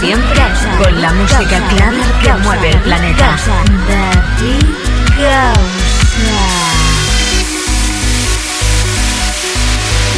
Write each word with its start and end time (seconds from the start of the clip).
Siempre 0.00 0.40
con 0.82 1.00
la 1.00 1.12
música 1.12 1.68
clara 1.68 2.20
que 2.22 2.32
mueve 2.42 2.70
el 2.70 2.80
planeta. 2.80 3.36
David 3.88 4.64
Gausa. 5.18 6.74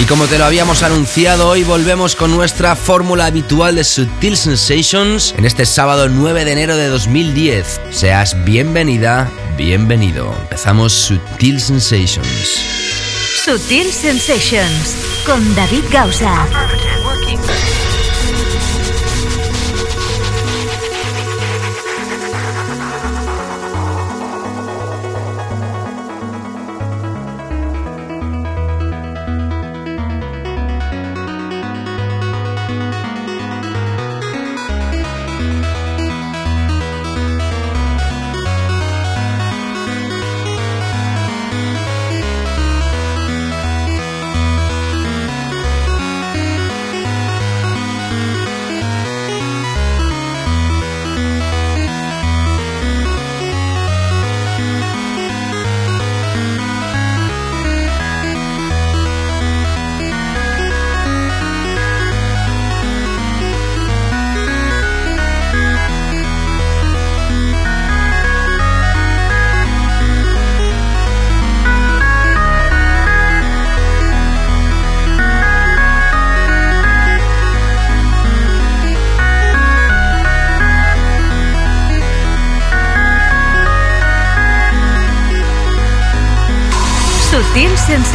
Y 0.01 0.05
como 0.05 0.27
te 0.27 0.39
lo 0.39 0.45
habíamos 0.45 0.83
anunciado, 0.83 1.49
hoy 1.49 1.65
volvemos 1.65 2.17
con 2.17 2.31
nuestra 2.31 2.77
fórmula 2.77 3.27
habitual 3.27 3.77
de 3.77 3.85
Sutil 3.85 4.37
Sensations 4.37 5.35
en 5.39 5.47
este 5.47 5.65
sábado 5.65 6.09
9 6.09 6.45
de 6.45 6.53
enero 6.53 6.77
de 6.77 6.89
2010. 6.89 7.81
Seas 7.91 8.45
bienvenida, 8.45 9.31
bienvenido. 9.57 10.35
Empezamos 10.43 10.93
Sutil 10.93 11.61
Sensations. 11.61 12.61
Sutil 13.45 13.91
Sensations 13.91 14.97
con 15.25 15.55
David 15.55 15.85
Gausa. 15.91 16.47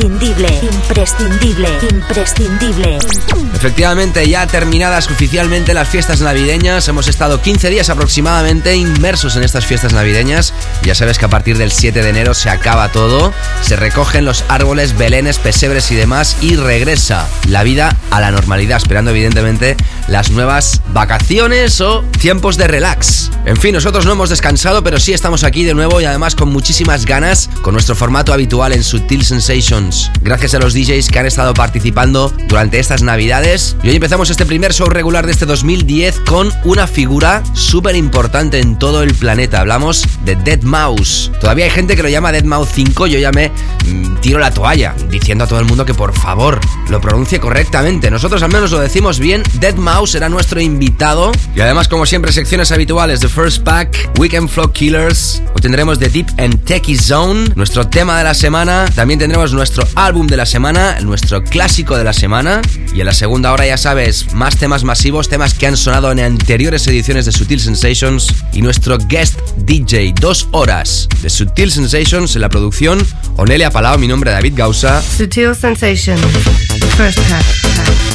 Imprescindible, 0.00 0.48
imprescindible, 0.62 1.68
imprescindible. 1.90 2.98
Efectivamente, 3.54 4.26
ya 4.28 4.46
terminadas 4.46 5.08
oficialmente 5.10 5.74
las 5.74 5.88
fiestas 5.88 6.20
navideñas, 6.22 6.88
hemos 6.88 7.08
estado 7.08 7.42
15 7.42 7.68
días 7.68 7.90
aproximadamente 7.90 8.74
inmersos 8.74 9.36
en 9.36 9.42
estas 9.42 9.66
fiestas 9.66 9.92
navideñas. 9.92 10.54
Ya 10.82 10.94
sabes 10.94 11.18
que 11.18 11.26
a 11.26 11.28
partir 11.28 11.58
del 11.58 11.70
7 11.70 12.02
de 12.02 12.08
enero 12.08 12.32
se 12.32 12.48
acaba 12.48 12.90
todo, 12.90 13.34
se 13.60 13.76
recogen 13.76 14.24
los 14.24 14.44
árboles, 14.48 14.96
belenes, 14.96 15.38
pesebres 15.38 15.90
y 15.92 15.94
demás 15.94 16.38
y 16.40 16.56
regresa 16.56 17.28
la 17.48 17.62
vida 17.62 17.94
a 18.10 18.20
la 18.20 18.30
normalidad, 18.30 18.78
esperando 18.78 19.10
evidentemente 19.10 19.76
las 20.08 20.30
nuevas 20.30 20.80
vacaciones 20.92 21.80
o 21.80 22.02
tiempos 22.20 22.56
de 22.56 22.68
relax. 22.68 23.30
En 23.44 23.56
fin, 23.56 23.74
nosotros 23.74 24.06
no 24.06 24.12
hemos 24.12 24.30
descansado, 24.30 24.82
pero 24.82 25.00
sí 25.00 25.12
estamos 25.12 25.44
aquí 25.44 25.64
de 25.64 25.74
nuevo 25.74 26.00
y 26.00 26.04
además 26.04 26.34
con 26.34 26.50
muchísimas 26.50 27.06
ganas 27.06 27.50
con 27.62 27.72
nuestro 27.74 27.94
formato 27.94 28.32
habitual 28.32 28.72
en 28.72 28.82
Sutil 28.82 29.24
Sensations. 29.24 30.10
Gracias 30.20 30.54
a 30.54 30.58
los 30.58 30.74
DJs 30.74 31.08
que 31.08 31.18
han 31.18 31.26
estado 31.26 31.54
participando 31.54 32.32
durante 32.48 32.78
estas 32.78 33.02
navidades. 33.02 33.76
Y 33.82 33.88
hoy 33.88 33.96
empezamos 33.96 34.30
este 34.30 34.46
primer 34.46 34.72
show 34.72 34.88
regular 34.88 35.26
de 35.26 35.32
este 35.32 35.46
2010 35.46 36.20
con 36.20 36.50
una 36.64 36.86
figura 36.86 37.42
súper 37.54 37.96
importante 37.96 38.60
en 38.60 38.78
todo 38.78 39.02
el 39.02 39.14
planeta. 39.14 39.60
Hablamos 39.60 40.04
de 40.24 40.36
Dead 40.36 40.62
Mouse. 40.62 41.30
Todavía 41.40 41.64
hay 41.64 41.70
gente 41.70 41.96
que 41.96 42.02
lo 42.02 42.08
llama 42.08 42.32
Dead 42.32 42.44
Mouse 42.44 42.70
5, 42.74 43.06
yo 43.06 43.18
ya 43.18 43.32
me 43.32 43.50
mm, 43.86 44.16
tiro 44.20 44.38
la 44.38 44.52
toalla 44.52 44.94
diciendo 45.08 45.44
a 45.44 45.46
todo 45.46 45.58
el 45.58 45.66
mundo 45.66 45.84
que 45.84 45.94
por 45.94 46.12
favor 46.12 46.60
lo 46.88 47.00
pronuncie 47.00 47.40
correctamente. 47.40 48.10
Nosotros 48.10 48.42
al 48.42 48.52
menos 48.52 48.70
lo 48.70 48.80
decimos 48.80 49.18
bien. 49.18 49.42
Dead 49.60 49.74
Mouse 49.74 49.91
será 50.06 50.28
nuestro 50.28 50.60
invitado. 50.60 51.32
Y 51.54 51.60
además, 51.60 51.86
como 51.86 52.06
siempre, 52.06 52.32
secciones 52.32 52.72
habituales 52.72 53.20
de 53.20 53.28
First 53.28 53.62
Pack, 53.62 54.18
Weekend 54.18 54.48
Flow 54.48 54.72
Killers. 54.72 55.42
O 55.54 55.60
tendremos 55.60 55.98
The 55.98 56.08
Deep 56.08 56.26
and 56.38 56.64
Techie 56.64 56.98
Zone, 56.98 57.50
nuestro 57.54 57.86
tema 57.86 58.16
de 58.16 58.24
la 58.24 58.32
semana. 58.34 58.86
También 58.94 59.20
tendremos 59.20 59.52
nuestro 59.52 59.86
álbum 59.94 60.26
de 60.26 60.38
la 60.38 60.46
semana, 60.46 60.98
nuestro 61.00 61.44
clásico 61.44 61.96
de 61.96 62.04
la 62.04 62.14
semana. 62.14 62.62
Y 62.94 63.00
en 63.00 63.06
la 63.06 63.12
segunda 63.12 63.52
hora, 63.52 63.66
ya 63.66 63.76
sabes, 63.76 64.32
más 64.32 64.56
temas 64.56 64.82
masivos, 64.82 65.28
temas 65.28 65.54
que 65.54 65.66
han 65.66 65.76
sonado 65.76 66.10
en 66.10 66.20
anteriores 66.20 66.86
ediciones 66.86 67.26
de 67.26 67.32
Sutil 67.32 67.60
Sensations. 67.60 68.34
Y 68.52 68.62
nuestro 68.62 68.96
guest 68.96 69.38
DJ, 69.58 70.14
dos 70.18 70.48
horas 70.52 71.06
de 71.20 71.30
Sutil 71.30 71.70
Sensations 71.70 72.34
en 72.34 72.40
la 72.40 72.48
producción. 72.48 73.06
Onelia 73.36 73.70
Palau, 73.70 73.98
mi 73.98 74.08
nombre 74.08 74.30
es 74.30 74.36
David 74.36 74.54
Gausa. 74.56 75.02
Sutil 75.02 75.54
Sensations, 75.54 76.20
first 76.96 77.20
pack. 77.28 78.11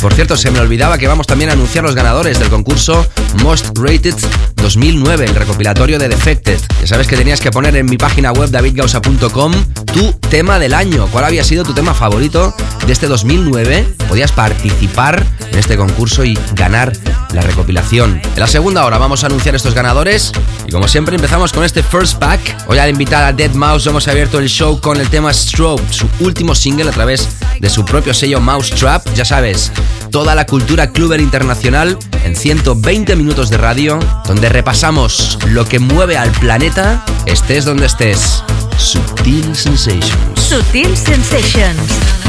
Por 0.00 0.14
cierto, 0.14 0.36
se 0.36 0.50
me 0.50 0.60
olvidaba 0.60 0.96
que 0.96 1.06
vamos 1.06 1.26
también 1.26 1.50
a 1.50 1.52
anunciar 1.52 1.84
los 1.84 1.94
ganadores 1.94 2.38
del 2.38 2.48
concurso 2.48 3.06
Most 3.42 3.76
Rated 3.76 4.14
2009, 4.56 5.26
el 5.26 5.34
recopilatorio 5.34 5.98
de 5.98 6.08
Defected. 6.08 6.58
Ya 6.80 6.86
sabes 6.86 7.06
que 7.06 7.16
tenías 7.16 7.40
que 7.40 7.50
poner 7.50 7.76
en 7.76 7.84
mi 7.84 7.98
página 7.98 8.32
web 8.32 8.50
davidgausa.com 8.50 9.52
tu 9.92 10.12
tema 10.30 10.58
del 10.58 10.72
año. 10.72 11.06
¿Cuál 11.12 11.24
había 11.24 11.44
sido 11.44 11.64
tu 11.64 11.74
tema 11.74 11.92
favorito 11.92 12.54
de 12.86 12.92
este 12.92 13.08
2009? 13.08 13.86
Podías 14.08 14.32
participar 14.32 15.22
en 15.52 15.58
este 15.58 15.76
concurso 15.76 16.24
y 16.24 16.38
ganar 16.54 16.92
la 17.32 17.42
recopilación. 17.42 18.20
En 18.34 18.40
la 18.40 18.46
segunda 18.46 18.84
hora 18.84 18.98
vamos 18.98 19.22
a 19.22 19.26
anunciar 19.26 19.54
estos 19.54 19.74
ganadores 19.74 20.32
y 20.66 20.72
como 20.72 20.88
siempre 20.88 21.16
empezamos 21.16 21.52
con 21.52 21.64
este 21.64 21.82
first 21.82 22.18
pack. 22.18 22.40
Hoy 22.68 22.78
al 22.78 22.90
invitar 22.90 23.24
a 23.24 23.32
Dead 23.32 23.52
Mouse 23.52 23.86
hemos 23.86 24.08
abierto 24.08 24.38
el 24.38 24.48
show 24.48 24.80
con 24.80 24.98
el 25.00 25.08
tema 25.08 25.32
Strobe, 25.32 25.82
su 25.90 26.08
último 26.20 26.54
single 26.54 26.88
a 26.88 26.92
través 26.92 27.28
de 27.60 27.68
su 27.68 27.84
propio 27.84 28.14
sello 28.14 28.40
Mouse 28.40 28.70
Trap. 28.70 29.06
Ya 29.14 29.24
sabes, 29.24 29.70
toda 30.10 30.34
la 30.34 30.46
cultura 30.46 30.92
cluber 30.92 31.20
internacional 31.20 31.98
en 32.24 32.36
120 32.36 33.16
minutos 33.16 33.50
de 33.50 33.56
radio, 33.56 33.98
donde 34.26 34.48
repasamos 34.48 35.38
lo 35.48 35.64
que 35.64 35.78
mueve 35.78 36.16
al 36.16 36.30
planeta, 36.32 37.04
estés 37.26 37.64
donde 37.64 37.86
estés. 37.86 38.42
Sutil 38.76 39.54
Sensations. 39.54 40.40
Sutil 40.40 40.96
Sensations 40.96 41.80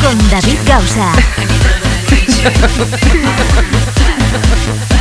con 0.01 0.17
David 0.29 0.57
Gausa. 0.67 1.11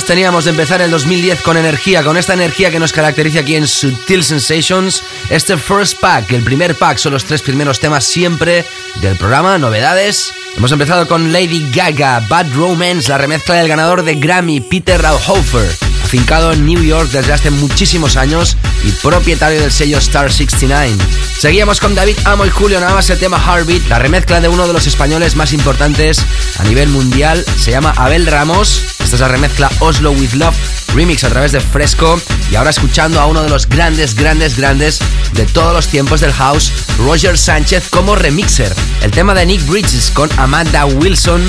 teníamos 0.00 0.44
de 0.44 0.50
empezar 0.52 0.80
el 0.80 0.90
2010 0.90 1.42
con 1.42 1.58
energía, 1.58 2.02
con 2.02 2.16
esta 2.16 2.32
energía 2.32 2.70
que 2.70 2.78
nos 2.78 2.92
caracteriza 2.92 3.40
aquí 3.40 3.56
en 3.56 3.68
Sutil 3.68 4.24
Sensations. 4.24 5.02
Este 5.28 5.58
first 5.58 6.00
pack, 6.00 6.32
el 6.32 6.42
primer 6.42 6.74
pack, 6.74 6.96
son 6.96 7.12
los 7.12 7.24
tres 7.24 7.42
primeros 7.42 7.78
temas 7.78 8.04
siempre 8.04 8.64
del 9.02 9.16
programa, 9.16 9.58
novedades. 9.58 10.32
Hemos 10.56 10.72
empezado 10.72 11.06
con 11.06 11.30
Lady 11.30 11.68
Gaga, 11.74 12.20
Bad 12.26 12.54
Romance, 12.54 13.10
la 13.10 13.18
remezcla 13.18 13.56
del 13.56 13.68
ganador 13.68 14.02
de 14.02 14.14
Grammy, 14.14 14.60
Peter 14.60 15.00
Rauhofer, 15.00 15.70
afincado 16.12 16.52
en 16.52 16.66
New 16.66 16.82
York 16.82 17.08
desde 17.10 17.32
hace 17.32 17.50
muchísimos 17.50 18.18
años 18.18 18.58
y 18.84 18.90
propietario 18.90 19.58
del 19.58 19.72
sello 19.72 19.96
Star 19.96 20.30
69. 20.30 20.94
Seguíamos 21.38 21.80
con 21.80 21.94
David 21.94 22.18
Amo 22.24 22.44
y 22.44 22.50
Julio 22.50 22.80
Navas 22.80 23.08
el 23.08 23.18
tema 23.18 23.38
Heartbeat, 23.38 23.88
la 23.88 23.98
remezcla 23.98 24.42
de 24.42 24.48
uno 24.48 24.66
de 24.66 24.74
los 24.74 24.86
españoles 24.86 25.36
más 25.36 25.54
importantes 25.54 26.22
a 26.58 26.64
nivel 26.64 26.90
mundial, 26.90 27.42
se 27.56 27.70
llama 27.70 27.94
Abel 27.96 28.26
Ramos 28.26 28.82
esta 29.12 29.16
es 29.16 29.20
la 29.20 29.28
remezcla 29.28 29.70
Oslo 29.80 30.12
with 30.12 30.32
Love 30.34 30.54
remix 30.94 31.24
a 31.24 31.28
través 31.28 31.52
de 31.52 31.60
Fresco 31.60 32.18
y 32.50 32.56
ahora 32.56 32.70
escuchando 32.70 33.20
a 33.20 33.26
uno 33.26 33.42
de 33.42 33.50
los 33.50 33.68
grandes, 33.68 34.14
grandes, 34.14 34.56
grandes 34.56 35.00
de 35.32 35.44
todos 35.44 35.74
los 35.74 35.88
tiempos 35.88 36.20
del 36.20 36.32
house, 36.32 36.72
Roger 36.98 37.36
Sánchez 37.36 37.88
como 37.90 38.14
remixer. 38.16 38.74
El 39.02 39.10
tema 39.10 39.34
de 39.34 39.44
Nick 39.44 39.66
Bridges 39.66 40.10
con 40.10 40.30
Amanda 40.38 40.86
Wilson 40.86 41.42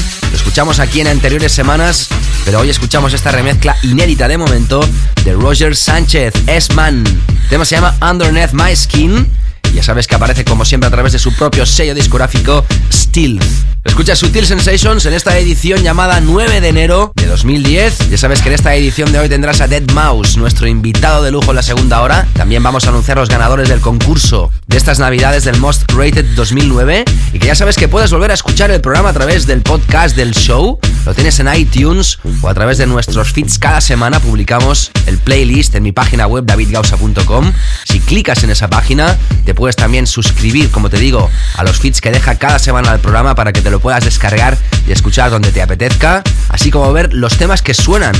escuchamos 0.53 0.79
aquí 0.79 1.01
en 1.01 1.07
anteriores 1.07 1.51
semanas, 1.51 2.09
pero 2.45 2.59
hoy 2.59 2.69
escuchamos 2.69 3.11
esta 3.11 3.31
remezcla 3.31 3.75
inédita 3.81 4.27
de 4.27 4.37
momento 4.37 4.87
de 5.25 5.33
Roger 5.33 5.75
Sánchez, 5.75 6.31
S-Man. 6.45 7.03
El 7.07 7.49
tema 7.49 7.65
se 7.65 7.73
llama 7.73 7.95
Underneath 8.07 8.53
My 8.53 8.75
Skin 8.75 9.27
ya 9.73 9.81
sabes 9.81 10.05
que 10.05 10.13
aparece 10.13 10.45
como 10.45 10.63
siempre 10.63 10.87
a 10.87 10.91
través 10.91 11.13
de 11.13 11.17
su 11.17 11.33
propio 11.33 11.65
sello 11.65 11.95
discográfico 11.95 12.63
Stealth. 12.91 13.72
Escucha 13.85 14.15
Sutil 14.15 14.45
Sensations 14.45 15.05
en 15.05 15.13
esta 15.13 15.37
edición 15.37 15.83
llamada 15.83 16.21
9 16.21 16.61
de 16.61 16.69
enero 16.69 17.11
de 17.15 17.25
2010. 17.27 18.09
Ya 18.09 18.17
sabes 18.17 18.41
que 18.41 18.47
en 18.47 18.55
esta 18.55 18.73
edición 18.75 19.11
de 19.11 19.19
hoy 19.19 19.27
tendrás 19.27 19.59
a 19.59 19.67
Dead 19.67 19.83
Mouse, 19.91 20.37
nuestro 20.37 20.67
invitado 20.67 21.21
de 21.21 21.31
lujo 21.31 21.51
en 21.51 21.57
la 21.57 21.63
segunda 21.63 22.01
hora. 22.01 22.25
También 22.33 22.63
vamos 22.63 22.85
a 22.85 22.89
anunciar 22.89 23.17
los 23.17 23.27
ganadores 23.27 23.67
del 23.67 23.81
concurso 23.81 24.51
de 24.67 24.77
estas 24.77 24.99
navidades 24.99 25.43
del 25.43 25.59
Most 25.59 25.91
Rated 25.91 26.25
2009. 26.33 27.03
Y 27.33 27.39
que 27.39 27.47
ya 27.47 27.55
sabes 27.55 27.75
que 27.75 27.89
puedes 27.89 28.09
volver 28.09 28.31
a 28.31 28.35
escuchar 28.35 28.71
el 28.71 28.79
programa 28.79 29.09
a 29.09 29.13
través 29.13 29.45
del 29.45 29.61
podcast 29.61 30.15
del 30.15 30.31
show. 30.31 30.79
Lo 31.05 31.13
tienes 31.13 31.37
en 31.41 31.53
iTunes 31.53 32.19
o 32.41 32.47
a 32.47 32.53
través 32.53 32.77
de 32.77 32.87
nuestros 32.87 33.33
feeds. 33.33 33.59
Cada 33.59 33.81
semana 33.81 34.21
publicamos 34.21 34.91
el 35.07 35.17
playlist 35.17 35.75
en 35.75 35.83
mi 35.83 35.91
página 35.91 36.25
web 36.25 36.45
davidgausa.com. 36.45 37.51
Si 37.83 37.99
clicas 37.99 38.43
en 38.43 38.51
esa 38.51 38.69
página, 38.69 39.17
te 39.43 39.53
puedes 39.53 39.75
también 39.75 40.07
suscribir, 40.07 40.71
como 40.71 40.89
te 40.89 40.97
digo, 40.97 41.29
a 41.55 41.63
los 41.65 41.79
feeds 41.79 41.99
que 41.99 42.11
deja 42.11 42.35
cada 42.35 42.59
semana 42.59 42.93
el 42.93 42.99
programa 43.01 43.35
para 43.35 43.51
que 43.51 43.61
te 43.61 43.72
lo 43.73 43.79
puedas 43.79 44.05
descargar 44.05 44.55
y 44.87 44.91
escuchar 44.91 45.31
donde 45.31 45.51
te 45.51 45.59
apetezca, 45.59 46.21
así 46.49 46.69
como 46.69 46.93
ver 46.93 47.11
los 47.11 47.37
temas 47.37 47.63
que 47.63 47.73
suenan 47.73 48.13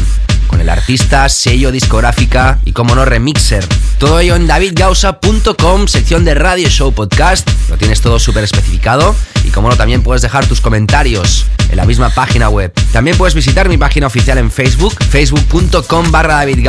con 0.48 0.60
el 0.60 0.68
artista, 0.68 1.30
sello, 1.30 1.72
discográfica 1.72 2.58
y 2.66 2.72
como 2.72 2.96
no 2.96 3.06
remixer. 3.06 3.64
Todo 4.00 4.20
ello 4.20 4.36
en 4.36 4.48
davidgausa.com, 4.48 5.88
sección 5.88 6.26
de 6.26 6.34
Radio 6.34 6.70
Show 6.70 6.92
Podcast. 6.92 7.48
Lo 7.70 7.78
tienes 7.78 8.02
todo 8.02 8.18
súper 8.18 8.44
especificado 8.44 9.16
como 9.54 9.70
no 9.70 9.78
también 9.78 10.02
puedes 10.02 10.22
dejar 10.22 10.46
tus 10.46 10.60
comentarios 10.60 11.46
en 11.70 11.78
la 11.78 11.86
misma 11.86 12.10
página 12.10 12.50
web. 12.50 12.74
También 12.92 13.18
puedes 13.18 13.34
visitar 13.34 13.70
mi 13.70 13.78
página 13.78 14.08
oficial 14.08 14.38
en 14.38 14.52
Facebook, 14.52 14.96
facebook.com 15.10 16.12
barra 16.12 16.36
David 16.36 16.68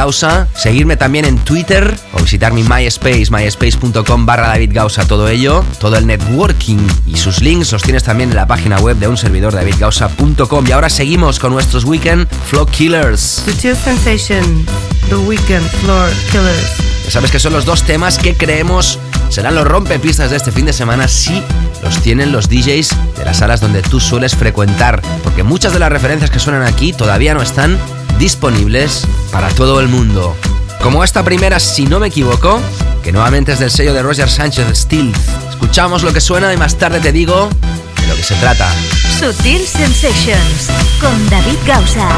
seguirme 0.55 0.97
también 0.97 1.25
en 1.25 1.39
Twitter 1.39 1.95
o 2.13 2.23
visitar 2.23 2.53
mi 2.53 2.63
MySpace, 2.63 3.27
myspace.com 3.31 4.27
barra 4.27 4.49
David 4.49 4.79
todo 5.09 5.29
ello, 5.29 5.65
todo 5.79 5.97
el 5.97 6.07
networking 6.07 6.79
y 7.07 7.17
sus 7.17 7.41
links 7.41 7.73
los 7.73 7.83
tienes 7.83 8.05
también 8.05 8.31
en 8.31 8.37
la 8.37 8.47
página 8.47 8.79
web 8.79 8.97
de 8.97 9.09
un 9.09 9.17
servidor 9.17 9.55
davidgausa.com 9.55 10.67
y 10.67 10.73
ahora 10.73 10.89
seguimos 10.89 11.39
con 11.39 11.53
nuestros 11.53 11.85
Weekend 11.85 12.27
Flow 12.49 12.67
Killers. 12.67 13.45
Sensation, 13.75 14.67
The 15.09 15.17
Weekend 15.17 15.67
Floor 15.81 16.11
Killers. 16.31 16.85
Ya 17.05 17.11
sabes 17.11 17.31
que 17.31 17.39
son 17.39 17.53
los 17.53 17.65
dos 17.65 17.83
temas 17.83 18.19
que 18.19 18.35
creemos 18.35 18.99
serán 19.29 19.55
los 19.55 19.67
rompepistas 19.67 20.31
de 20.31 20.37
este 20.37 20.53
fin 20.53 20.67
de 20.67 20.73
semana 20.73 21.09
si 21.09 21.43
los 21.83 22.01
tienen 22.01 22.33
los 22.33 22.49
DJs 22.49 22.91
de 23.17 23.25
las 23.25 23.39
salas 23.39 23.61
donde 23.61 23.83
tú 23.83 24.01
sueles 24.01 24.35
frecuentar, 24.37 25.03
porque 25.23 25.43
muchas 25.43 25.73
de 25.73 25.79
las 25.79 25.91
referencias 25.91 26.31
que 26.31 26.39
suenan 26.39 26.63
aquí 26.63 26.93
todavía 26.93 27.35
no 27.35 27.43
están 27.43 27.79
disponibles 28.19 29.07
para 29.33 29.49
todo 29.49 29.81
el 29.81 29.89
mundo. 29.89 30.37
Como 30.83 31.03
esta 31.03 31.23
primera, 31.23 31.59
si 31.61 31.87
no 31.87 31.99
me 31.99 32.09
equivoco, 32.09 32.61
que 33.03 33.13
nuevamente 33.13 33.53
es 33.53 33.59
del 33.59 33.71
sello 33.71 33.95
de 33.95 34.03
Roger 34.03 34.29
Sánchez 34.29 34.67
Steel. 34.75 35.13
Escuchamos 35.49 36.03
lo 36.03 36.13
que 36.13 36.21
suena 36.21 36.53
y 36.53 36.57
más 36.57 36.77
tarde 36.77 37.01
te 37.01 37.13
digo 37.13 37.49
de 38.01 38.07
lo 38.07 38.15
que 38.17 38.23
se 38.23 38.35
trata. 38.35 38.69
Sutil 39.19 39.67
Sensations 39.67 40.69
con 41.01 41.31
David 41.31 41.59
Gausa. 41.67 42.09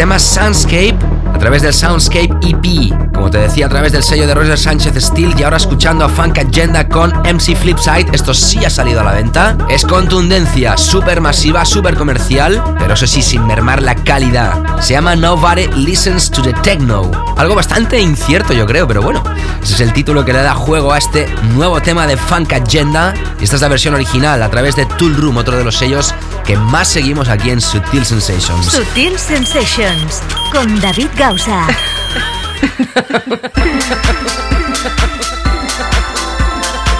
Tema 0.00 0.18
Soundscape 0.18 0.96
a 1.34 1.38
través 1.38 1.60
del 1.60 1.74
Soundscape 1.74 2.30
EP, 2.40 3.12
como 3.12 3.28
te 3.28 3.36
decía, 3.36 3.66
a 3.66 3.68
través 3.68 3.92
del 3.92 4.02
sello 4.02 4.26
de 4.26 4.34
Roger 4.34 4.56
Sánchez 4.56 4.94
Steel 4.96 5.34
y 5.38 5.42
ahora 5.42 5.58
escuchando 5.58 6.06
a 6.06 6.08
Funk 6.08 6.38
Agenda 6.38 6.88
con 6.88 7.10
MC 7.10 7.54
Flipside. 7.54 8.08
Esto 8.10 8.32
sí 8.32 8.64
ha 8.64 8.70
salido 8.70 9.02
a 9.02 9.04
la 9.04 9.12
venta. 9.12 9.58
Es 9.68 9.84
contundencia, 9.84 10.78
súper 10.78 11.20
masiva, 11.20 11.66
súper 11.66 11.96
comercial, 11.96 12.62
pero 12.78 12.94
eso 12.94 13.06
sí, 13.06 13.20
sin 13.20 13.46
mermar 13.46 13.82
la 13.82 13.94
calidad. 13.94 14.80
Se 14.80 14.94
llama 14.94 15.16
Nobody 15.16 15.66
Listens 15.66 16.30
to 16.30 16.40
the 16.40 16.54
Techno. 16.62 17.10
Algo 17.36 17.54
bastante 17.54 18.00
incierto, 18.00 18.54
yo 18.54 18.64
creo, 18.64 18.88
pero 18.88 19.02
bueno, 19.02 19.22
ese 19.62 19.74
es 19.74 19.80
el 19.80 19.92
título 19.92 20.24
que 20.24 20.32
le 20.32 20.42
da 20.42 20.54
juego 20.54 20.94
a 20.94 20.98
este 20.98 21.28
nuevo 21.54 21.82
tema 21.82 22.06
de 22.06 22.16
Funk 22.16 22.54
Agenda. 22.54 23.12
Y 23.38 23.44
esta 23.44 23.56
es 23.56 23.62
la 23.62 23.68
versión 23.68 23.92
original 23.92 24.42
a 24.42 24.48
través 24.48 24.76
de 24.76 24.86
Tool 24.86 25.14
Room, 25.14 25.36
otro 25.36 25.58
de 25.58 25.64
los 25.64 25.76
sellos 25.76 26.14
que 26.50 26.56
más 26.56 26.88
seguimos 26.88 27.28
aquí 27.28 27.50
en 27.50 27.60
Sutil 27.60 28.04
Sensations. 28.04 28.66
Sutil 28.66 29.16
Sensations 29.16 30.20
con 30.50 30.80
David 30.80 31.06
Gausa. 31.16 31.64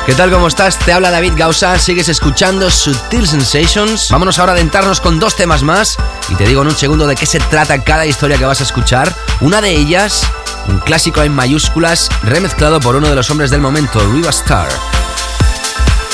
¿Qué 0.07 0.15
tal? 0.15 0.31
¿Cómo 0.31 0.47
estás? 0.47 0.79
Te 0.79 0.93
habla 0.93 1.11
David 1.11 1.33
Gausa, 1.35 1.77
sigues 1.81 2.09
escuchando 2.09 2.71
Sutil 2.71 3.27
Sensations. 3.27 4.13
Vámonos 4.13 4.39
ahora 4.39 4.53
a 4.53 4.55
adentrarnos 4.55 5.01
con 5.01 5.19
dos 5.19 5.35
temas 5.35 5.65
más 5.65 5.97
y 6.29 6.37
te 6.37 6.45
digo 6.47 6.63
en 6.63 6.69
un 6.69 6.77
segundo 6.77 7.09
de 7.09 7.17
qué 7.17 7.27
se 7.27 7.41
trata 7.41 7.83
cada 7.83 8.07
historia 8.07 8.39
que 8.39 8.45
vas 8.45 8.61
a 8.61 8.65
escuchar. 8.65 9.13
Una 9.41 9.61
de 9.61 9.73
ellas, 9.73 10.23
un 10.69 10.79
clásico 10.79 11.25
en 11.25 11.35
mayúsculas, 11.35 12.09
remezclado 12.23 12.79
por 12.79 12.95
uno 12.95 13.09
de 13.09 13.17
los 13.17 13.29
hombres 13.31 13.51
del 13.51 13.63
momento, 13.63 13.99
Riva 14.13 14.31
Star. 14.31 14.69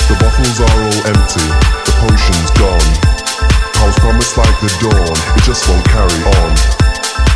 The 0.08 0.14
bottles 0.24 0.58
are 0.58 0.72
all 0.72 1.06
empty, 1.08 1.40
the 1.40 1.50
potion's 1.50 1.60
gone. 1.60 1.75
Promised 4.06 4.38
like 4.38 4.58
the 4.62 4.70
dawn, 4.78 5.18
it 5.34 5.42
just 5.42 5.66
won't 5.66 5.82
carry 5.90 6.22
on. 6.38 6.50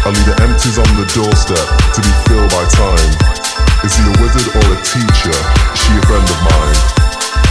I 0.06 0.14
leave 0.14 0.22
the 0.22 0.38
empties 0.38 0.78
on 0.78 0.86
the 0.94 1.02
doorstep 1.10 1.58
to 1.58 1.98
be 1.98 2.12
filled 2.30 2.46
by 2.54 2.62
time. 2.70 3.10
Is 3.82 3.98
he 3.98 4.06
a 4.06 4.14
wizard 4.22 4.46
or 4.54 4.66
a 4.70 4.78
teacher? 4.86 5.34
Is 5.34 5.80
she 5.82 5.98
a 5.98 6.02
friend 6.06 6.22
of 6.22 6.38
mine? 6.46 6.78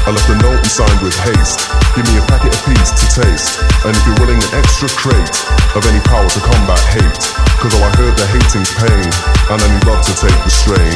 I 0.08 0.16
left 0.16 0.32
a 0.32 0.40
note 0.40 0.64
and 0.64 0.72
signed 0.72 1.04
with 1.04 1.12
haste. 1.20 1.68
Give 2.00 2.08
me 2.08 2.16
a 2.16 2.24
packet 2.32 2.56
of 2.56 2.64
peace 2.64 2.96
to 2.96 3.06
taste. 3.12 3.60
And 3.84 3.92
if 3.92 4.00
you're 4.08 4.24
willing, 4.24 4.40
an 4.40 4.56
extra 4.56 4.88
crate 4.96 5.36
of 5.76 5.84
any 5.84 6.00
power 6.08 6.24
to 6.24 6.40
combat 6.40 6.80
hate. 6.96 7.20
Cause 7.60 7.76
though 7.76 7.84
I 7.84 7.92
heard 8.00 8.16
the 8.16 8.24
hating's 8.24 8.72
pain, 8.72 9.08
and 9.52 9.60
I 9.60 9.68
need 9.68 9.84
love 9.84 10.00
to 10.00 10.16
take 10.16 10.40
the 10.48 10.54
strain. 10.64 10.96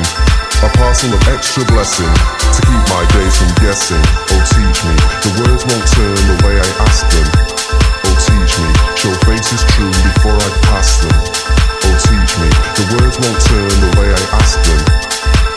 A 0.63 0.71
parcel 0.79 1.11
of 1.11 1.19
extra 1.27 1.67
blessing 1.67 2.07
to 2.07 2.59
keep 2.71 2.83
my 2.87 3.03
days 3.19 3.35
from 3.35 3.51
guessing. 3.59 4.03
Oh, 4.31 4.39
teach 4.47 4.79
me, 4.87 4.95
the 5.27 5.31
words 5.43 5.67
won't 5.67 5.83
turn 5.91 6.15
the 6.23 6.39
way 6.47 6.55
I 6.55 6.69
ask 6.87 7.03
them. 7.11 7.82
Oh, 8.13 8.19
teach 8.21 8.61
me, 8.61 8.69
show 8.93 9.09
faces 9.25 9.65
true 9.73 9.89
before 9.89 10.37
I 10.37 10.49
pass 10.69 11.01
them. 11.01 11.17
Oh, 11.17 11.97
teach 11.97 12.37
me, 12.37 12.45
the 12.77 12.85
words 12.93 13.17
won't 13.17 13.41
turn 13.41 13.73
the 13.81 13.89
way 13.97 14.13
I 14.13 14.21
ask 14.37 14.61
them. 14.61 14.85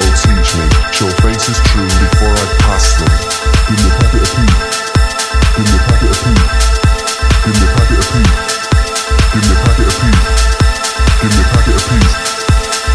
Oh, 0.01 0.09
teach 0.17 0.57
me, 0.57 0.65
show 0.89 1.11
faces 1.21 1.61
true 1.69 1.85
before 1.85 2.33
I 2.33 2.47
pass 2.65 2.97
them. 2.97 3.13
Give 3.69 3.77
me 3.77 3.93
a 3.93 4.01
packet 4.01 4.25
of 4.25 4.33
peace. 4.41 4.57
Give 5.53 5.69
me 5.69 5.77
a 5.77 5.85
packet 5.85 6.09
of 6.09 6.17
peace. 6.25 6.81
Give 7.45 7.53
me 7.53 7.61
a 7.61 7.77
packet 7.77 8.01
of 8.01 8.09
peace. 8.17 8.41
Give 9.37 9.45
me 9.45 9.53
a 9.53 9.61
packet 9.61 9.85
of 9.85 10.01
peace. 10.01 10.25
Give 11.21 11.29
me 11.29 11.45
a 11.45 11.53
packet 11.53 11.77
of 11.77 11.85
peace. 11.93 12.17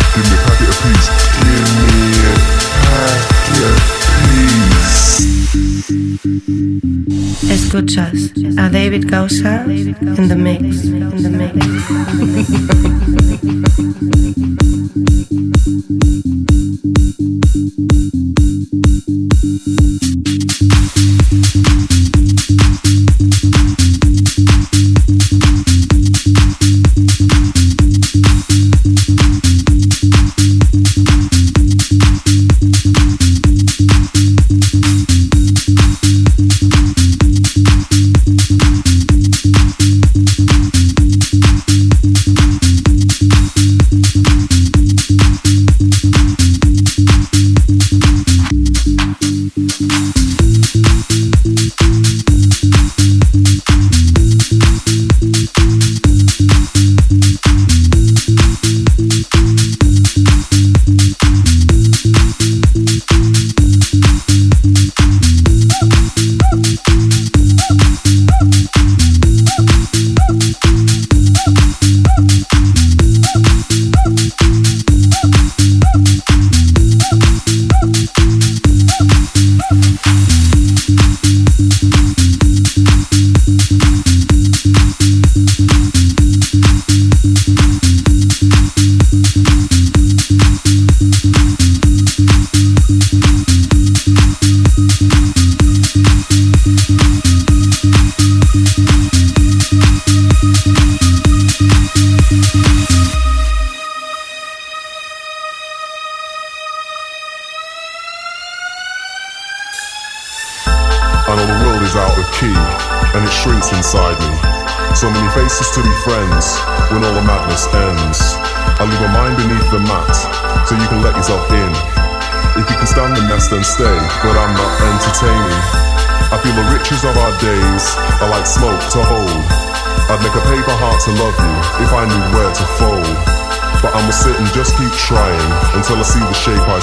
Give 0.10 0.26
me 0.26 0.34
a 0.34 0.42
packet 0.42 0.74
of 0.74 0.78
peace. 0.82 1.08
Give 1.38 1.70
me 1.78 2.02
a 2.18 2.42
packet 2.82 3.62
of 3.62 3.78
peace. 4.26 4.71
Escuchas 7.50 8.34
a 8.58 8.70
David 8.70 9.10
Gausa 9.10 9.64
in 9.64 10.28
the 10.28 10.36
mix, 10.36 10.84
in 10.84 11.24
the 11.24 11.30
mix. 11.30 11.56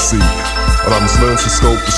see. 0.08 0.18
to 1.36 1.50
scope 1.50 1.97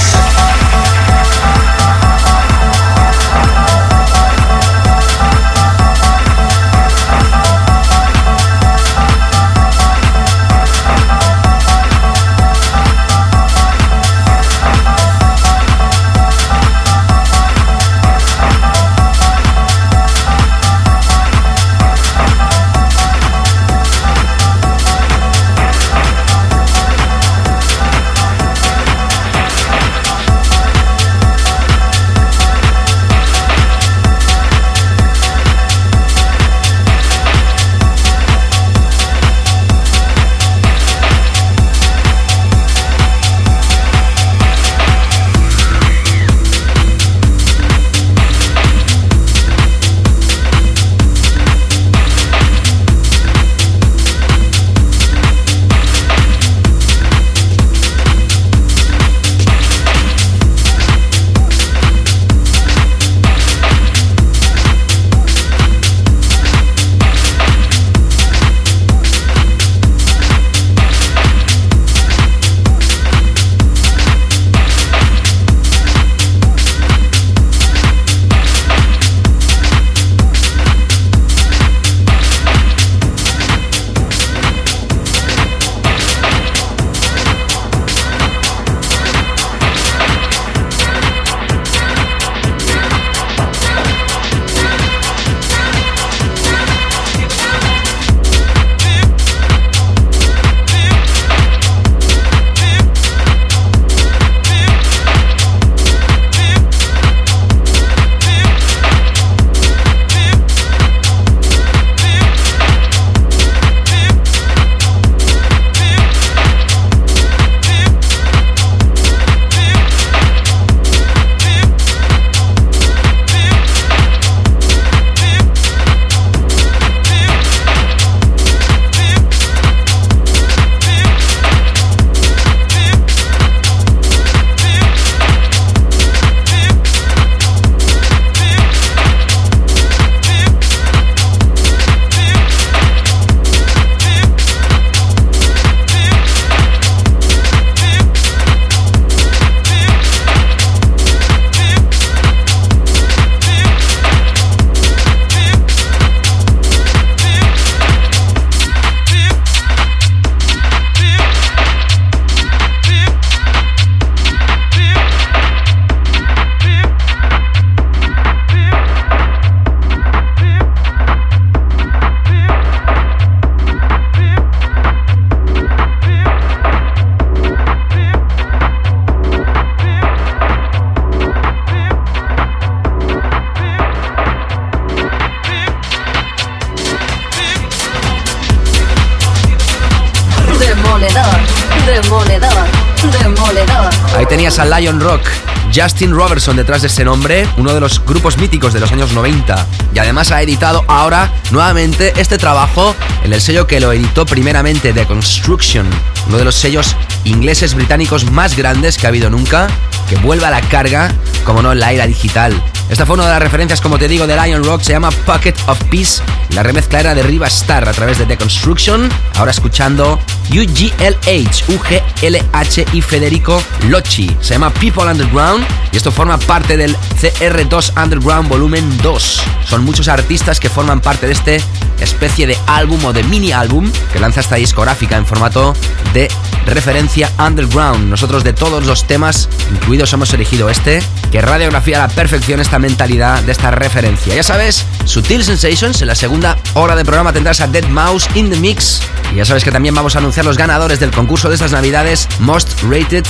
Justin 195.81 196.13
Robertson 196.13 196.55
detrás 196.55 196.81
de 196.81 196.89
ese 196.89 197.03
nombre, 197.03 197.47
uno 197.57 197.73
de 197.73 197.79
los 197.79 198.05
grupos 198.05 198.37
míticos 198.37 198.71
de 198.71 198.79
los 198.79 198.91
años 198.91 199.13
90. 199.13 199.65
Y 199.95 199.97
además 199.97 200.31
ha 200.31 200.39
editado 200.39 200.85
ahora 200.87 201.33
nuevamente 201.49 202.13
este 202.17 202.37
trabajo 202.37 202.95
en 203.23 203.33
el 203.33 203.41
sello 203.41 203.65
que 203.65 203.79
lo 203.79 203.91
editó 203.91 204.27
primeramente, 204.27 204.93
The 204.93 205.07
Construction, 205.07 205.87
uno 206.27 206.37
de 206.37 206.45
los 206.45 206.53
sellos 206.53 206.95
ingleses 207.23 207.73
británicos 207.73 208.29
más 208.29 208.55
grandes 208.55 208.99
que 208.99 209.07
ha 209.07 209.09
habido 209.09 209.31
nunca, 209.31 209.69
que 210.11 210.17
vuelve 210.17 210.45
a 210.45 210.51
la 210.51 210.59
carga, 210.59 211.09
como 211.45 211.61
no, 211.61 211.73
la 211.73 211.93
era 211.93 212.05
digital. 212.05 212.53
Esta 212.89 213.05
fue 213.05 213.13
una 213.13 213.23
de 213.23 213.29
las 213.29 213.41
referencias, 213.41 213.79
como 213.79 213.97
te 213.97 214.09
digo, 214.09 214.27
de 214.27 214.35
Lion 214.35 214.61
Rock, 214.61 214.81
se 214.81 214.91
llama 214.91 215.09
Pocket 215.25 215.53
of 215.67 215.81
Peace. 215.85 216.21
La 216.49 216.63
remezcla 216.63 216.99
era 216.99 217.15
de 217.15 217.23
Riva 217.23 217.47
Star 217.47 217.87
a 217.87 217.93
través 217.93 218.17
de 218.17 218.25
The 218.25 218.35
Construction. 218.35 219.07
Ahora 219.35 219.51
escuchando 219.51 220.19
UGLH, 220.49 221.69
UGLH 221.69 222.93
y 222.93 223.01
Federico 223.01 223.63
Locci. 223.87 224.35
Se 224.41 224.55
llama 224.55 224.69
People 224.73 225.05
Underground 225.05 225.65
y 225.93 225.95
esto 225.95 226.11
forma 226.11 226.37
parte 226.37 226.75
del 226.75 226.93
CR2 227.21 228.03
Underground 228.03 228.49
Volumen 228.49 228.97
2. 228.97 229.41
Son 229.65 229.85
muchos 229.85 230.09
artistas 230.09 230.59
que 230.59 230.69
forman 230.69 230.99
parte 230.99 231.27
de 231.27 231.31
este 231.31 231.61
especie 232.01 232.47
de 232.47 232.57
álbum 232.67 233.03
o 233.05 233.13
de 233.13 233.23
mini 233.23 233.51
álbum 233.51 233.89
que 234.11 234.19
lanza 234.19 234.39
esta 234.39 234.55
discográfica 234.55 235.17
en 235.17 235.25
formato 235.25 235.73
de 236.13 236.27
referencia 236.65 237.31
underground. 237.39 238.09
Nosotros 238.09 238.43
de 238.43 238.53
todos 238.53 238.85
los 238.85 239.05
temas, 239.05 239.49
incluido 239.71 240.00
hemos 240.09 240.33
elegido 240.33 240.67
este, 240.69 241.01
que 241.31 241.41
radiografía 241.41 242.03
a 242.03 242.07
la 242.07 242.13
perfección 242.13 242.59
esta 242.59 242.79
mentalidad 242.79 243.41
de 243.43 243.51
esta 243.51 243.69
referencia. 243.69 244.33
Ya 244.33 244.41
sabes, 244.41 244.83
Sutil 245.05 245.43
Sensations, 245.43 246.01
en 246.01 246.07
la 246.07 246.15
segunda 246.15 246.57
hora 246.73 246.95
del 246.95 247.05
programa 247.05 247.31
tendrás 247.31 247.61
a 247.61 247.67
Dead 247.67 247.87
Mouse 247.87 248.27
in 248.33 248.49
the 248.49 248.57
Mix. 248.57 249.01
Y 249.31 249.35
ya 249.35 249.45
sabes 249.45 249.63
que 249.63 249.71
también 249.71 249.93
vamos 249.93 250.15
a 250.15 250.19
anunciar 250.19 250.45
los 250.45 250.57
ganadores 250.57 250.99
del 250.99 251.11
concurso 251.11 251.49
de 251.49 251.55
estas 251.55 251.71
navidades 251.71 252.27
Most 252.39 252.81
Rated 252.81 253.25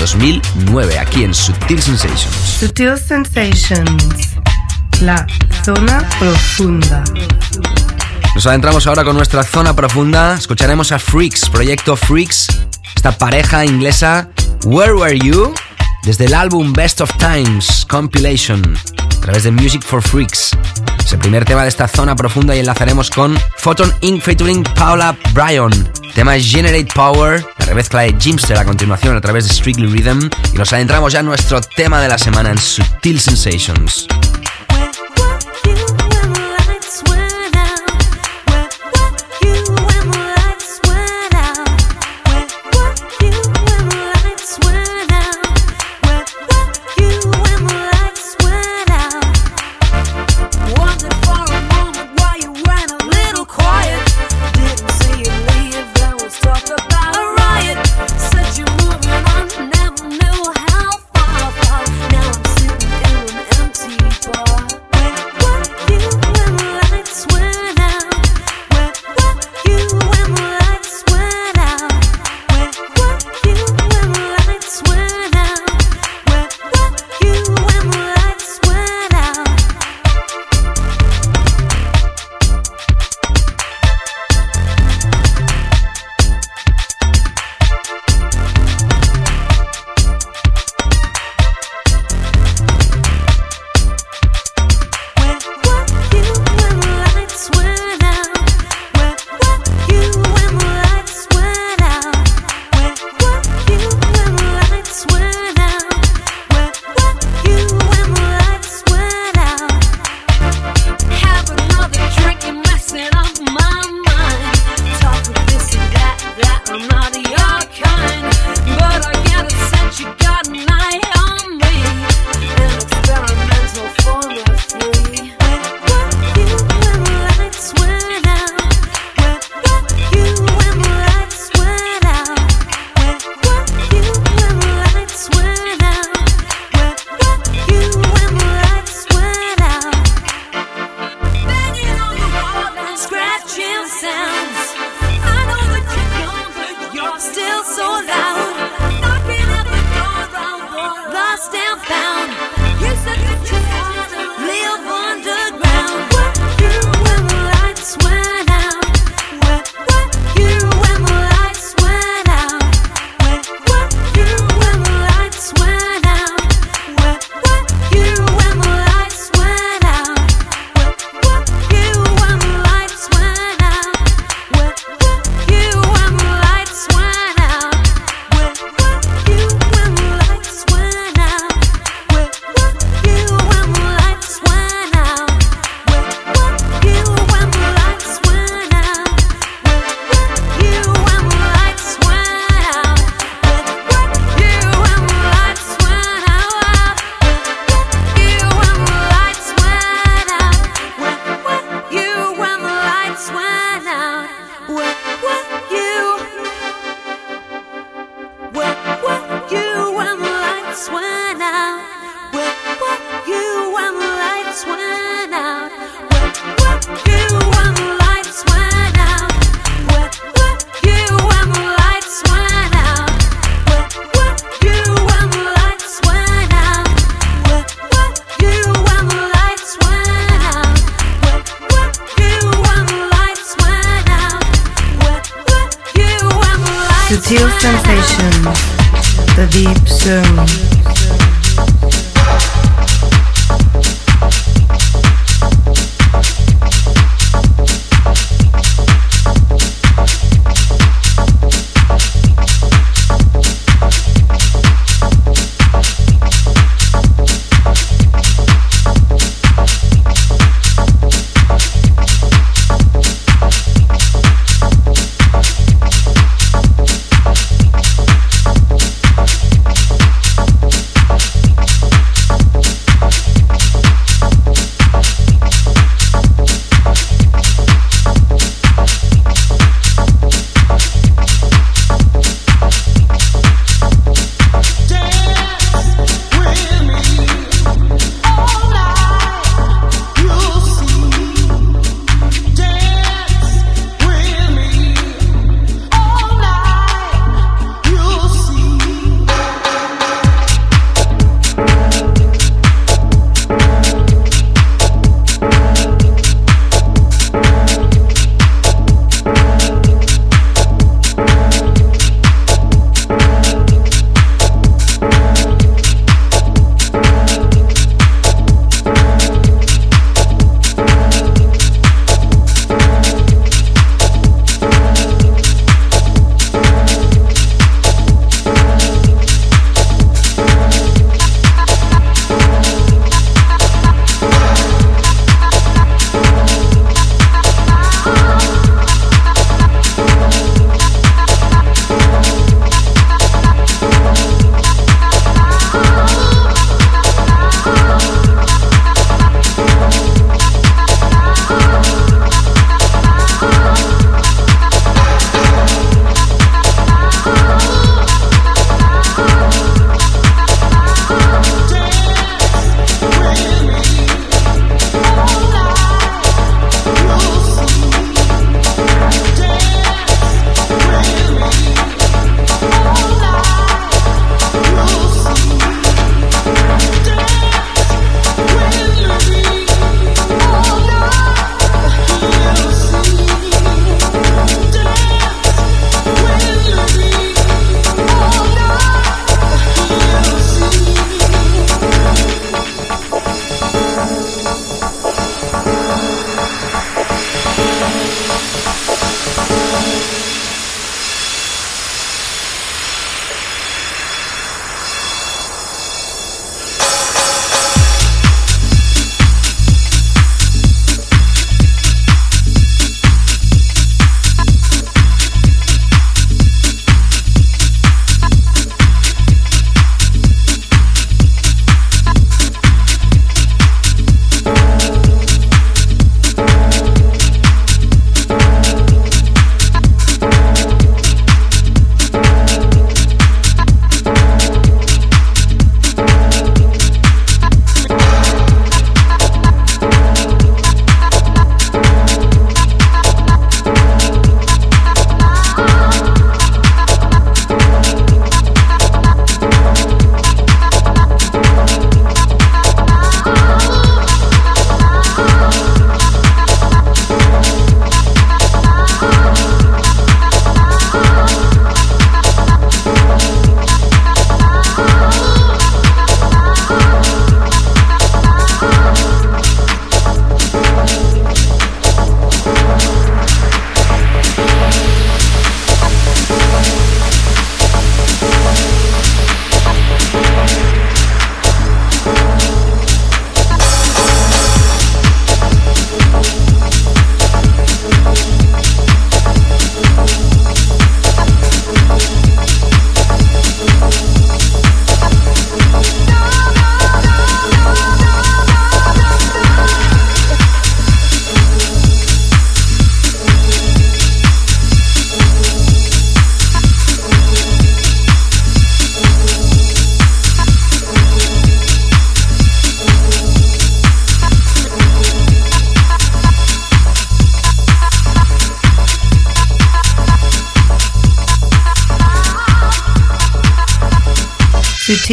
2009, 0.00 0.98
aquí 0.98 1.22
en 1.22 1.32
Sutil 1.32 1.80
Sensations. 1.80 2.34
Sutil 2.58 2.98
Sensations, 2.98 4.04
la 5.00 5.26
zona 5.64 6.06
profunda. 6.18 7.04
Nos 8.34 8.46
adentramos 8.46 8.86
ahora 8.88 9.04
con 9.04 9.16
nuestra 9.16 9.44
zona 9.44 9.74
profunda. 9.76 10.34
Escucharemos 10.34 10.90
a 10.90 10.98
Freaks, 10.98 11.48
proyecto 11.48 11.96
Freaks, 11.96 12.48
esta 12.96 13.16
pareja 13.16 13.64
inglesa. 13.64 14.28
Where 14.64 14.94
Were 14.94 15.16
You? 15.18 15.54
Desde 16.06 16.26
el 16.26 16.34
álbum 16.34 16.72
Best 16.72 17.00
of 17.00 17.10
Times 17.16 17.84
Compilation, 17.90 18.62
a 18.96 19.20
través 19.20 19.42
de 19.42 19.50
Music 19.50 19.82
for 19.82 20.00
Freaks. 20.00 20.56
Es 21.04 21.12
el 21.12 21.18
primer 21.18 21.44
tema 21.44 21.62
de 21.62 21.68
esta 21.68 21.88
zona 21.88 22.14
profunda 22.14 22.54
y 22.54 22.60
enlazaremos 22.60 23.10
con 23.10 23.36
Photon 23.56 23.92
Inc. 24.02 24.22
featuring 24.22 24.62
Paula 24.62 25.16
Bryan. 25.34 25.72
Tema 26.14 26.38
Generate 26.38 26.86
Power, 26.94 27.44
la 27.58 27.66
remezcla 27.66 28.02
de 28.02 28.14
Jimster 28.20 28.56
a 28.56 28.64
continuación 28.64 29.16
a 29.16 29.20
través 29.20 29.48
de 29.48 29.52
Strictly 29.52 29.88
Rhythm. 29.88 30.30
Y 30.54 30.56
nos 30.56 30.72
adentramos 30.72 31.12
ya 31.12 31.20
en 31.20 31.26
nuestro 31.26 31.60
tema 31.60 32.00
de 32.00 32.06
la 32.06 32.18
semana 32.18 32.52
en 32.52 32.58
Sutil 32.58 33.18
Sensations. 33.18 34.06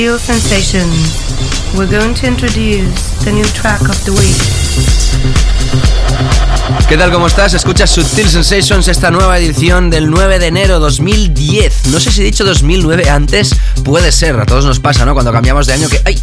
Sutil 0.04 0.20
Sensations. 0.20 1.78
We're 1.78 1.90
going 1.90 2.14
to 2.16 2.28
introduce 2.28 3.12
the 3.24 3.32
new 3.32 3.46
track 3.46 3.80
of 3.84 4.04
the 4.04 4.12
week. 4.12 5.53
¿Qué 6.94 7.00
tal? 7.00 7.12
¿Cómo 7.12 7.26
estás? 7.26 7.56
Escuchas 7.56 7.90
Subtil 7.90 8.30
Sensations, 8.30 8.88
esta 8.88 9.10
nueva 9.10 9.40
edición 9.40 9.90
del 9.90 10.12
9 10.12 10.38
de 10.38 10.46
enero 10.46 10.80
2010. 10.80 11.88
No 11.88 12.00
sé 12.00 12.12
si 12.12 12.22
he 12.22 12.24
dicho 12.24 12.46
2009 12.46 13.10
antes, 13.10 13.56
puede 13.84 14.12
ser, 14.12 14.40
a 14.40 14.46
todos 14.46 14.64
nos 14.64 14.80
pasa, 14.80 15.04
¿no? 15.04 15.16
Cuando 15.16 15.32
cambiamos 15.32 15.66
de 15.66 15.74
año 15.74 15.90
que... 15.90 16.00
¡Ay! 16.06 16.22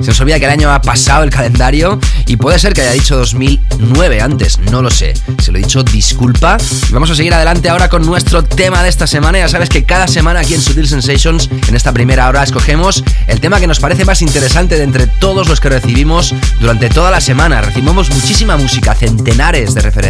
Se 0.00 0.06
nos 0.08 0.20
olvida 0.20 0.38
que 0.38 0.46
el 0.46 0.52
año 0.52 0.72
ha 0.72 0.80
pasado 0.80 1.22
el 1.22 1.28
calendario 1.28 2.00
y 2.26 2.38
puede 2.38 2.58
ser 2.58 2.72
que 2.72 2.80
haya 2.80 2.92
dicho 2.92 3.14
2009 3.18 4.22
antes, 4.22 4.58
no 4.58 4.80
lo 4.80 4.90
sé. 4.90 5.12
Si 5.42 5.50
lo 5.52 5.58
he 5.58 5.60
dicho, 5.60 5.82
disculpa. 5.82 6.56
Vamos 6.92 7.10
a 7.10 7.14
seguir 7.14 7.34
adelante 7.34 7.68
ahora 7.68 7.90
con 7.90 8.06
nuestro 8.06 8.42
tema 8.42 8.82
de 8.82 8.88
esta 8.88 9.06
semana. 9.06 9.38
Ya 9.40 9.50
sabes 9.50 9.68
que 9.68 9.84
cada 9.84 10.08
semana 10.08 10.40
aquí 10.40 10.54
en 10.54 10.62
Subtil 10.62 10.88
Sensations, 10.88 11.50
en 11.68 11.76
esta 11.76 11.92
primera 11.92 12.26
hora, 12.26 12.42
escogemos 12.42 13.04
el 13.26 13.40
tema 13.40 13.60
que 13.60 13.66
nos 13.66 13.80
parece 13.80 14.06
más 14.06 14.22
interesante 14.22 14.76
de 14.76 14.84
entre 14.84 15.08
todos 15.08 15.46
los 15.46 15.60
que 15.60 15.68
recibimos 15.68 16.34
durante 16.58 16.88
toda 16.88 17.10
la 17.10 17.20
semana. 17.20 17.60
Recibimos 17.60 18.08
muchísima 18.08 18.56
música, 18.56 18.94
centenares 18.94 19.74
de 19.74 19.82
referencias. 19.82 20.05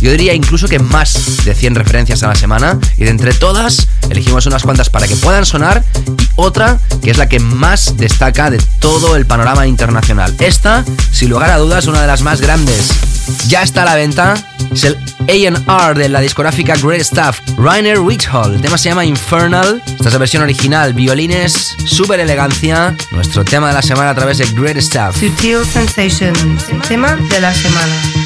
Yo 0.00 0.10
diría 0.10 0.34
incluso 0.34 0.68
que 0.68 0.78
más 0.78 1.44
de 1.44 1.54
100 1.54 1.74
referencias 1.74 2.22
a 2.22 2.28
la 2.28 2.34
semana 2.34 2.78
y 2.96 3.04
de 3.04 3.10
entre 3.10 3.32
todas 3.32 3.88
elegimos 4.08 4.46
unas 4.46 4.62
cuantas 4.62 4.88
para 4.88 5.08
que 5.08 5.16
puedan 5.16 5.44
sonar 5.44 5.84
y 6.18 6.28
otra 6.36 6.78
que 7.02 7.10
es 7.10 7.18
la 7.18 7.28
que 7.28 7.40
más 7.40 7.96
destaca 7.96 8.50
de 8.50 8.58
todo 8.78 9.16
el 9.16 9.26
panorama 9.26 9.66
internacional. 9.66 10.34
Esta, 10.38 10.84
sin 11.12 11.30
lugar 11.30 11.50
a 11.50 11.58
dudas, 11.58 11.86
una 11.86 12.00
de 12.00 12.06
las 12.06 12.22
más 12.22 12.40
grandes. 12.40 12.90
Ya 13.48 13.62
está 13.62 13.82
a 13.82 13.84
la 13.84 13.94
venta. 13.96 14.34
Es 14.72 14.84
el 14.84 14.96
AR 15.66 15.98
de 15.98 16.08
la 16.08 16.20
discográfica 16.20 16.74
Great 16.76 17.02
Stuff, 17.02 17.40
Rainer 17.58 17.98
Witchhall. 17.98 18.54
El 18.54 18.60
tema 18.60 18.78
se 18.78 18.88
llama 18.88 19.04
Infernal. 19.04 19.82
Esta 19.86 20.08
es 20.08 20.12
la 20.12 20.18
versión 20.18 20.42
original, 20.42 20.94
violines, 20.94 21.74
super 21.86 22.20
elegancia. 22.20 22.94
Nuestro 23.10 23.44
tema 23.44 23.68
de 23.68 23.74
la 23.74 23.82
semana 23.82 24.10
a 24.10 24.14
través 24.14 24.38
de 24.38 24.46
Great 24.52 24.78
Stuff. 24.78 25.18
Sutil 25.18 25.64
Sensations, 25.64 26.66
tema 26.88 27.16
de 27.16 27.40
la 27.40 27.52
semana. 27.52 28.25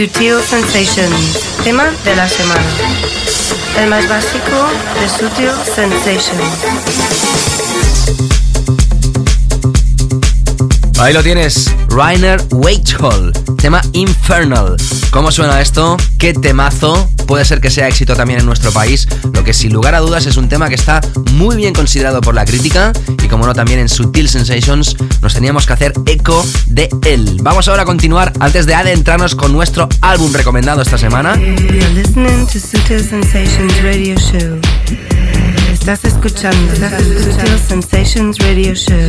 Sutil 0.00 0.40
Sensations, 0.40 1.40
tema 1.62 1.90
de 2.06 2.16
la 2.16 2.26
semana. 2.26 2.64
El 3.78 3.90
más 3.90 4.08
básico 4.08 4.66
de 4.98 5.06
Sutil 5.06 5.50
Sensations. 5.74 6.40
Ahí 10.98 11.12
lo 11.12 11.22
tienes, 11.22 11.70
Rainer 11.88 12.42
Waithall, 12.50 13.32
tema 13.58 13.82
Infernal. 13.92 14.78
¿Cómo 15.10 15.30
suena 15.30 15.60
esto? 15.60 15.98
¿Qué 16.18 16.32
temazo? 16.32 17.10
Puede 17.26 17.44
ser 17.44 17.60
que 17.60 17.70
sea 17.70 17.86
éxito 17.86 18.16
también 18.16 18.40
en 18.40 18.46
nuestro 18.46 18.72
país, 18.72 19.06
lo 19.34 19.44
que 19.44 19.52
sin 19.52 19.72
lugar 19.72 19.94
a 19.94 20.00
dudas 20.00 20.24
es 20.24 20.38
un 20.38 20.48
tema 20.48 20.70
que 20.70 20.76
está 20.76 21.02
muy 21.32 21.56
bien 21.56 21.74
considerado 21.74 22.22
por 22.22 22.34
la 22.34 22.46
crítica 22.46 22.92
y 23.22 23.28
como 23.40 23.48
no 23.48 23.54
también 23.54 23.80
en 23.80 23.88
Sutil 23.88 24.28
Sensations 24.28 24.94
nos 25.22 25.32
teníamos 25.32 25.64
que 25.64 25.72
hacer 25.72 25.94
eco 26.04 26.44
de 26.66 26.90
él. 27.06 27.38
Vamos 27.40 27.68
ahora 27.68 27.82
a 27.82 27.84
continuar 27.86 28.34
antes 28.38 28.66
de 28.66 28.74
adentrarnos 28.74 29.34
con 29.34 29.50
nuestro 29.50 29.88
álbum 30.02 30.30
recomendado 30.34 30.82
esta 30.82 30.98
semana. 30.98 31.40
Estás 35.72 36.04
escuchando 36.04 36.74
Sutil 36.74 37.58
Sensations 37.66 38.36
Radio 38.40 38.74
Show. 38.74 39.08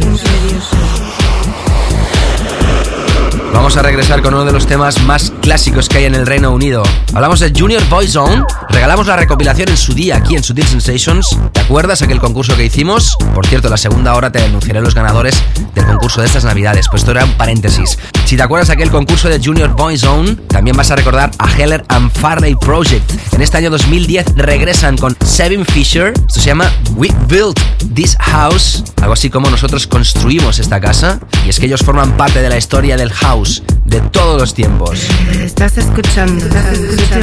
Vamos 3.53 3.75
a 3.75 3.81
regresar 3.81 4.21
con 4.21 4.33
uno 4.33 4.45
de 4.45 4.53
los 4.53 4.65
temas 4.65 5.03
más 5.03 5.33
clásicos 5.41 5.89
que 5.89 5.97
hay 5.97 6.05
en 6.05 6.15
el 6.15 6.25
Reino 6.25 6.51
Unido. 6.51 6.83
Hablamos 7.13 7.41
de 7.41 7.51
Junior 7.53 7.83
Boyzone, 7.89 8.45
regalamos 8.69 9.07
la 9.07 9.17
recopilación 9.17 9.67
en 9.67 9.77
su 9.77 9.93
día 9.93 10.15
aquí 10.15 10.35
en 10.35 10.43
Sutil 10.43 10.65
Sensations. 10.65 11.37
¿Te 11.71 11.73
acuerdas 11.73 12.01
aquel 12.01 12.19
concurso 12.19 12.57
que 12.57 12.65
hicimos? 12.65 13.15
Por 13.33 13.47
cierto, 13.47 13.69
la 13.69 13.77
segunda 13.77 14.13
hora 14.15 14.29
te 14.29 14.41
denunciaré 14.41 14.81
los 14.81 14.93
ganadores 14.93 15.41
del 15.73 15.85
concurso 15.85 16.19
de 16.19 16.27
estas 16.27 16.43
navidades, 16.43 16.89
pues 16.89 17.01
esto 17.01 17.11
era 17.11 17.23
un 17.23 17.31
paréntesis. 17.35 17.97
Si 18.25 18.35
te 18.35 18.43
acuerdas 18.43 18.69
aquel 18.69 18.91
concurso 18.91 19.29
de 19.29 19.39
Junior 19.41 19.73
Boy 19.73 19.97
Zone, 19.97 20.35
también 20.49 20.75
vas 20.75 20.91
a 20.91 20.97
recordar 20.97 21.31
a 21.39 21.49
Heller 21.49 21.85
and 21.87 22.11
Farley 22.11 22.55
Project. 22.55 23.09
En 23.33 23.41
este 23.41 23.55
año 23.55 23.69
2010 23.69 24.35
regresan 24.35 24.97
con 24.97 25.15
Seven 25.23 25.65
Fisher, 25.65 26.11
esto 26.13 26.41
se 26.41 26.47
llama 26.47 26.69
We 26.95 27.07
Built 27.29 27.57
This 27.93 28.17
House, 28.19 28.83
algo 29.01 29.13
así 29.13 29.29
como 29.29 29.49
nosotros 29.49 29.87
construimos 29.87 30.59
esta 30.59 30.81
casa, 30.81 31.21
y 31.45 31.49
es 31.51 31.59
que 31.61 31.67
ellos 31.67 31.83
forman 31.83 32.17
parte 32.17 32.41
de 32.41 32.49
la 32.49 32.57
historia 32.57 32.97
del 32.97 33.13
house 33.13 33.63
de 33.91 33.99
todos 34.09 34.39
los 34.39 34.53
tiempos. 34.53 35.09
Estás 35.43 35.77
escuchando 35.77 36.45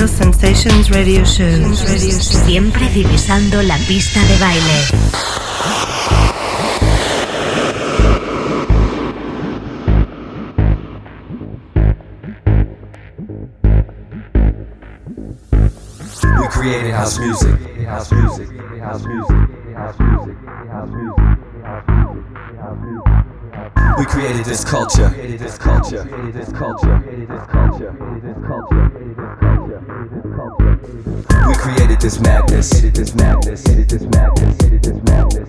Sensations 0.06 0.90
Radio 0.90 1.24
Show. 1.24 1.74
Siempre 1.74 2.88
divisando 2.90 3.62
la 3.62 3.78
pista 3.78 4.20
de 4.22 4.38
baile. 4.38 4.84
We 16.40 16.48
created 16.48 16.92
house 16.92 17.18
music. 17.18 17.58
House 17.86 18.12
music. 18.12 18.48
House 18.80 19.04
music. 19.04 19.36
House 19.74 19.98
music. 19.98 20.36
House 20.70 20.90
music. 20.90 21.18
We 23.98 24.04
created 24.06 24.44
this 24.44 24.62
culture. 24.62 25.10
We 25.10 25.26
created 31.56 32.00
this 32.00 32.20
madness. 32.20 32.70
This 32.70 33.14
madness. 33.16 33.64
This 33.64 34.02
madness. 34.02 34.56
This 34.58 35.02
madness. 35.02 35.48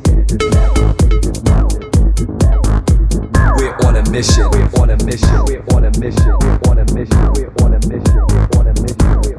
We're 3.60 3.76
on 3.86 3.95
a 3.97 4.10
mission. 4.10 4.50
We're 4.50 4.70
on 4.82 4.89
a 4.89 4.97
mission. 5.06 5.45
We're 5.45 5.64
on 5.76 5.86
a 5.86 5.91
mission. 6.00 6.36
We're 6.39 6.60
on 6.70 6.80
a 6.80 6.86
mission. 6.91 7.30
We're 7.36 7.54
on 7.62 7.74
a 7.74 7.76
mission. 7.76 7.76
We're 7.76 7.76
on 7.76 7.76
a 7.76 7.80
mission. 7.88 8.26
We're 8.30 8.50
on 8.58 8.68
a 8.68 8.74
mission. 8.82 9.39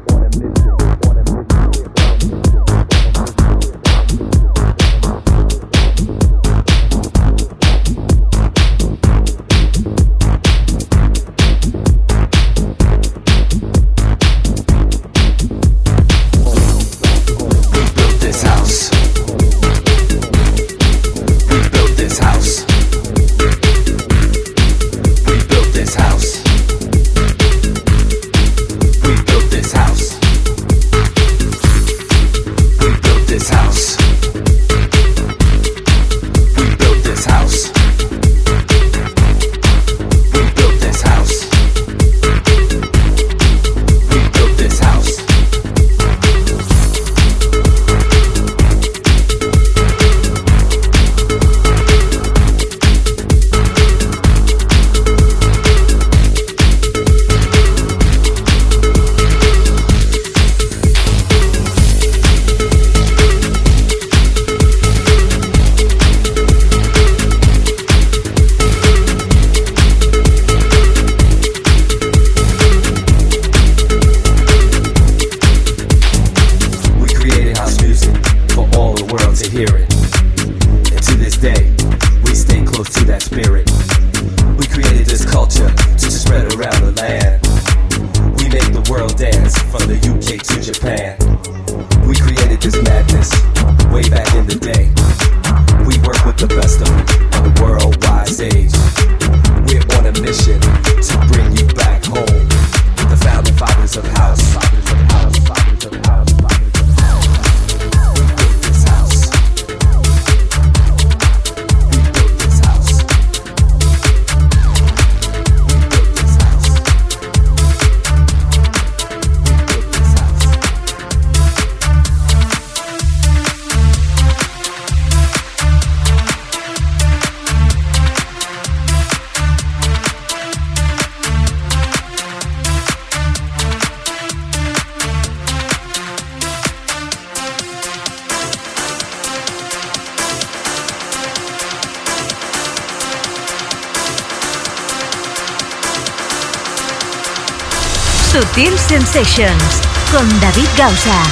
Gausa. 150.81 151.23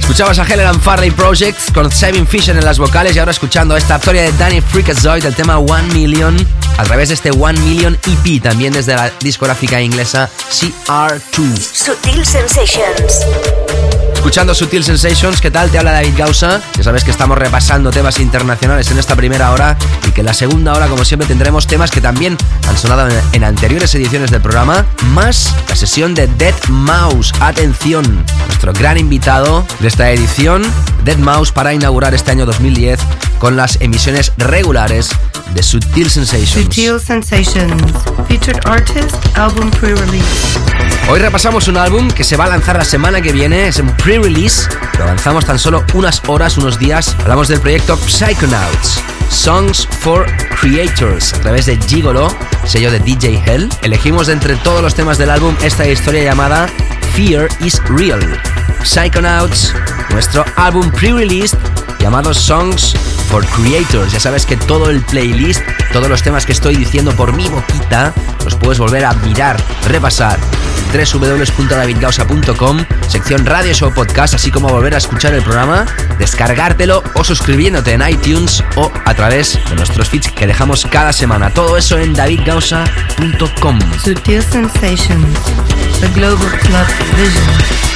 Escuchabas 0.00 0.38
a 0.38 0.44
Heller 0.44 0.66
and 0.66 0.82
Farley 0.82 1.10
Project 1.12 1.72
con 1.72 1.90
Seven 1.90 2.26
Fisher 2.26 2.54
en 2.54 2.62
las 2.66 2.78
vocales 2.78 3.16
y 3.16 3.18
ahora 3.18 3.30
escuchando 3.30 3.74
esta 3.74 3.96
historia 3.96 4.20
de 4.20 4.32
Danny 4.32 4.60
Freakazoid 4.60 5.22
del 5.22 5.34
tema 5.34 5.56
One 5.56 5.94
Million 5.94 6.36
a 6.78 6.84
través 6.84 7.08
de 7.08 7.14
este 7.14 7.30
One 7.30 7.60
Million 7.60 7.98
EP 8.06 8.42
también 8.42 8.72
desde 8.72 8.94
la 8.94 9.10
discográfica 9.20 9.80
inglesa 9.80 10.28
CR2. 10.50 11.58
Sutil 11.58 12.24
Sensations. 12.24 13.26
Escuchando 14.14 14.54
Sutil 14.54 14.84
Sensations, 14.84 15.40
¿qué 15.40 15.50
tal? 15.50 15.68
Te 15.70 15.78
habla 15.78 15.90
David 15.90 16.14
Gausa. 16.16 16.62
Ya 16.76 16.84
sabes 16.84 17.02
que 17.02 17.10
estamos 17.10 17.36
repasando 17.36 17.90
temas 17.90 18.20
internacionales 18.20 18.88
en 18.92 18.98
esta 19.00 19.16
primera 19.16 19.50
hora 19.50 19.76
y 20.06 20.12
que 20.12 20.20
en 20.20 20.26
la 20.26 20.32
segunda 20.32 20.74
hora, 20.74 20.86
como 20.86 21.04
siempre, 21.04 21.26
tendremos 21.26 21.66
temas 21.66 21.90
que 21.90 22.00
también 22.00 22.38
han 22.68 22.78
sonado 22.78 23.08
en, 23.08 23.20
en 23.32 23.42
anteriores 23.42 23.92
ediciones 23.96 24.30
del 24.30 24.40
programa, 24.40 24.86
más 25.06 25.52
la 25.68 25.74
sesión 25.74 26.14
de 26.14 26.28
Dead 26.28 26.54
Mouse. 26.68 27.32
Atención, 27.40 28.24
nuestro 28.46 28.72
gran 28.72 28.96
invitado 28.96 29.66
de 29.80 29.88
esta 29.88 30.08
edición, 30.12 30.62
Dead 31.04 31.18
Mouse, 31.18 31.50
para 31.50 31.74
inaugurar 31.74 32.14
este 32.14 32.30
año 32.30 32.46
2010 32.46 33.00
con 33.40 33.56
las 33.56 33.80
emisiones 33.80 34.32
regulares 34.36 35.10
de 35.54 35.62
Sutil 35.62 36.10
Sensations. 36.10 36.50
Sutil 36.50 37.00
Sensations. 37.00 37.82
Featured 38.28 38.60
artist, 38.64 39.16
album 39.36 39.70
pre-release. 39.70 40.58
Hoy 41.08 41.18
repasamos 41.18 41.68
un 41.68 41.76
álbum 41.76 42.10
que 42.10 42.24
se 42.24 42.36
va 42.36 42.44
a 42.44 42.48
lanzar 42.48 42.76
la 42.76 42.84
semana 42.84 43.20
que 43.20 43.32
viene, 43.32 43.68
es 43.68 43.78
un 43.78 43.88
pre-release, 43.96 44.68
lo 44.98 45.06
lanzamos 45.06 45.44
tan 45.44 45.58
solo 45.58 45.84
unas 45.94 46.22
horas, 46.26 46.56
unos 46.58 46.78
días. 46.78 47.16
Hablamos 47.20 47.48
del 47.48 47.60
proyecto 47.60 47.96
Psychonauts. 47.96 49.02
Songs 49.28 49.88
for 50.00 50.26
Creators 50.60 51.32
a 51.32 51.40
través 51.40 51.66
de 51.66 51.78
Gigolo, 51.78 52.28
sello 52.64 52.90
de 52.90 53.00
DJ 53.00 53.42
Hell. 53.46 53.68
Elegimos 53.82 54.26
de 54.26 54.34
entre 54.34 54.56
todos 54.56 54.82
los 54.82 54.94
temas 54.94 55.18
del 55.18 55.30
álbum 55.30 55.56
esta 55.62 55.88
historia 55.88 56.22
llamada 56.22 56.68
Fear 57.14 57.48
is 57.60 57.82
Real. 57.88 58.20
Psychonauts, 58.84 59.74
nuestro 60.10 60.44
álbum 60.56 60.90
pre-released 60.90 61.58
llamado 61.98 62.34
Songs 62.34 62.94
for 63.32 63.46
Creators. 63.46 64.12
Ya 64.12 64.20
sabes 64.20 64.44
que 64.44 64.58
todo 64.58 64.90
el 64.90 65.00
playlist, 65.00 65.62
todos 65.90 66.08
los 66.10 66.22
temas 66.22 66.44
que 66.44 66.52
estoy 66.52 66.76
diciendo 66.76 67.16
por 67.16 67.32
mi 67.32 67.48
boquita, 67.48 68.12
los 68.44 68.54
puedes 68.56 68.78
volver 68.78 69.06
a 69.06 69.14
mirar, 69.14 69.56
repasar 69.88 70.38
www.davidgausa.com, 70.92 72.84
sección 73.08 73.46
Radio 73.46 73.72
Show 73.72 73.94
Podcast, 73.94 74.34
así 74.34 74.50
como 74.50 74.68
volver 74.68 74.94
a 74.94 74.98
escuchar 74.98 75.32
el 75.32 75.42
programa, 75.42 75.86
descargártelo 76.18 77.02
o 77.14 77.24
suscribiéndote 77.24 77.92
en 77.92 78.06
iTunes 78.06 78.62
o 78.76 78.92
a 79.06 79.14
través 79.14 79.58
de 79.70 79.76
nuestros 79.76 80.10
feeds 80.10 80.30
que 80.30 80.46
dejamos 80.46 80.84
cada 80.84 81.14
semana. 81.14 81.48
Todo 81.48 81.78
eso 81.78 81.98
en 81.98 82.12
davidgausa.com. 82.12 83.78
Sutil 84.04 84.42
Sensations, 84.42 85.38
the 86.02 86.08
Global 86.08 86.50
Club 86.60 86.86
Vision. 87.16 87.91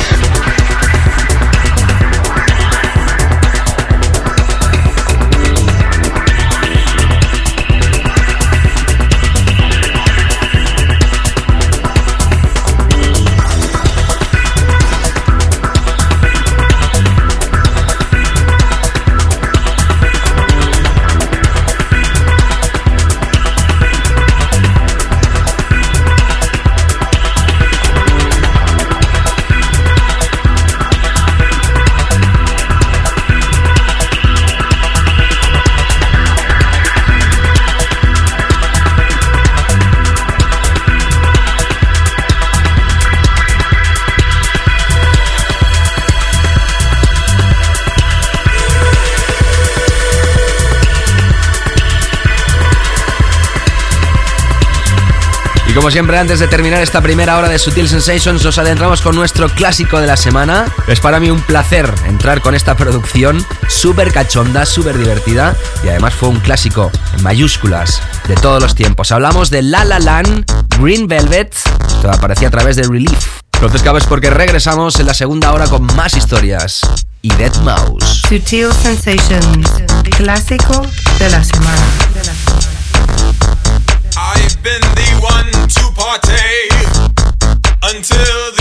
Como 55.76 55.90
siempre, 55.90 56.18
antes 56.18 56.38
de 56.38 56.48
terminar 56.48 56.80
esta 56.80 57.02
primera 57.02 57.36
hora 57.36 57.50
de 57.50 57.58
Sutil 57.58 57.86
Sensations, 57.86 58.42
nos 58.42 58.56
adentramos 58.56 59.02
con 59.02 59.14
nuestro 59.14 59.50
clásico 59.50 60.00
de 60.00 60.06
la 60.06 60.16
semana. 60.16 60.64
Es 60.88 61.00
para 61.00 61.20
mí 61.20 61.30
un 61.30 61.42
placer 61.42 61.92
entrar 62.06 62.40
con 62.40 62.54
esta 62.54 62.74
producción 62.76 63.44
súper 63.68 64.10
cachonda, 64.10 64.64
súper 64.64 64.96
divertida 64.96 65.54
y 65.84 65.88
además 65.88 66.14
fue 66.14 66.30
un 66.30 66.40
clásico 66.40 66.90
en 67.14 67.22
mayúsculas 67.22 68.00
de 68.26 68.36
todos 68.36 68.62
los 68.62 68.74
tiempos. 68.74 69.12
Hablamos 69.12 69.50
de 69.50 69.62
La 69.62 69.84
La 69.84 69.98
Land, 69.98 70.46
Green 70.78 71.08
Velvet, 71.08 71.54
esto 71.54 72.10
aparecía 72.10 72.48
a 72.48 72.52
través 72.52 72.76
de 72.76 72.84
Relief. 72.84 73.26
Entonces, 73.52 73.82
cabes 73.82 74.04
porque 74.04 74.30
regresamos 74.30 74.98
en 74.98 75.06
la 75.06 75.14
segunda 75.14 75.52
hora 75.52 75.66
con 75.66 75.84
más 75.94 76.16
historias 76.16 76.80
y 77.20 77.28
Dead 77.34 77.54
Mouse. 77.62 78.22
Sutil 78.28 78.72
Sensations, 78.82 79.70
clásico 80.16 80.82
de 81.18 81.30
la 81.30 81.44
semana. 81.44 81.86
my 86.16 86.28
day 86.28 86.68
until 87.82 88.55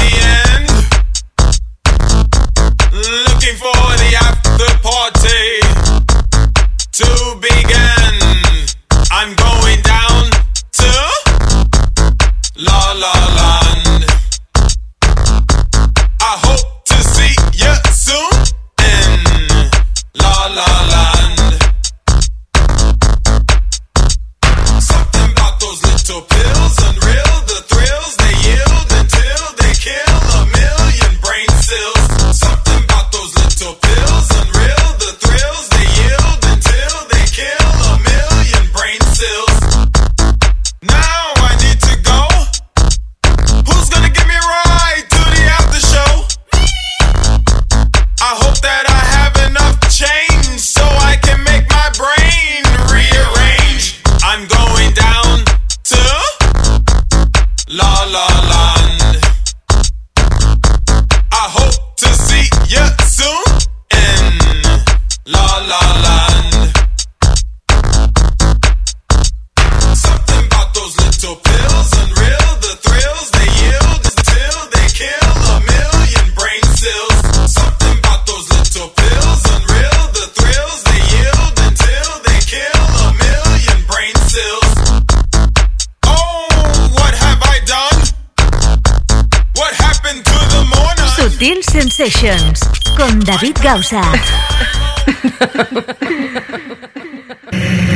Sensations 92.06 92.60
con 92.96 93.20
David 93.22 93.58
Gausa. 93.64 94.00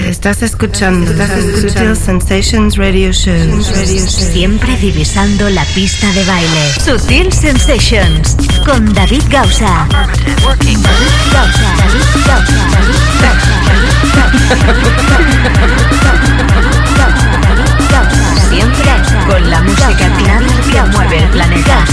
Estás 0.07 0.41
escuchando 0.41 1.11
Sutil 1.61 1.95
Sensations 1.95 2.75
Radio 2.77 3.11
Show. 3.11 3.61
Siempre 3.61 4.75
divisando 4.77 5.47
la 5.51 5.63
pista 5.75 6.11
de 6.13 6.25
baile. 6.25 6.73
Sutil 6.83 7.31
Sensations 7.31 8.35
con 8.65 8.91
David 8.95 9.21
Gausa. 9.29 9.87
David 9.91 10.79
Gausa. 11.31 11.75
David 11.77 12.01
Gausa. 12.25 12.65
David 12.71 13.45
Gausa. 17.05 18.39
Siempre 18.49 18.91
con 19.27 19.51
la 19.51 19.61
música 19.61 19.95
clara 20.17 20.47
que 20.71 20.81
mueve 20.97 21.19
el 21.19 21.29
planeta. 21.29 21.85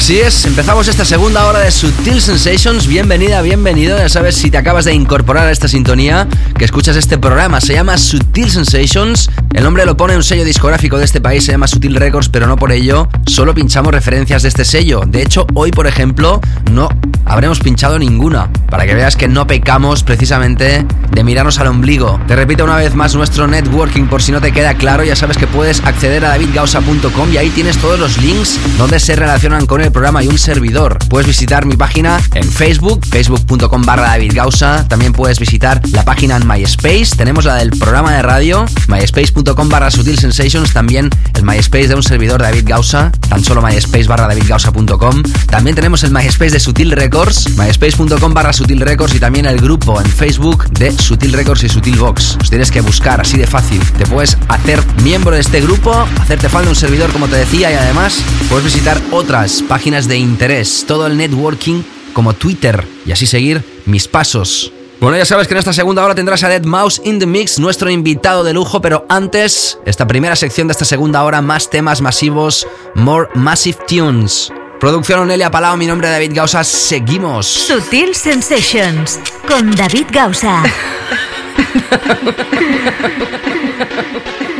Así 0.00 0.18
es, 0.18 0.46
empezamos 0.46 0.88
esta 0.88 1.04
segunda 1.04 1.46
hora 1.46 1.58
de 1.58 1.70
Sutil 1.70 2.22
Sensations. 2.22 2.86
Bienvenida, 2.86 3.42
bienvenido. 3.42 3.98
Ya 3.98 4.08
sabes, 4.08 4.34
si 4.34 4.50
te 4.50 4.56
acabas 4.56 4.84
de 4.84 4.94
incorporar 4.94 5.48
a 5.48 5.50
esta 5.50 5.68
sintonía, 5.68 6.26
que 6.56 6.64
escuchas 6.64 6.96
este 6.96 7.18
programa, 7.18 7.60
se 7.60 7.74
llama 7.74 7.98
Sutil 7.98 8.50
Sensations. 8.50 9.28
El 9.52 9.62
nombre 9.62 9.84
lo 9.84 9.96
pone 9.96 10.16
un 10.16 10.22
sello 10.22 10.44
discográfico 10.44 10.96
de 10.96 11.04
este 11.04 11.20
país, 11.20 11.44
se 11.44 11.52
llama 11.52 11.66
Sutil 11.66 11.96
Records, 11.96 12.28
pero 12.28 12.46
no 12.46 12.56
por 12.56 12.72
ello 12.72 13.08
solo 13.26 13.52
pinchamos 13.52 13.92
referencias 13.92 14.42
de 14.42 14.48
este 14.48 14.64
sello. 14.64 15.02
De 15.06 15.22
hecho, 15.22 15.46
hoy, 15.54 15.70
por 15.70 15.86
ejemplo, 15.86 16.40
no 16.72 16.88
habremos 17.30 17.60
pinchado 17.60 17.96
ninguna, 17.98 18.50
para 18.68 18.86
que 18.86 18.94
veas 18.94 19.14
que 19.14 19.28
no 19.28 19.46
pecamos 19.46 20.02
precisamente 20.02 20.84
de 21.12 21.24
mirarnos 21.24 21.60
al 21.60 21.68
ombligo. 21.68 22.20
Te 22.26 22.34
repito 22.34 22.64
una 22.64 22.76
vez 22.76 22.94
más 22.96 23.14
nuestro 23.14 23.46
networking, 23.46 24.06
por 24.06 24.20
si 24.20 24.32
no 24.32 24.40
te 24.40 24.52
queda 24.52 24.74
claro, 24.74 25.04
ya 25.04 25.14
sabes 25.14 25.38
que 25.38 25.46
puedes 25.46 25.80
acceder 25.84 26.24
a 26.24 26.30
davidgausa.com 26.30 27.32
y 27.32 27.36
ahí 27.36 27.50
tienes 27.50 27.78
todos 27.78 28.00
los 28.00 28.18
links 28.18 28.58
donde 28.78 28.98
se 28.98 29.14
relacionan 29.14 29.66
con 29.66 29.80
el 29.80 29.92
programa 29.92 30.24
y 30.24 30.28
un 30.28 30.38
servidor. 30.38 30.98
Puedes 31.08 31.28
visitar 31.28 31.66
mi 31.66 31.76
página 31.76 32.20
en 32.34 32.44
Facebook, 32.44 33.06
facebook.com 33.06 33.82
barra 33.82 34.08
David 34.08 34.32
Gausa. 34.34 34.86
También 34.88 35.12
puedes 35.12 35.38
visitar 35.38 35.80
la 35.92 36.04
página 36.04 36.36
en 36.36 36.48
MySpace. 36.48 37.16
Tenemos 37.16 37.44
la 37.44 37.54
del 37.56 37.70
programa 37.70 38.12
de 38.12 38.22
radio, 38.22 38.64
myspace.com 38.88 39.68
barra 39.68 39.90
Sutil 39.90 40.18
Sensations. 40.18 40.72
También 40.72 41.10
el 41.34 41.44
MySpace 41.44 41.88
de 41.88 41.94
un 41.94 42.02
servidor 42.02 42.42
David 42.42 42.64
Gausa, 42.66 43.12
tan 43.28 43.44
solo 43.44 43.62
myspace 43.62 44.08
barra 44.08 44.26
davidgausa.com. 44.26 45.22
También 45.48 45.76
tenemos 45.76 46.02
el 46.02 46.10
MySpace 46.10 46.50
de 46.50 46.60
Sutil 46.60 46.90
Records, 46.90 47.19
myspace.com 47.20 48.32
barra 48.32 48.52
Sutil 48.52 48.80
Records 48.80 49.14
y 49.14 49.20
también 49.20 49.44
el 49.44 49.60
grupo 49.60 50.00
en 50.00 50.06
Facebook 50.06 50.70
de 50.70 50.90
Sutil 50.90 51.34
Records 51.34 51.62
y 51.64 51.68
Sutil 51.68 51.98
Box. 51.98 52.38
Os 52.40 52.48
tienes 52.48 52.70
que 52.70 52.80
buscar 52.80 53.20
así 53.20 53.36
de 53.36 53.46
fácil. 53.46 53.80
Te 53.98 54.06
puedes 54.06 54.38
hacer 54.48 54.82
miembro 55.02 55.34
de 55.34 55.40
este 55.40 55.60
grupo, 55.60 55.92
hacerte 56.18 56.48
falta 56.48 56.70
un 56.70 56.76
servidor 56.76 57.12
como 57.12 57.28
te 57.28 57.36
decía 57.36 57.70
y 57.70 57.74
además 57.74 58.22
puedes 58.48 58.64
visitar 58.64 58.98
otras 59.10 59.62
páginas 59.62 60.08
de 60.08 60.16
interés, 60.16 60.84
todo 60.88 61.06
el 61.06 61.18
networking 61.18 61.82
como 62.14 62.32
Twitter 62.32 62.86
y 63.04 63.12
así 63.12 63.26
seguir 63.26 63.62
mis 63.84 64.08
pasos. 64.08 64.72
Bueno, 64.98 65.18
ya 65.18 65.26
sabes 65.26 65.46
que 65.46 65.52
en 65.52 65.58
esta 65.58 65.74
segunda 65.74 66.02
hora 66.02 66.14
tendrás 66.14 66.42
a 66.42 66.48
Dead 66.48 66.64
Mouse 66.64 67.02
in 67.04 67.18
the 67.18 67.26
Mix, 67.26 67.58
nuestro 67.58 67.90
invitado 67.90 68.44
de 68.44 68.54
lujo, 68.54 68.80
pero 68.80 69.04
antes, 69.10 69.78
esta 69.84 70.06
primera 70.06 70.36
sección 70.36 70.68
de 70.68 70.72
esta 70.72 70.86
segunda 70.86 71.22
hora, 71.22 71.42
más 71.42 71.68
temas 71.68 72.00
masivos, 72.00 72.66
More 72.94 73.28
Massive 73.34 73.78
Tunes. 73.86 74.50
Producción 74.80 75.20
Onelia 75.20 75.50
Palau, 75.50 75.76
mi 75.76 75.86
nombre 75.86 76.08
es 76.08 76.14
David 76.14 76.32
Gausa, 76.34 76.64
seguimos. 76.64 77.46
Sutil 77.46 78.14
Sensations 78.14 79.20
con 79.46 79.70
David 79.72 80.06
Gausa. 80.10 80.62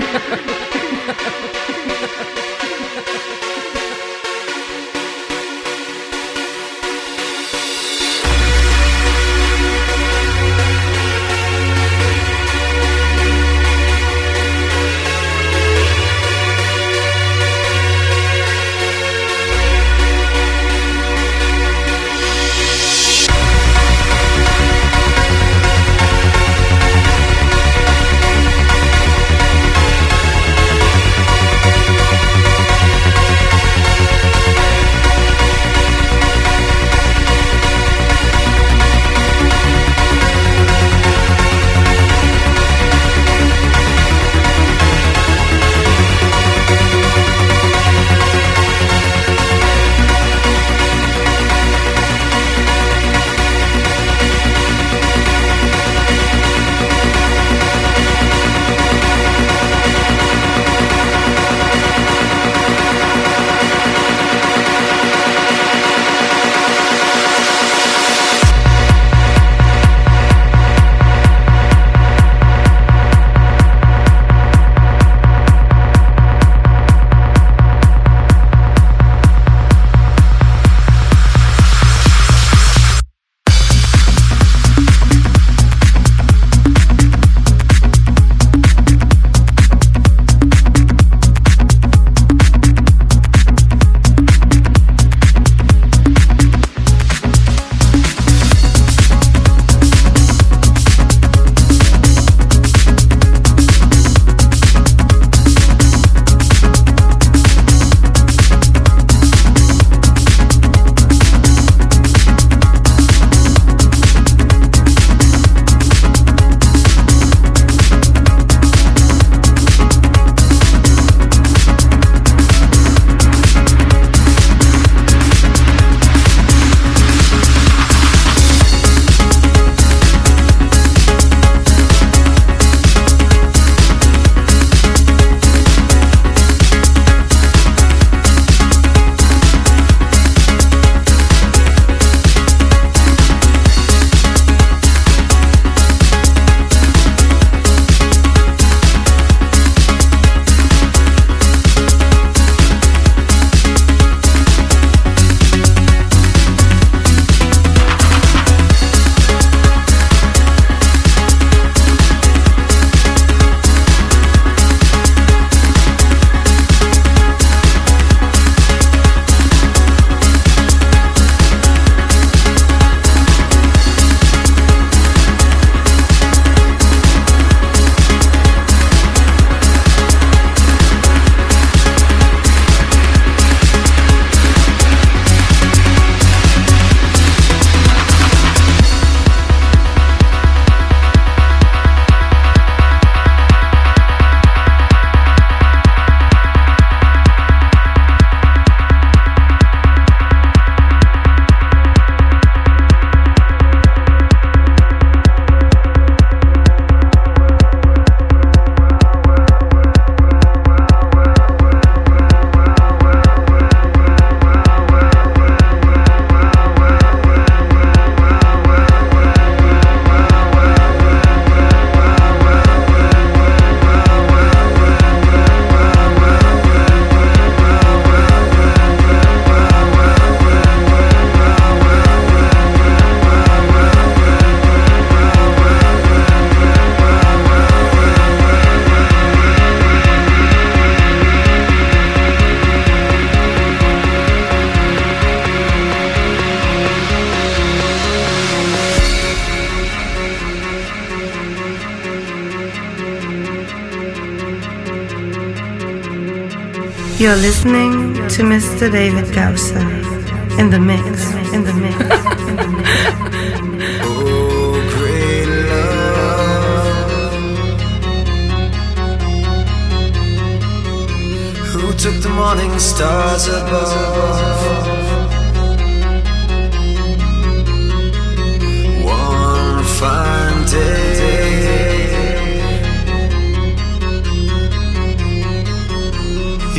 to 258.30 258.42
Mr. 258.42 258.92
David 258.92 259.24
Gausser 259.34 259.89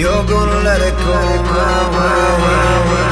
You're 0.01 0.25
gonna 0.25 0.63
let 0.63 0.81
it 0.81 0.97
go 0.97 1.43
my 1.43 3.05
way. 3.05 3.10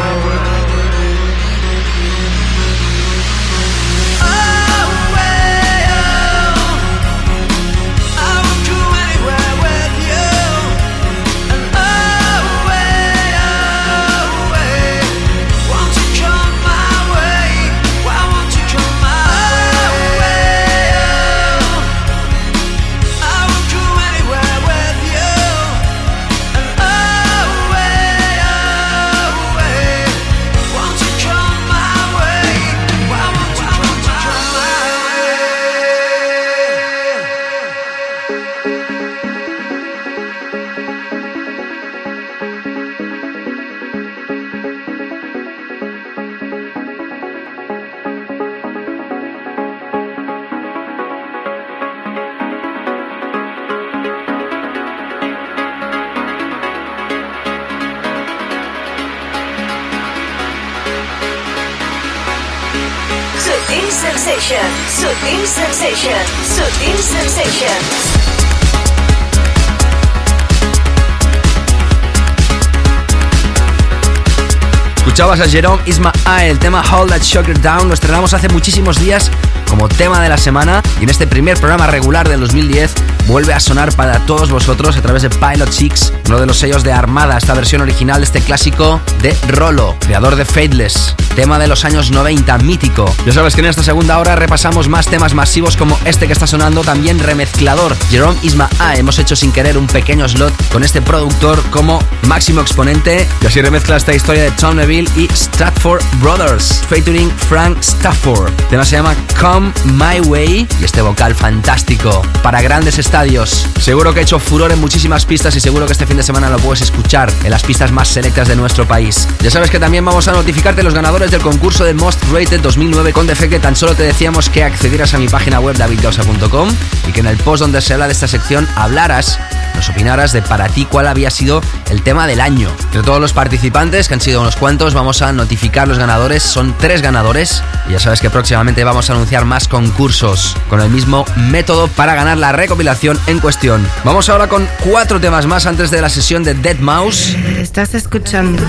Escuchabas 75.29 75.47
a 75.47 75.51
Jerome 75.51 75.83
Isma 75.85 76.11
A, 76.25 76.43
el 76.45 76.57
tema 76.57 76.81
Hold 76.81 77.11
That 77.11 77.21
Sugar 77.21 77.61
Down. 77.61 77.87
Lo 77.87 77.93
estrenamos 77.93 78.33
hace 78.33 78.49
muchísimos 78.49 78.99
días 78.99 79.29
como 79.69 79.87
tema 79.87 80.19
de 80.23 80.27
la 80.27 80.39
semana 80.39 80.81
y 80.99 81.03
en 81.03 81.09
este 81.09 81.27
primer 81.27 81.55
programa 81.59 81.85
regular 81.85 82.27
del 82.27 82.39
2010 82.39 82.95
vuelve 83.27 83.53
a 83.53 83.59
sonar 83.59 83.95
para 83.95 84.25
todos 84.25 84.49
vosotros 84.49 84.97
a 84.97 85.01
través 85.03 85.21
de 85.21 85.29
Pilot 85.29 85.69
Six, 85.71 86.13
uno 86.25 86.39
de 86.39 86.47
los 86.47 86.57
sellos 86.57 86.83
de 86.83 86.93
Armada, 86.93 87.37
esta 87.37 87.53
versión 87.53 87.81
original 87.83 88.21
de 88.21 88.25
este 88.25 88.41
clásico 88.41 88.99
de 89.21 89.37
Rolo, 89.49 89.95
creador 89.99 90.35
de 90.35 90.45
Fateless, 90.45 91.15
tema 91.39 91.57
de 91.57 91.67
los 91.67 91.85
años 91.85 92.11
90, 92.11 92.57
mítico. 92.57 93.15
Ya 93.25 93.31
sabes 93.31 93.55
que 93.55 93.61
en 93.61 93.67
esta 93.67 93.81
segunda 93.81 94.19
hora 94.19 94.35
repasamos 94.35 94.89
más 94.89 95.07
temas 95.07 95.33
masivos 95.33 95.77
como 95.77 95.97
este 96.03 96.27
que 96.27 96.33
está 96.33 96.45
sonando, 96.45 96.83
también 96.83 97.17
remezclador, 97.17 97.95
Jerome 98.09 98.37
Isma 98.41 98.69
A. 98.77 98.97
Hemos 98.97 99.19
hecho 99.19 99.37
sin 99.37 99.53
querer 99.53 99.77
un 99.77 99.87
pequeño 99.87 100.27
slot 100.27 100.53
con 100.69 100.83
este 100.83 101.01
productor 101.01 101.63
como 101.69 102.03
máximo 102.27 102.59
exponente 102.59 103.25
y 103.41 103.45
así 103.45 103.61
remezcla 103.61 103.95
esta 103.95 104.13
historia 104.13 104.43
de 104.43 104.51
Tom 104.51 104.75
Neville 104.75 105.09
y 105.15 105.29
Stratford 105.33 106.03
Brothers, 106.21 106.83
featuring 106.89 107.31
Frank 107.47 107.77
Stafford. 107.79 108.49
El 108.49 108.67
tema 108.67 108.83
se 108.83 108.97
llama 108.97 109.15
Come 109.39 109.71
My 109.93 110.19
Way 110.19 110.67
y 110.81 110.83
este 110.83 111.01
vocal 111.01 111.35
fantástico 111.35 112.21
para 112.43 112.61
grandes 112.61 112.99
estadios. 112.99 113.65
Seguro 113.79 114.13
que 114.13 114.19
ha 114.19 114.23
hecho 114.23 114.39
furor 114.39 114.73
en 114.73 114.81
muchísimas 114.81 115.25
pistas 115.25 115.55
y 115.55 115.61
seguro 115.61 115.85
que 115.85 115.93
este 115.93 116.05
fin 116.05 116.17
de 116.17 116.23
semana 116.23 116.49
lo 116.49 116.57
puedes 116.57 116.81
escuchar 116.81 117.31
en 117.45 117.51
las 117.51 117.63
pistas 117.63 117.93
más 117.93 118.09
selectas 118.09 118.49
de 118.49 118.57
nuestro 118.57 118.85
país. 118.85 119.25
Ya 119.41 119.49
sabes 119.49 119.69
que 119.69 119.79
también 119.79 120.03
vamos 120.03 120.27
a 120.27 120.33
notificarte 120.33 120.83
los 120.83 120.93
ganadores 120.93 121.28
del 121.31 121.41
concurso 121.41 121.83
de 121.83 121.93
Most 121.93 122.23
Rated 122.31 122.61
2009 122.61 123.13
con 123.13 123.27
defecto. 123.27 123.59
Tan 123.59 123.75
solo 123.75 123.93
te 123.95 124.03
decíamos 124.03 124.49
que 124.49 124.63
accedieras 124.63 125.13
a 125.13 125.19
mi 125.19 125.27
página 125.27 125.59
web 125.59 125.77
davidgausa.com 125.77 126.69
y 127.07 127.11
que 127.11 127.19
en 127.19 127.27
el 127.27 127.37
post 127.37 127.61
donde 127.61 127.81
se 127.81 127.93
habla 127.93 128.07
de 128.07 128.13
esta 128.13 128.27
sección 128.27 128.67
hablaras 128.75 129.39
nos 129.79 129.89
opinaras 129.89 130.33
de 130.33 130.41
para 130.41 130.67
ti 130.67 130.83
cuál 130.83 131.07
había 131.07 131.29
sido 131.29 131.61
el 131.89 132.03
tema 132.03 132.27
del 132.27 132.41
año. 132.41 132.69
De 132.91 133.01
todos 133.01 133.21
los 133.21 133.31
participantes, 133.31 134.09
que 134.09 134.13
han 134.13 134.19
sido 134.19 134.41
unos 134.41 134.57
cuantos, 134.57 134.93
vamos 134.93 135.21
a 135.21 135.31
notificar 135.31 135.87
los 135.87 135.97
ganadores. 135.97 136.43
Son 136.43 136.75
tres 136.77 137.01
ganadores. 137.01 137.63
Y 137.87 137.93
ya 137.93 137.99
sabes 137.99 138.19
que 138.19 138.29
próximamente 138.29 138.83
vamos 138.83 139.09
a 139.09 139.13
anunciar 139.13 139.45
más 139.45 139.69
concursos 139.69 140.57
con 140.69 140.81
el 140.81 140.89
mismo 140.89 141.23
método 141.49 141.87
para 141.87 142.13
ganar 142.13 142.37
la 142.37 142.51
recopilación 142.51 143.17
en 143.27 143.39
cuestión. 143.39 143.87
Vamos 144.03 144.27
ahora 144.27 144.49
con 144.49 144.67
cuatro 144.83 145.21
temas 145.21 145.45
más 145.45 145.65
antes 145.65 145.91
de 145.91 146.01
la 146.01 146.09
sesión 146.09 146.43
de 146.43 146.55
Dead 146.55 146.79
Mouse. 146.79 147.37
Estás 147.57 147.93
escuchando 147.93 148.61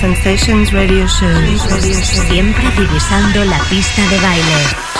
Sensations 0.00 0.72
Radio 0.72 1.04
Show. 1.08 1.82
Siempre 2.28 2.70
divisando 2.78 3.44
la 3.44 3.58
pista 3.64 4.02
de 4.08 4.20
baile. 4.20 4.91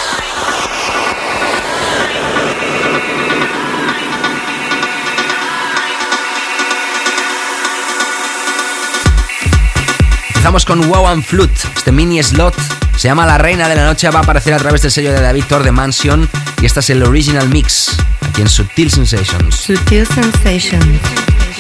Empezamos 10.53 10.83
con 10.83 10.91
Wow 10.91 11.07
and 11.07 11.25
Flute, 11.25 11.55
este 11.75 11.93
mini 11.93 12.23
slot. 12.23 12.55
Se 12.99 13.09
llama 13.09 13.25
La 13.25 13.39
Reina 13.39 13.71
de 13.71 13.75
la 13.75 13.87
Noche, 13.87 14.11
va 14.11 14.19
a 14.19 14.23
aparecer 14.23 14.53
a 14.53 14.59
través 14.59 14.83
del 14.83 14.91
sello 14.91 15.11
de 15.11 15.19
David 15.19 15.45
Thor 15.49 15.63
de 15.63 15.73
Mansion. 15.73 16.29
Y 16.61 16.67
este 16.67 16.81
es 16.81 16.91
el 16.91 17.03
original 17.03 17.49
mix, 17.49 17.97
aquí 18.21 18.43
en 18.43 18.51
Sutil 18.51 18.91
Sensations. 18.91 19.55
Sensations, 19.55 21.01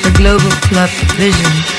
the 0.02 0.10
Global 0.18 0.52
Club 0.68 0.90
Vision. 1.16 1.71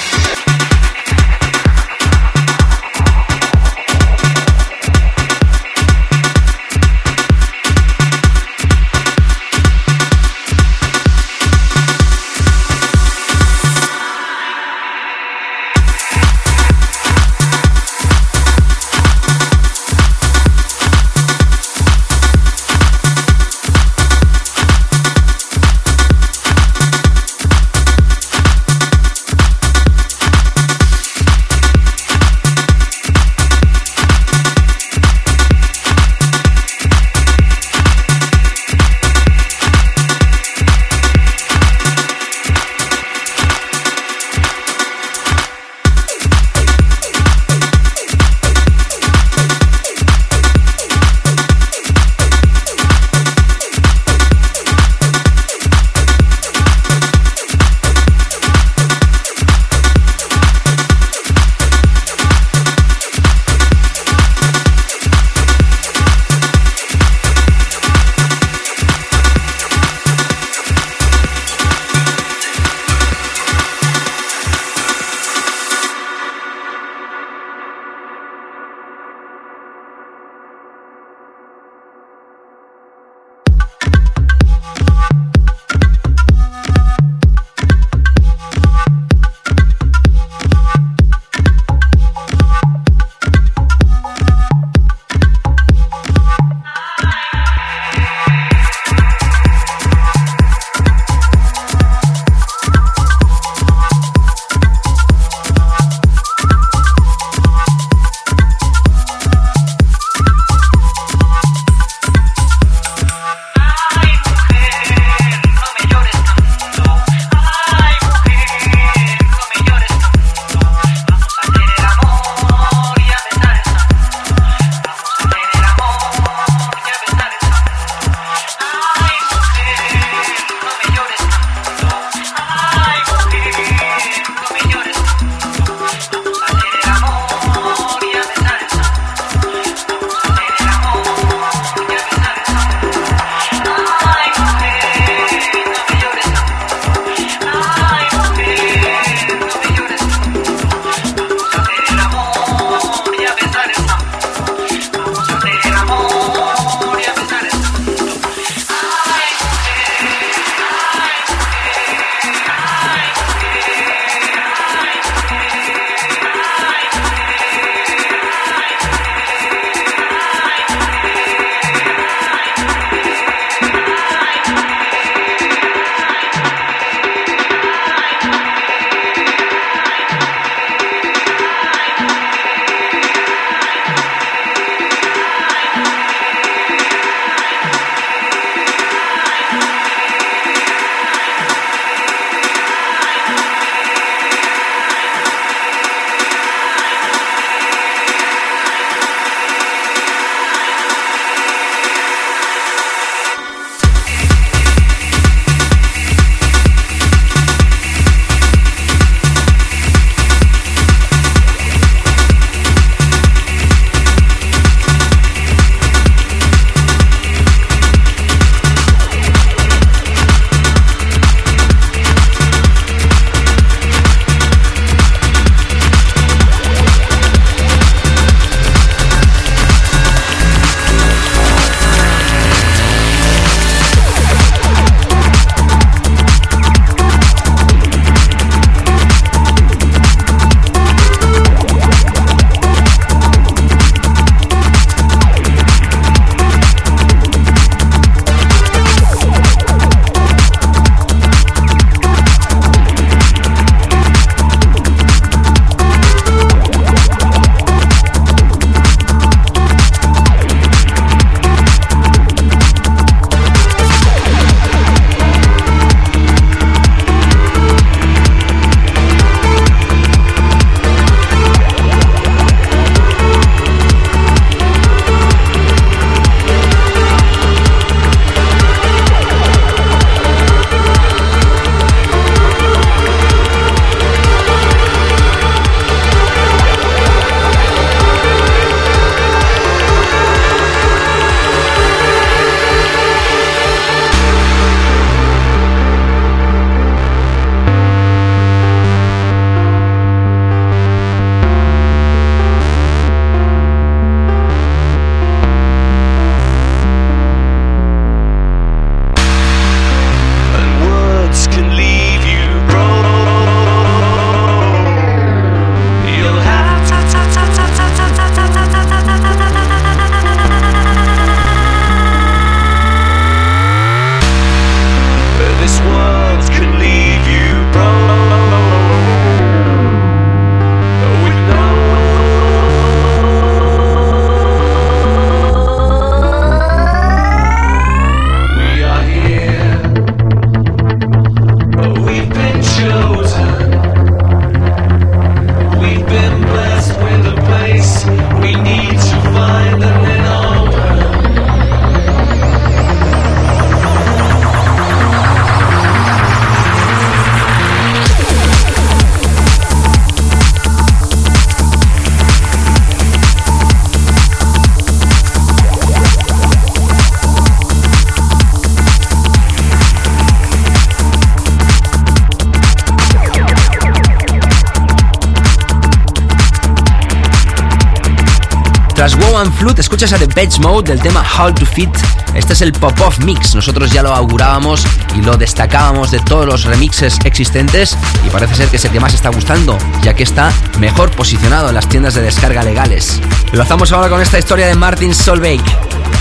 Flute, 379.51 379.82
escuchas 379.82 380.13
a 380.13 380.20
The 380.20 380.28
Bench 380.28 380.59
Mode 380.59 380.91
del 380.91 381.01
tema 381.01 381.24
How 381.37 381.53
to 381.53 381.65
Fit. 381.65 381.89
Este 382.33 382.53
es 382.53 382.61
el 382.61 382.71
Pop-Off 382.71 383.20
Mix. 383.25 383.55
Nosotros 383.55 383.91
ya 383.91 384.03
lo 384.03 384.13
augurábamos 384.13 384.86
y 385.15 385.21
lo 385.21 385.36
destacábamos 385.36 386.11
de 386.11 386.20
todos 386.20 386.45
los 386.45 386.63
remixes 386.63 387.17
existentes. 387.25 387.97
Y 388.25 388.29
parece 388.29 388.55
ser 388.55 388.70
que 388.70 388.78
es 388.78 388.86
el 388.86 388.91
que 388.91 388.99
más 388.99 389.13
está 389.13 389.29
gustando, 389.29 389.78
ya 390.03 390.13
que 390.13 390.24
está 390.24 390.51
mejor 390.79 391.11
posicionado 391.11 391.70
en 391.70 391.75
las 391.75 391.89
tiendas 391.89 392.13
de 392.13 392.21
descarga 392.21 392.63
legales. 392.63 393.20
Enlazamos 393.51 393.91
ahora 393.91 394.09
con 394.09 394.21
esta 394.21 394.39
historia 394.39 394.67
de 394.67 394.75
Martin 394.75 395.13
Solveig. 395.13 395.63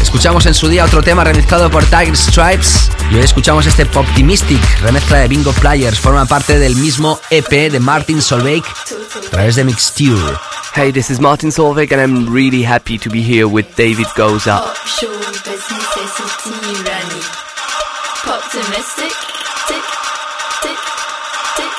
Escuchamos 0.01 0.47
en 0.47 0.55
su 0.55 0.69
día 0.69 0.85
otro 0.85 1.03
tema 1.03 1.23
remezclado 1.23 1.71
por 1.71 1.85
Tiger 1.85 2.17
Stripes 2.17 2.91
y 3.11 3.17
hoy 3.17 3.23
escuchamos 3.23 3.67
este 3.67 3.87
Poptimistic, 3.87 4.61
remezcla 4.81 5.19
de 5.19 5.29
Bingo 5.29 5.53
Players, 5.53 5.99
forma 5.99 6.27
parte 6.27 6.59
del 6.59 6.77
mismo 6.77 7.21
EP 7.31 7.71
de 7.71 7.81
Martin 7.81 8.21
Solveig 8.21 8.65
a 8.65 9.31
través 9.31 9.57
de 9.57 9.65
Mixture. 9.65 10.52
Hey, 10.75 10.91
this 10.91 11.11
is 11.11 11.21
Martin 11.21 11.51
Solveig, 11.51 11.93
and 11.93 12.01
I'm 12.01 12.33
really 12.33 12.63
happy 12.63 12.97
to 12.97 13.11
be 13.11 13.21
here 13.21 13.47
with 13.47 13.77
David 13.77 14.07
Goza. 14.17 14.53
Pop 14.53 14.75
show 14.87 15.13
business 15.19 15.97
is 16.01 16.19
running. 16.81 17.23
Poptimistic, 18.25 19.13
tick, 19.69 19.85
tick, 20.63 20.79
tick, 21.57 21.59
tick, 21.59 21.73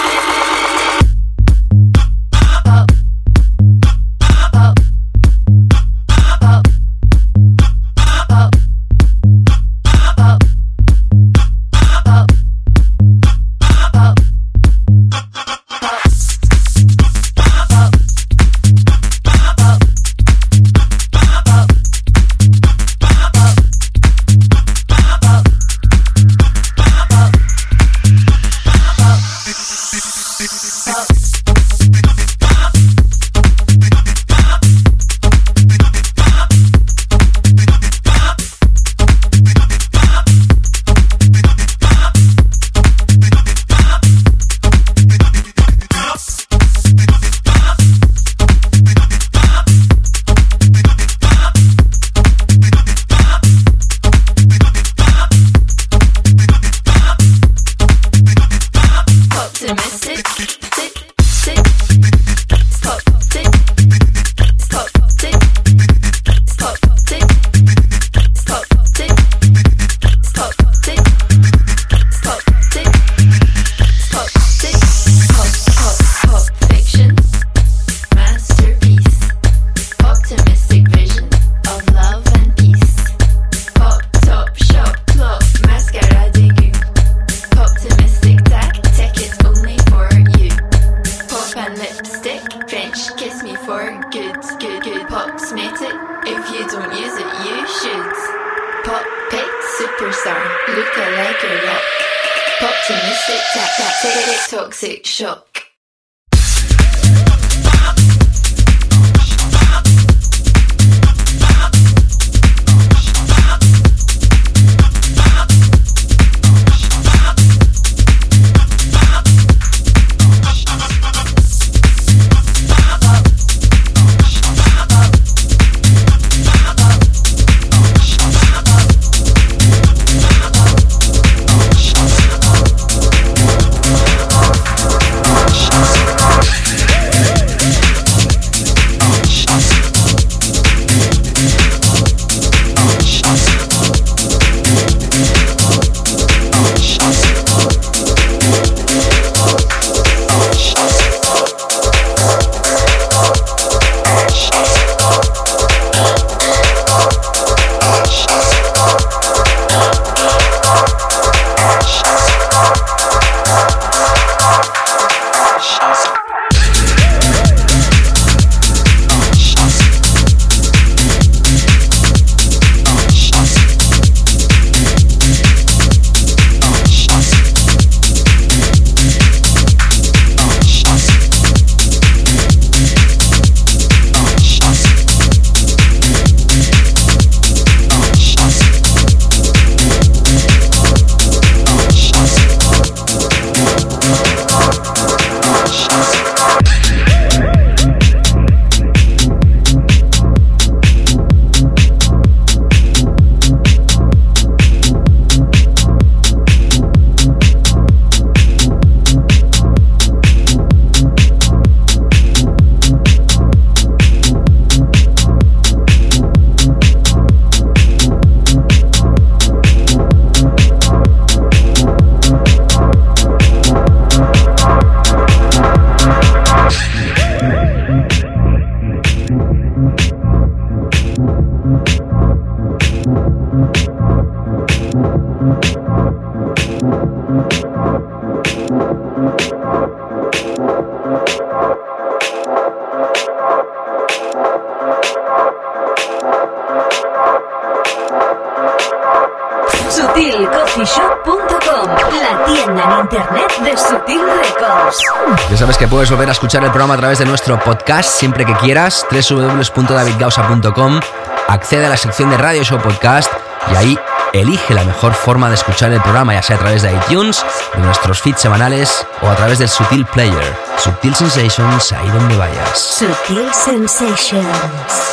escuchar 256.55 256.67
el 256.67 256.71
programa 256.71 256.93
a 256.93 256.97
través 256.97 257.19
de 257.19 257.25
nuestro 257.25 257.59
podcast 257.59 258.09
siempre 258.09 258.45
que 258.45 258.53
quieras, 258.53 259.05
www.davidgausa.com. 259.11 261.01
Accede 261.49 261.85
a 261.85 261.89
la 261.89 261.97
sección 261.97 262.29
de 262.29 262.37
Radio 262.37 262.63
Show 262.63 262.79
Podcast 262.79 263.29
y 263.73 263.75
ahí 263.75 263.99
elige 264.31 264.73
la 264.73 264.85
mejor 264.85 265.13
forma 265.13 265.49
de 265.49 265.55
escuchar 265.55 265.91
el 265.91 265.99
programa, 265.99 266.33
ya 266.33 266.41
sea 266.41 266.55
a 266.55 266.59
través 266.59 266.81
de 266.81 266.93
iTunes, 266.93 267.43
de 267.73 267.81
nuestros 267.81 268.21
feeds 268.21 268.39
semanales 268.39 269.05
o 269.21 269.27
a 269.27 269.35
través 269.35 269.59
del 269.59 269.67
Sutil 269.67 270.05
Player. 270.05 270.55
Sutil 270.77 271.13
Sensations, 271.13 271.91
ahí 271.91 272.09
donde 272.11 272.37
vayas. 272.37 272.79
Sutil 272.79 273.53
Sensations. 273.53 274.47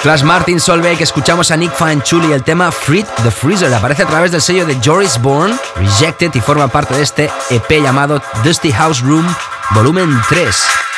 Flash 0.00 0.22
Martin 0.22 0.60
Solveig, 0.60 1.02
escuchamos 1.02 1.50
a 1.50 1.56
Nick 1.56 1.72
Fanchuli, 1.72 2.32
el 2.32 2.44
tema 2.44 2.70
Freed 2.70 3.06
the 3.24 3.32
Freezer 3.32 3.74
aparece 3.74 4.04
a 4.04 4.06
través 4.06 4.30
del 4.30 4.42
sello 4.42 4.64
de 4.64 4.78
Joris 4.84 5.20
Bourne, 5.20 5.58
Rejected 5.74 6.32
y 6.34 6.40
forma 6.40 6.68
parte 6.68 6.94
de 6.94 7.02
este 7.02 7.32
EP 7.50 7.82
llamado 7.82 8.22
Dusty 8.44 8.70
House 8.70 9.00
Room 9.00 9.26
Volumen 9.74 10.22
3. 10.28 10.91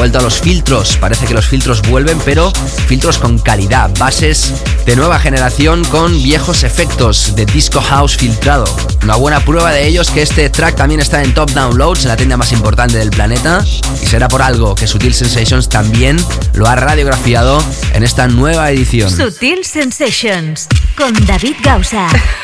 Vuelto 0.00 0.18
a 0.18 0.22
los 0.22 0.40
filtros, 0.40 0.96
parece 0.96 1.26
que 1.26 1.34
los 1.34 1.46
filtros 1.46 1.82
vuelven, 1.82 2.18
pero 2.24 2.50
filtros 2.86 3.18
con 3.18 3.38
calidad, 3.38 3.90
bases 3.98 4.54
de 4.86 4.96
nueva 4.96 5.18
generación 5.18 5.84
con 5.84 6.22
viejos 6.22 6.62
efectos 6.62 7.36
de 7.36 7.44
disco 7.44 7.82
house 7.82 8.16
filtrado. 8.16 8.64
Una 9.02 9.16
buena 9.16 9.44
prueba 9.44 9.72
de 9.72 9.86
ello 9.86 10.00
es 10.00 10.08
que 10.08 10.22
este 10.22 10.48
track 10.48 10.74
también 10.74 11.00
está 11.00 11.22
en 11.22 11.34
Top 11.34 11.50
Downloads, 11.50 12.06
la 12.06 12.16
tienda 12.16 12.38
más 12.38 12.50
importante 12.52 12.96
del 12.96 13.10
planeta, 13.10 13.62
y 14.02 14.06
será 14.06 14.28
por 14.28 14.40
algo 14.40 14.74
que 14.74 14.86
Sutil 14.86 15.12
Sensations 15.12 15.68
también 15.68 16.16
lo 16.54 16.66
ha 16.66 16.76
radiografiado 16.76 17.62
en 17.92 18.02
esta 18.02 18.26
nueva 18.26 18.70
edición. 18.70 19.14
Sutil 19.14 19.66
Sensations 19.66 20.66
con 20.96 21.12
David 21.26 21.56
Gausa. 21.62 22.08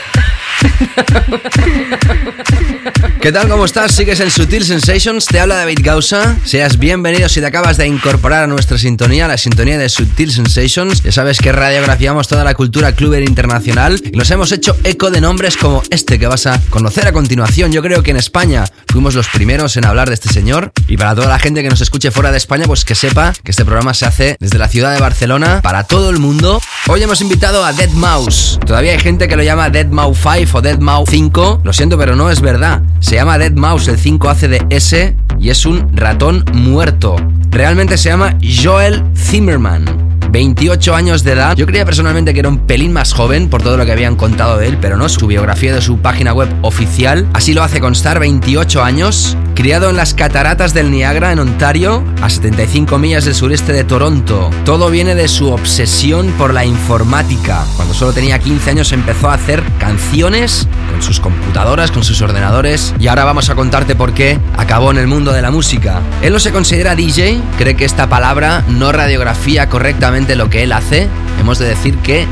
¿Qué 3.21 3.33
tal? 3.33 3.49
¿Cómo 3.49 3.65
estás? 3.65 3.93
Sigues 3.93 4.21
en 4.21 4.31
Sutil 4.31 4.65
Sensations, 4.65 5.27
te 5.27 5.41
habla 5.41 5.57
David 5.57 5.81
Gausa. 5.83 6.37
Seas 6.45 6.79
bienvenido 6.79 7.29
si 7.29 7.41
te 7.41 7.47
acabas 7.47 7.77
de 7.77 7.87
incorporar 7.87 8.45
a 8.45 8.47
nuestra 8.47 8.79
sintonía, 8.79 9.27
la 9.27 9.37
sintonía 9.37 9.79
de 9.79 9.89
Sutil 9.89 10.31
Sensations. 10.31 11.03
Ya 11.03 11.11
sabes 11.13 11.39
que 11.39 11.51
radiografiamos 11.51 12.29
toda 12.29 12.45
la 12.45 12.55
cultura 12.55 12.93
cluber 12.93 13.23
internacional 13.25 14.01
y 14.05 14.17
nos 14.17 14.31
hemos 14.31 14.53
hecho 14.53 14.77
eco 14.85 15.11
de 15.11 15.21
nombres 15.21 15.57
como 15.57 15.83
este 15.91 16.19
que 16.19 16.29
vas 16.29 16.47
a 16.47 16.61
conocer 16.71 17.09
a 17.09 17.13
continuación. 17.13 17.73
Yo 17.73 17.83
creo 17.83 18.03
que 18.03 18.13
en 18.13 18.19
España 18.19 18.65
fuimos 18.97 19.15
los 19.15 19.29
primeros 19.29 19.77
en 19.77 19.85
hablar 19.85 20.09
de 20.09 20.15
este 20.15 20.33
señor 20.33 20.73
y 20.89 20.97
para 20.97 21.15
toda 21.15 21.29
la 21.29 21.39
gente 21.39 21.63
que 21.63 21.69
nos 21.69 21.83
escuche 21.83 22.11
fuera 22.11 22.31
de 22.31 22.39
España, 22.39 22.65
pues 22.67 22.87
que 22.87 22.95
sepa 22.95 23.35
que 23.45 23.51
este 23.51 23.63
programa 23.63 23.93
se 23.93 24.07
hace 24.07 24.39
desde 24.41 24.57
la 24.57 24.69
ciudad 24.69 24.95
de 24.95 25.01
Barcelona 25.03 25.61
para 25.61 25.85
todo 25.85 26.09
el 26.09 26.19
mundo. 26.19 26.63
Hoy 26.89 27.03
hemos 27.03 27.21
invitado 27.21 27.63
a 27.63 27.75
Dead 27.75 27.91
Mouse. 27.91 28.59
Todavía 28.65 28.93
hay 28.93 28.99
gente 28.99 29.29
que 29.29 29.37
lo 29.37 29.43
llama 29.43 29.69
Dead 29.69 29.89
Mouse 29.89 30.17
5 30.23 30.57
o 30.57 30.63
Dead 30.63 30.79
Mouse 30.79 31.11
5. 31.11 31.61
Lo 31.63 31.75
siento, 31.75 31.99
pero 31.99 32.17
no 32.17 32.31
es 32.31 32.41
verdad. 32.41 32.81
Se 33.01 33.17
llama 33.17 33.37
Dead 33.37 33.53
Mouse, 33.53 33.89
el 33.89 33.99
5 33.99 34.31
hace 34.31 34.49
de 34.49 34.67
S 34.71 35.15
y 35.39 35.51
es 35.51 35.67
un 35.67 35.95
ratón 35.95 36.47
muerto. 36.55 37.17
Realmente 37.51 37.99
se 37.99 38.09
llama 38.09 38.39
Joel 38.41 39.05
Zimmerman. 39.15 40.06
28 40.37 40.95
años 40.95 41.25
de 41.25 41.33
edad. 41.33 41.57
Yo 41.57 41.65
creía 41.65 41.87
personalmente 41.87 42.35
que 42.35 42.41
era 42.41 42.51
un 42.51 42.59
pelín 42.59 42.93
más 42.93 43.15
joven 43.15 43.49
por 43.49 43.63
todo 43.63 43.79
lo 43.79 43.87
que 43.87 43.93
habían 43.93 44.17
contado 44.17 44.59
de 44.59 44.69
él, 44.69 44.77
pero 44.79 44.99
no. 44.99 45.09
Su 45.09 45.27
biografía 45.27 45.75
de 45.75 45.81
su 45.81 45.97
página 46.01 46.35
web 46.35 46.51
oficial 46.61 47.27
así 47.33 47.55
lo 47.55 47.63
hace 47.63 47.81
constar. 47.81 48.21
28 48.21 48.85
años, 48.85 49.35
criado 49.57 49.89
en 49.89 49.97
las 49.97 50.13
cataratas 50.13 50.75
del 50.75 50.91
Niagara 50.91 51.33
en 51.33 51.39
Ontario, 51.39 52.05
a 52.21 52.29
75 52.29 52.99
millas 52.99 53.25
del 53.25 53.35
sureste 53.35 53.73
de 53.73 53.85
Toronto. 53.85 54.51
Todo 54.67 54.91
viene 54.91 55.15
de 55.15 55.29
su 55.29 55.51
obsesión 55.51 56.31
por 56.33 56.53
la 56.53 56.67
informática. 56.67 57.65
Cuando 57.75 57.95
solo 57.95 58.13
tenía 58.13 58.39
15 58.39 58.71
años 58.71 58.93
empezó 58.93 59.31
a 59.31 59.35
hacer 59.35 59.63
canciones 59.79 60.69
con 60.93 61.03
sus 61.03 61.21
computadoras, 61.21 61.91
con 61.91 62.05
sus 62.05 62.21
ordenadores 62.21 62.95
y 63.01 63.09
ahora 63.09 63.25
vamos 63.25 63.49
a 63.49 63.55
contarte 63.55 63.97
por 63.97 64.13
qué 64.13 64.39
acabó 64.59 64.91
en 64.91 64.99
el 64.99 65.07
mundo 65.07 65.33
de 65.33 65.41
la 65.41 65.51
música. 65.51 66.03
Él 66.21 66.35
no 66.35 66.39
se 66.39 66.53
considera 66.53 66.95
DJ, 66.95 67.41
cree 67.57 67.77
que 67.77 67.87
esta 67.87 68.11
palabra 68.11 68.63
no 68.69 68.93
radiografía 68.93 69.71
correctamente 69.71 70.37
lo 70.37 70.51
que 70.51 70.65
él 70.65 70.73
hace. 70.73 71.09
Hemos 71.41 71.59
de 71.59 71.67
decir 71.67 71.97
que 71.99 72.27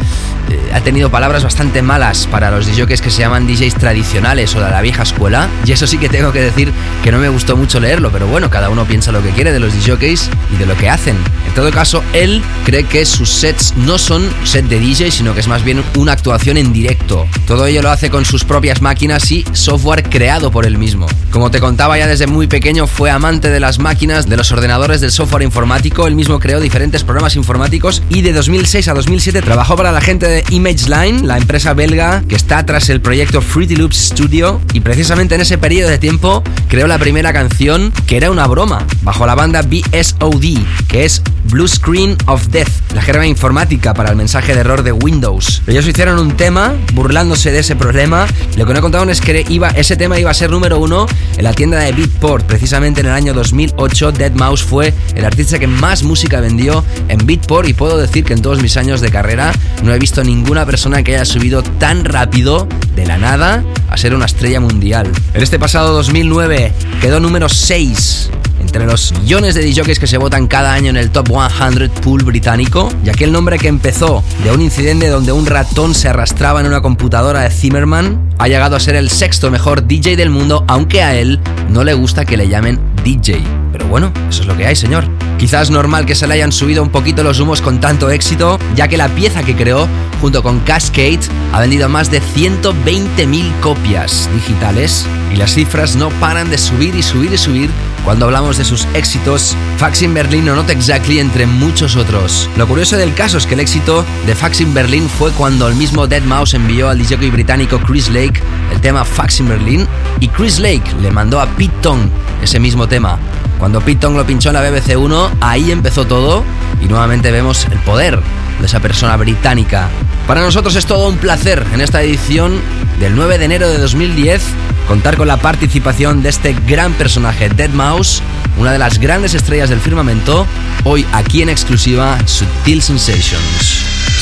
ha 0.73 0.81
tenido 0.81 1.11
palabras 1.11 1.45
bastante 1.45 1.83
malas 1.83 2.27
para 2.27 2.51
los 2.51 2.67
DJs 2.67 3.01
que 3.01 3.11
se 3.11 3.21
llaman 3.21 3.47
DJs 3.47 3.75
tradicionales 3.75 4.55
o 4.55 4.61
de 4.61 4.71
la 4.71 4.81
vieja 4.81 5.03
escuela. 5.03 5.49
Y 5.65 5.73
eso 5.73 5.87
sí 5.87 5.99
que 5.99 6.09
tengo 6.09 6.33
que 6.33 6.41
decir 6.41 6.73
que 7.03 7.13
no 7.13 7.19
me 7.19 7.29
gustó 7.29 7.57
mucho 7.57 7.81
leerlo, 7.81 8.11
pero 8.11 8.27
bueno, 8.27 8.51
cada 8.51 8.71
uno 8.71 8.85
piensa 8.85 9.13
lo 9.13 9.23
que 9.23 9.31
quiere 9.31 9.53
de 9.53 9.61
los 9.61 9.73
DJs 9.73 10.31
y 10.53 10.57
de 10.57 10.67
lo 10.67 10.77
que 10.77 10.91
hacen. 10.91 11.17
Todo 11.55 11.71
caso, 11.71 12.03
él 12.13 12.43
cree 12.65 12.85
que 12.85 13.05
sus 13.05 13.29
sets 13.29 13.75
no 13.77 13.97
son 13.97 14.29
set 14.45 14.67
de 14.67 14.81
DJ, 14.81 15.11
sino 15.11 15.35
que 15.35 15.41
es 15.41 15.47
más 15.47 15.63
bien 15.63 15.85
una 15.97 16.13
actuación 16.13 16.57
en 16.57 16.73
directo. 16.73 17.27
Todo 17.47 17.67
ello 17.67 17.81
lo 17.81 17.91
hace 17.91 18.11
con 18.11 18.25
sus 18.25 18.45
propias 18.45 18.83
máquinas 18.83 19.31
y 19.31 19.45
software 19.53 20.03
creado 20.03 20.51
por 20.51 20.67
él 20.67 20.79
mismo. 20.79 21.07
Como 21.31 21.51
te 21.51 21.61
contaba 21.61 21.97
ya 21.97 22.07
desde 22.07 22.27
muy 22.27 22.47
pequeño, 22.47 22.87
fue 22.87 23.11
amante 23.11 23.51
de 23.51 23.61
las 23.61 23.79
máquinas, 23.79 24.29
de 24.29 24.37
los 24.37 24.51
ordenadores, 24.51 25.01
del 25.01 25.13
software 25.13 25.43
informático. 25.43 26.07
Él 26.07 26.17
mismo 26.17 26.41
creó 26.41 26.61
diferentes 26.61 27.05
programas 27.05 27.37
informáticos 27.37 28.03
y 28.09 28.23
de 28.23 28.33
2006 28.33 28.89
a 28.89 28.95
2007 28.95 29.43
trabajó 29.43 29.77
para 29.77 29.93
la 29.93 30.01
gente 30.01 30.27
de 30.27 30.45
ImageLine, 30.51 31.27
la 31.27 31.39
empresa 31.39 31.73
belga 31.75 32.23
que 32.29 32.35
está 32.35 32.67
tras 32.67 32.89
el 32.89 33.01
proyecto 33.01 33.41
Fruity 33.41 33.77
Loops 33.77 33.97
Studio. 33.97 34.61
Y 34.73 34.81
precisamente 34.81 35.35
en 35.37 35.41
ese 35.41 35.59
periodo 35.59 35.91
de 35.91 35.99
tiempo 35.99 36.43
creó 36.69 36.87
la 36.87 36.99
primera 36.99 37.33
canción 37.33 37.93
que 38.07 38.17
era 38.17 38.31
una 38.31 38.47
broma, 38.47 38.87
bajo 39.03 39.27
la 39.27 39.35
banda 39.35 39.63
BSOD, 39.63 40.59
que 40.89 41.05
es 41.05 41.23
Blue 41.45 41.69
Screen 41.69 42.17
of 42.27 42.49
Death, 42.49 42.93
la 42.95 43.03
jerga 43.03 43.27
informática 43.27 43.95
para 43.95 44.11
el 44.11 44.17
mensaje 44.17 44.55
de 44.55 44.61
error 44.61 44.83
de 44.83 44.93
Windows. 44.93 45.63
Ellos 45.67 45.87
hicieron 45.87 46.19
un 46.19 46.37
tema 46.37 46.75
burlándose 46.95 47.51
de 47.51 47.61
ese 47.61 47.77
problema. 47.77 48.27
Lo 48.57 48.67
que 48.67 48.75
no 48.75 48.81
contaban 48.81 49.11
es 49.11 49.21
que 49.21 49.45
iba, 49.49 49.69
ese 49.69 49.97
tema 49.97 50.19
iba 50.19 50.31
a 50.31 50.35
ser 50.35 50.51
número 50.51 50.79
uno 50.79 51.07
en 51.37 51.45
la 51.45 51.53
tienda 51.53 51.79
de 51.79 51.93
Beatport. 51.93 52.47
Precisamente 52.47 53.01
en 53.01 53.07
el 53.07 53.13
año 53.13 53.35
2008, 53.35 54.13
Dead 54.13 54.33
Mouse 54.33 54.63
fue 54.63 54.95
el 55.15 55.25
artista 55.25 55.59
que 55.59 55.67
más 55.67 56.03
música 56.03 56.41
vendió 56.41 56.85
en 57.09 57.25
Beatport. 57.27 57.69
Y 57.69 57.75
puedo 57.75 57.99
decir 57.99 58.25
que 58.25 58.33
en 58.33 58.43
todos 58.43 58.63
mis 58.63 58.77
años 58.77 59.01
de 59.01 59.11
carrera 59.11 59.53
no 59.83 59.93
he 59.93 59.99
visto 59.99 60.25
ninguna 60.25 60.65
persona 60.65 61.03
que 61.03 61.15
haya 61.15 61.25
subido 61.25 61.63
tan 61.63 62.05
rápido 62.05 62.67
de 62.97 63.07
la 63.07 63.19
nada 63.19 63.65
a 63.91 63.97
ser 63.97 64.15
una 64.15 64.27
estrella 64.27 64.61
mundial. 64.61 65.11
En 65.35 65.43
este 65.43 65.59
pasado 65.59 65.93
2009 65.95 66.73
quedó 67.01 67.21
número 67.21 67.49
6 67.49 68.31
entre 68.65 68.87
los 68.87 69.13
millones 69.13 69.55
de 69.55 69.63
DJs 69.63 69.99
que 69.99 70.07
se 70.07 70.17
votan 70.17 70.47
cada 70.47 70.73
año 70.73 70.89
en 70.89 70.97
el 70.97 71.11
Top 71.11 71.29
100 71.29 71.91
Pool 72.03 72.25
británico, 72.25 72.89
y 73.05 73.11
aquel 73.11 73.31
nombre 73.31 73.59
que 73.59 73.69
empezó 73.69 74.25
de 74.43 74.51
un 74.51 74.63
incidente 74.63 75.09
donde 75.09 75.33
un 75.33 75.45
ratón 75.45 75.95
se 75.95 76.09
arrastraba 76.09 76.61
en 76.61 76.67
una 76.67 76.81
computadora 76.81 77.43
de 77.43 77.51
Zimmerman, 77.51 78.34
ha 78.39 78.49
llegado 78.49 78.77
a 78.77 78.81
ser 78.81 78.97
el 78.97 79.11
sexto 79.11 79.51
mejor 79.51 79.87
DJ 79.87 80.17
del 80.17 80.31
mundo, 80.31 80.65
aunque 80.69 81.03
a 81.03 81.15
él 81.15 81.41
no 81.71 81.85
le 81.85 81.95
gusta 81.95 82.25
que 82.25 82.37
le 82.37 82.49
llamen 82.49 82.79
DJ. 83.05 83.43
Pero 83.73 83.87
bueno, 83.89 84.13
eso 84.29 84.43
es 84.43 84.49
lo 84.49 84.57
que 84.57 84.67
hay, 84.67 84.77
señor. 84.77 85.05
Quizás 85.39 85.71
normal 85.71 86.07
que 86.07 86.15
se 86.15 86.27
le 86.27 86.35
hayan 86.35 86.53
subido 86.53 86.83
un 86.83 86.91
poquito 86.91 87.23
los 87.23 87.41
humos 87.41 87.61
con 87.61 87.81
tanto 87.81 88.11
éxito, 88.11 88.59
ya 88.77 88.89
que 88.89 88.97
la 88.97 89.09
pieza 89.09 89.43
que 89.43 89.57
creó, 89.57 89.89
junto 90.21 90.43
con 90.43 90.61
Cascade, 90.61 91.21
ha 91.53 91.61
vendido 91.61 91.89
más 91.89 92.11
de 92.11 92.23
120.000 92.23 93.61
copias 93.61 94.29
digitales 94.33 95.07
y 95.33 95.37
las 95.37 95.55
cifras 95.55 95.97
no 95.97 96.11
paran 96.21 96.51
de 96.51 96.59
subir 96.59 96.95
y 96.95 97.03
subir 97.03 97.33
y 97.33 97.39
subir 97.39 97.71
cuando 98.05 98.27
hablamos 98.27 98.59
de 98.59 98.65
sus 98.65 98.87
éxitos 98.95 99.57
Fax 99.79 100.03
in 100.03 100.15
Berlin 100.15 100.49
o 100.51 100.55
Not 100.55 100.71
Exactly 100.71 101.19
entre 101.19 101.47
muchos 101.47 101.97
otros. 101.97 102.49
Lo 102.57 102.69
curioso 102.69 102.97
del 102.97 103.15
caso 103.15 103.39
es 103.39 103.47
que 103.47 103.55
el 103.55 103.61
éxito 103.61 104.05
de 104.27 104.35
Fax 104.35 104.61
in 104.61 104.75
Berlin 104.75 105.09
fue 105.09 105.33
cuando 105.33 105.67
el 105.69 105.75
mismo 105.75 106.07
Dead 106.07 106.23
Mouse 106.23 106.55
envió 106.55 106.89
al 106.89 106.99
DJ 106.99 107.31
británico 107.31 107.81
Chris 107.81 108.09
Lake 108.11 108.24
el 108.73 108.81
tema 108.81 109.05
Fax 109.05 109.41
in 109.41 109.49
Berlin 109.49 109.87
y 110.21 110.29
Chris 110.29 110.59
Lake 110.59 110.85
le 111.01 111.11
mandó 111.11 111.41
a 111.41 111.47
Pete 111.47 111.75
Tong 111.83 112.09
ese 112.43 112.59
mismo 112.59 112.87
tema. 112.87 113.19
Cuando 113.59 113.81
Pete 113.81 114.01
Tong 114.01 114.17
lo 114.17 114.27
pinchó 114.27 114.51
en 114.51 114.55
la 114.55 114.63
BBC 114.63 114.97
1, 114.97 115.31
ahí 115.41 115.71
empezó 115.71 116.07
todo 116.07 116.45
y 116.83 116.87
nuevamente 116.87 117.31
vemos 117.31 117.67
el 117.71 117.79
poder 117.81 118.21
de 118.61 118.67
esa 118.67 118.81
persona 118.81 119.17
británica. 119.17 119.89
Para 120.27 120.41
nosotros 120.41 120.77
es 120.77 120.87
todo 120.87 121.09
un 121.09 121.17
placer 121.17 121.65
en 121.73 121.81
esta 121.81 122.03
edición 122.03 122.61
del 122.99 123.15
9 123.17 123.39
de 123.39 123.45
enero 123.45 123.69
de 123.69 123.79
2010 123.79 124.43
contar 124.89 125.17
con 125.17 125.29
la 125.29 125.39
participación 125.39 126.23
de 126.23 126.29
este 126.29 126.55
gran 126.67 126.93
personaje, 126.93 127.49
Dead 127.49 127.71
Mouse, 127.71 128.23
una 128.59 128.73
de 128.73 128.79
las 128.79 128.99
grandes 128.99 129.35
estrellas 129.35 129.71
del 129.71 129.81
firmamento, 129.81 130.47
hoy 130.85 131.07
aquí 131.13 131.43
en 131.43 131.49
exclusiva 131.49 132.19
Sutil 132.27 132.83
Sensations. 132.83 133.94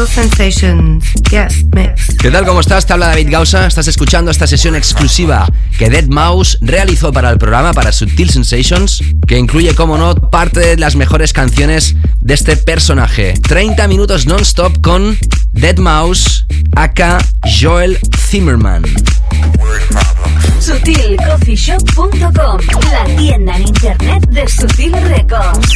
Sutil 0.00 0.06
Sensations 0.06 1.04
guest 1.30 1.66
mix. 1.74 2.16
¿Qué 2.16 2.30
tal? 2.30 2.46
¿Cómo 2.46 2.60
estás? 2.60 2.86
Te 2.86 2.94
habla 2.94 3.08
David 3.08 3.28
Gausa. 3.30 3.66
Estás 3.66 3.86
escuchando 3.86 4.30
esta 4.30 4.46
sesión 4.46 4.74
exclusiva 4.74 5.46
que 5.78 5.90
Dead 5.90 6.06
Mouse 6.06 6.56
realizó 6.62 7.12
para 7.12 7.28
el 7.30 7.36
programa, 7.38 7.72
para 7.74 7.92
Sutil 7.92 8.30
Sensations, 8.30 9.02
que 9.26 9.36
incluye, 9.36 9.74
como 9.74 9.98
no, 9.98 10.14
parte 10.14 10.60
de 10.60 10.78
las 10.78 10.96
mejores 10.96 11.34
canciones 11.34 11.96
de 12.20 12.34
este 12.34 12.56
personaje. 12.56 13.34
30 13.34 13.88
minutos 13.88 14.26
non-stop 14.26 14.80
con 14.80 15.18
Dead 15.52 15.76
Mouse, 15.76 16.46
aka 16.76 17.18
Joel 17.60 17.98
Zimmerman. 18.16 18.84
SutilCoffeeShop.com, 20.60 22.58
la 22.90 23.04
tienda 23.16 23.56
en 23.56 23.68
internet 23.68 24.26
de 24.30 24.48
Sutil 24.48 24.92
Records. 24.92 25.74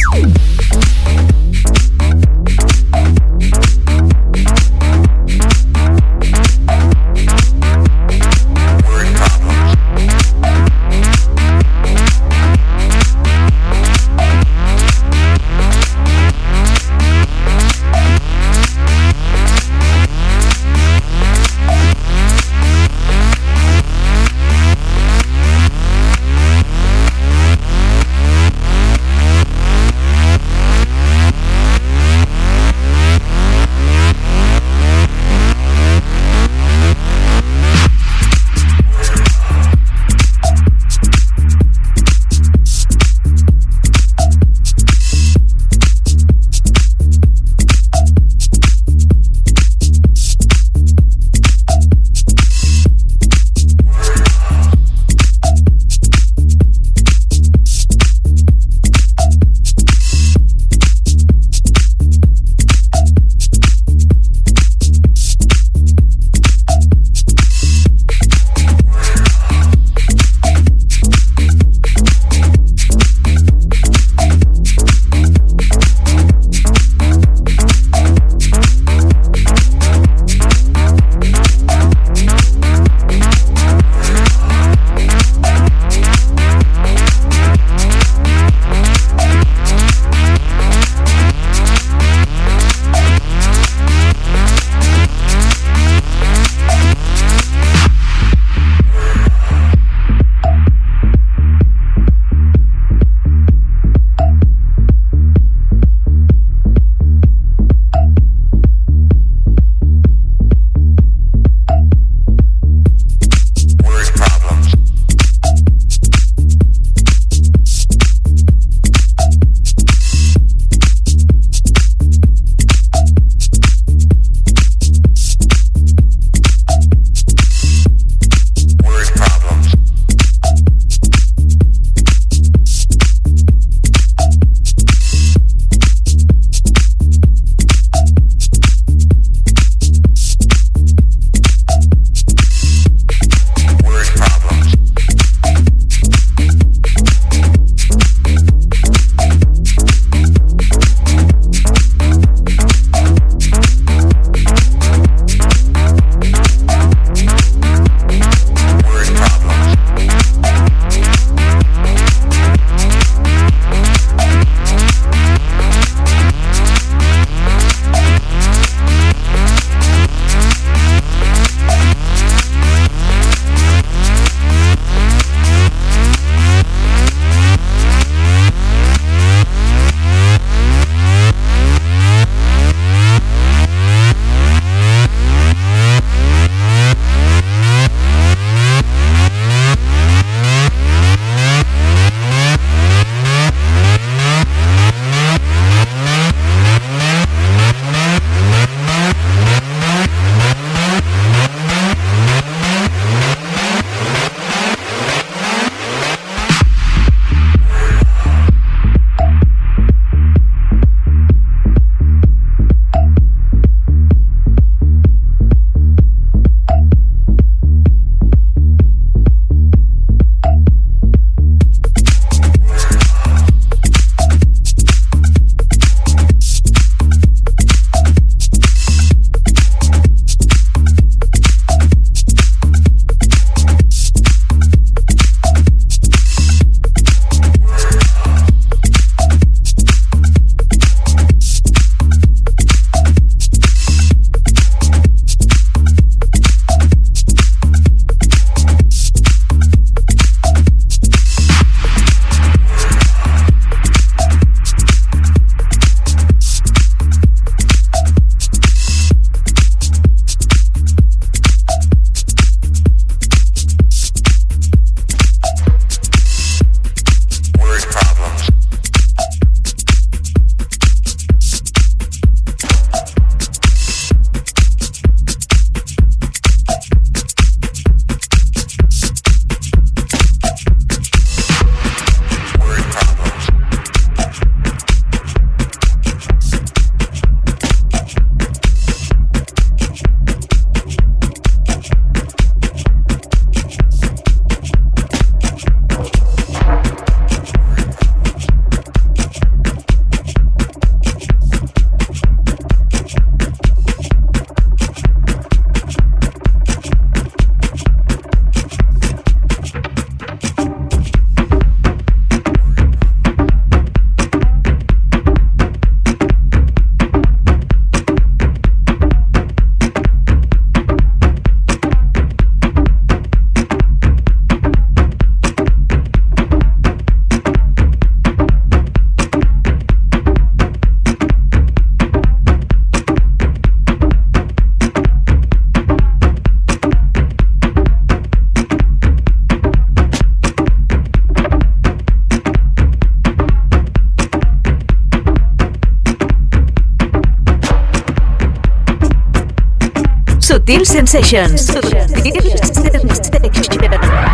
Sutil 350.65 350.85
Sensations. 350.87 351.71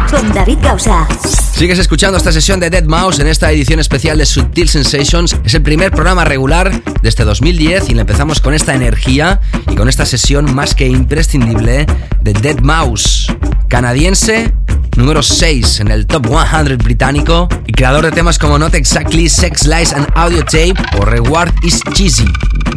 Con 0.09 0.33
David 0.33 0.59
Gausa. 0.61 1.05
Sigues 1.53 1.77
escuchando 1.77 2.17
esta 2.17 2.31
sesión 2.31 2.61
de 2.61 2.69
Dead 2.69 2.85
Mouse 2.85 3.19
en 3.19 3.27
esta 3.27 3.51
edición 3.51 3.81
especial 3.81 4.17
de 4.17 4.25
Sutil 4.25 4.69
Sensations. 4.69 5.35
Es 5.43 5.55
el 5.55 5.61
primer 5.61 5.91
programa 5.91 6.23
regular 6.23 6.71
de 7.01 7.09
este 7.09 7.25
2010 7.25 7.89
y 7.89 7.95
le 7.95 8.01
empezamos 8.01 8.39
con 8.39 8.53
esta 8.53 8.73
energía 8.73 9.41
y 9.69 9.75
con 9.75 9.89
esta 9.89 10.05
sesión 10.05 10.55
más 10.55 10.73
que 10.73 10.87
imprescindible 10.87 11.85
de 12.21 12.31
Dead 12.31 12.61
Mouse, 12.61 13.27
canadiense, 13.67 14.53
número 14.95 15.23
6 15.23 15.81
en 15.81 15.89
el 15.89 16.07
Top 16.07 16.27
100 16.27 16.77
británico 16.77 17.49
y 17.65 17.73
creador 17.73 18.05
de 18.05 18.11
temas 18.11 18.37
como 18.37 18.57
Not 18.57 18.75
Exactly, 18.75 19.27
Sex 19.27 19.65
Lies 19.65 19.93
and 19.93 20.07
Audio 20.15 20.43
Tape 20.45 20.75
o 20.97 21.05
Reward 21.05 21.51
is 21.63 21.81
Cheesy, 21.93 22.25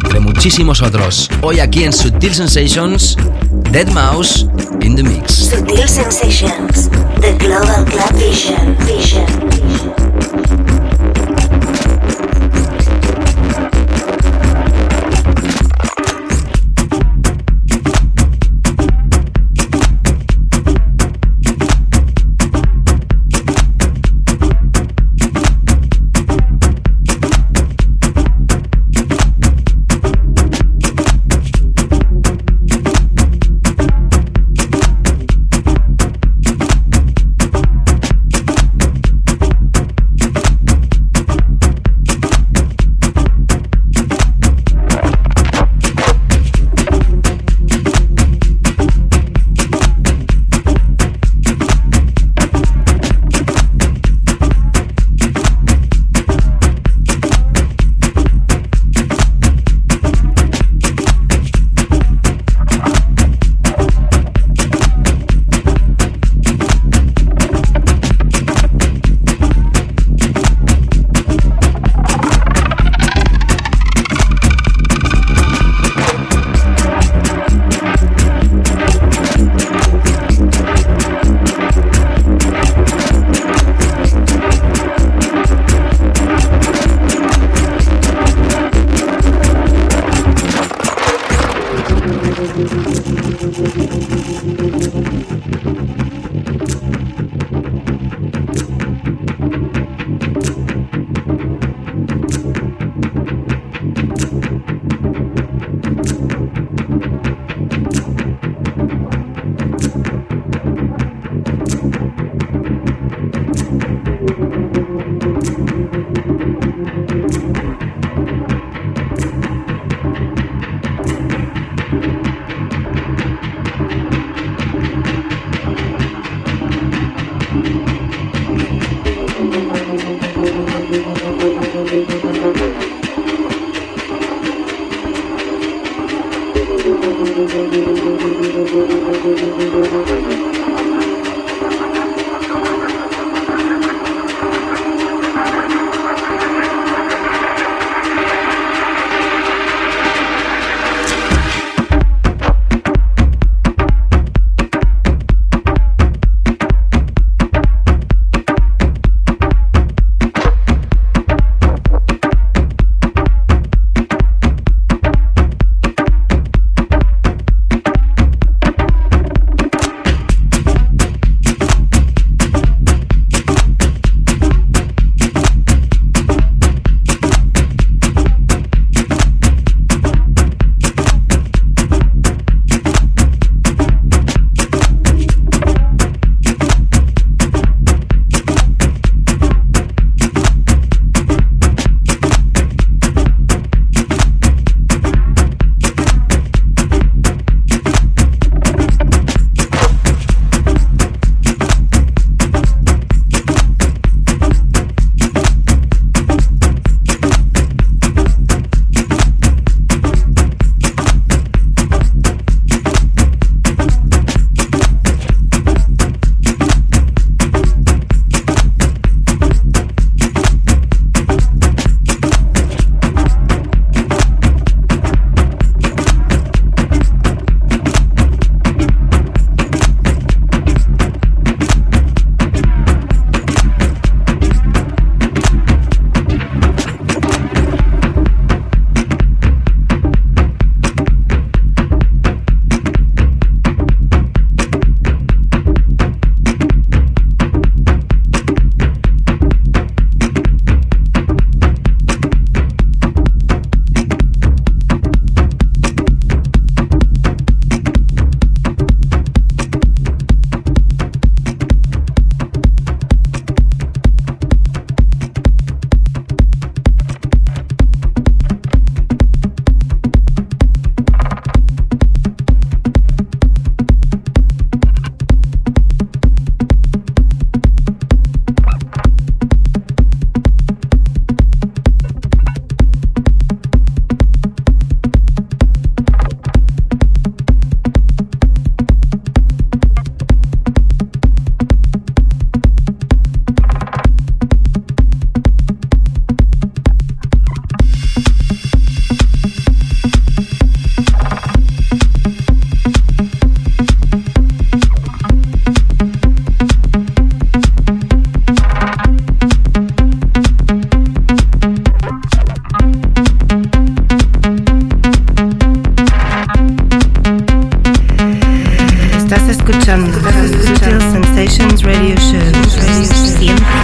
entre 0.03 0.19
muchísimos 0.19 0.81
otros. 0.81 1.29
Hoy 1.41 1.59
aquí 1.59 1.83
en 1.83 1.93
Sutil 1.93 2.33
Sensations, 2.33 3.17
Dead 3.71 3.93
Mouse 3.93 4.43
in 4.81 4.95
the 4.95 5.03
Mix. 5.03 5.49
Sutil 5.49 5.87
Sensations. 5.87 6.89
The 7.19 7.35
Global 7.39 7.85
Club 7.85 8.13
Vision. 8.15 8.75
Vision. 8.85 10.04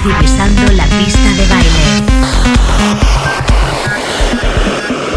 Divisando 0.04 0.72
la 0.72 0.86
pista 0.86 1.30
de 1.38 1.46
baile. 1.48 2.12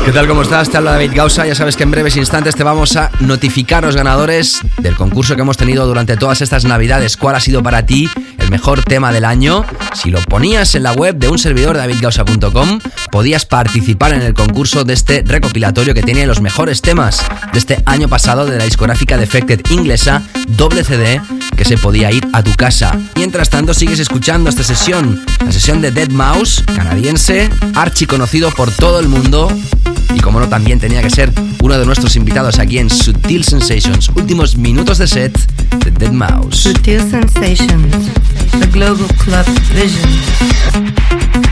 ¿Qué 0.05 0.13
tal? 0.13 0.29
¿Cómo 0.29 0.43
estás? 0.43 0.69
Te 0.69 0.77
habla 0.77 0.93
David 0.93 1.13
Gausa. 1.15 1.47
Ya 1.47 1.55
sabes 1.55 1.77
que 1.77 1.85
en 1.85 1.91
breves 1.91 2.17
instantes 2.19 2.55
te 2.55 2.63
vamos 2.63 2.95
a 2.97 3.11
notificar 3.21 3.85
los 3.85 3.97
ganadores 3.97 4.61
del 4.77 4.97
concurso 4.97 5.35
que 5.35 5.41
hemos 5.41 5.57
tenido 5.57 5.87
durante 5.87 6.19
todas 6.19 6.43
estas 6.43 6.67
navidades. 6.67 7.17
¿Cuál 7.17 7.37
ha 7.37 7.41
sido 7.41 7.63
para 7.63 7.87
ti 7.87 8.11
el 8.45 8.51
mejor 8.51 8.83
tema 8.83 9.13
del 9.13 9.25
año? 9.25 9.65
Si 9.95 10.11
lo 10.11 10.21
ponías 10.23 10.75
en 10.75 10.83
la 10.83 10.93
web 10.93 11.17
de 11.17 11.29
un 11.29 11.39
servidor 11.39 11.77
davidgausa.com, 11.77 12.81
podías 13.11 13.47
participar 13.47 14.13
en 14.13 14.23
el 14.23 14.35
concurso 14.35 14.85
de 14.85 14.93
este 14.93 15.23
recopilatorio 15.27 15.95
que 15.95 16.03
tiene 16.03 16.27
los 16.27 16.41
mejores 16.41 16.83
temas 16.83 17.25
de 17.53 17.59
este 17.59 17.83
año 17.87 18.09
pasado 18.09 18.47
de 18.47 18.59
la 18.59 18.65
discográfica 18.65 19.17
Defected 19.17 19.61
inglesa, 19.71 20.23
doble 20.49 20.85
CD, 20.85 21.21
que 21.57 21.65
se 21.65 21.79
podía 21.79 22.13
ir 22.13 22.27
a 22.33 22.43
tu 22.43 22.53
casa. 22.55 22.99
Mientras 23.17 23.51
tanto, 23.51 23.75
sigues 23.75 23.99
escuchando 23.99 24.51
esta 24.51 24.63
sesión, 24.63 25.25
la 25.45 25.53
sesión 25.53 25.81
de 25.81 25.91
Dead 25.91 26.11
Mouse, 26.11 26.63
canadiense, 26.77 27.51
archi 27.75 28.07
conocido 28.07 28.51
por 28.51 28.71
todo 28.71 29.01
el 29.01 29.09
mundo 29.09 29.49
y 30.15 30.21
como 30.21 30.39
no 30.39 30.49
también 30.49 30.79
tenía 30.79 31.03
que 31.03 31.11
ser 31.11 31.33
uno 31.61 31.79
de 31.79 31.87
nuestros 31.87 32.15
invitados 32.17 32.59
aquí 32.59 32.79
en 32.79 32.91
Sutil 32.91 33.45
Sensations, 33.45 34.11
últimos 34.15 34.57
minutos 34.57 34.99
de 34.99 35.09
set 35.09 35.39
de 35.85 35.91
Dead 35.91 36.13
Mouse. 36.13 36.73
Sensations, 36.85 38.11
the 38.61 38.67
global 38.73 39.09
club 39.17 39.47
vision. 39.73 41.44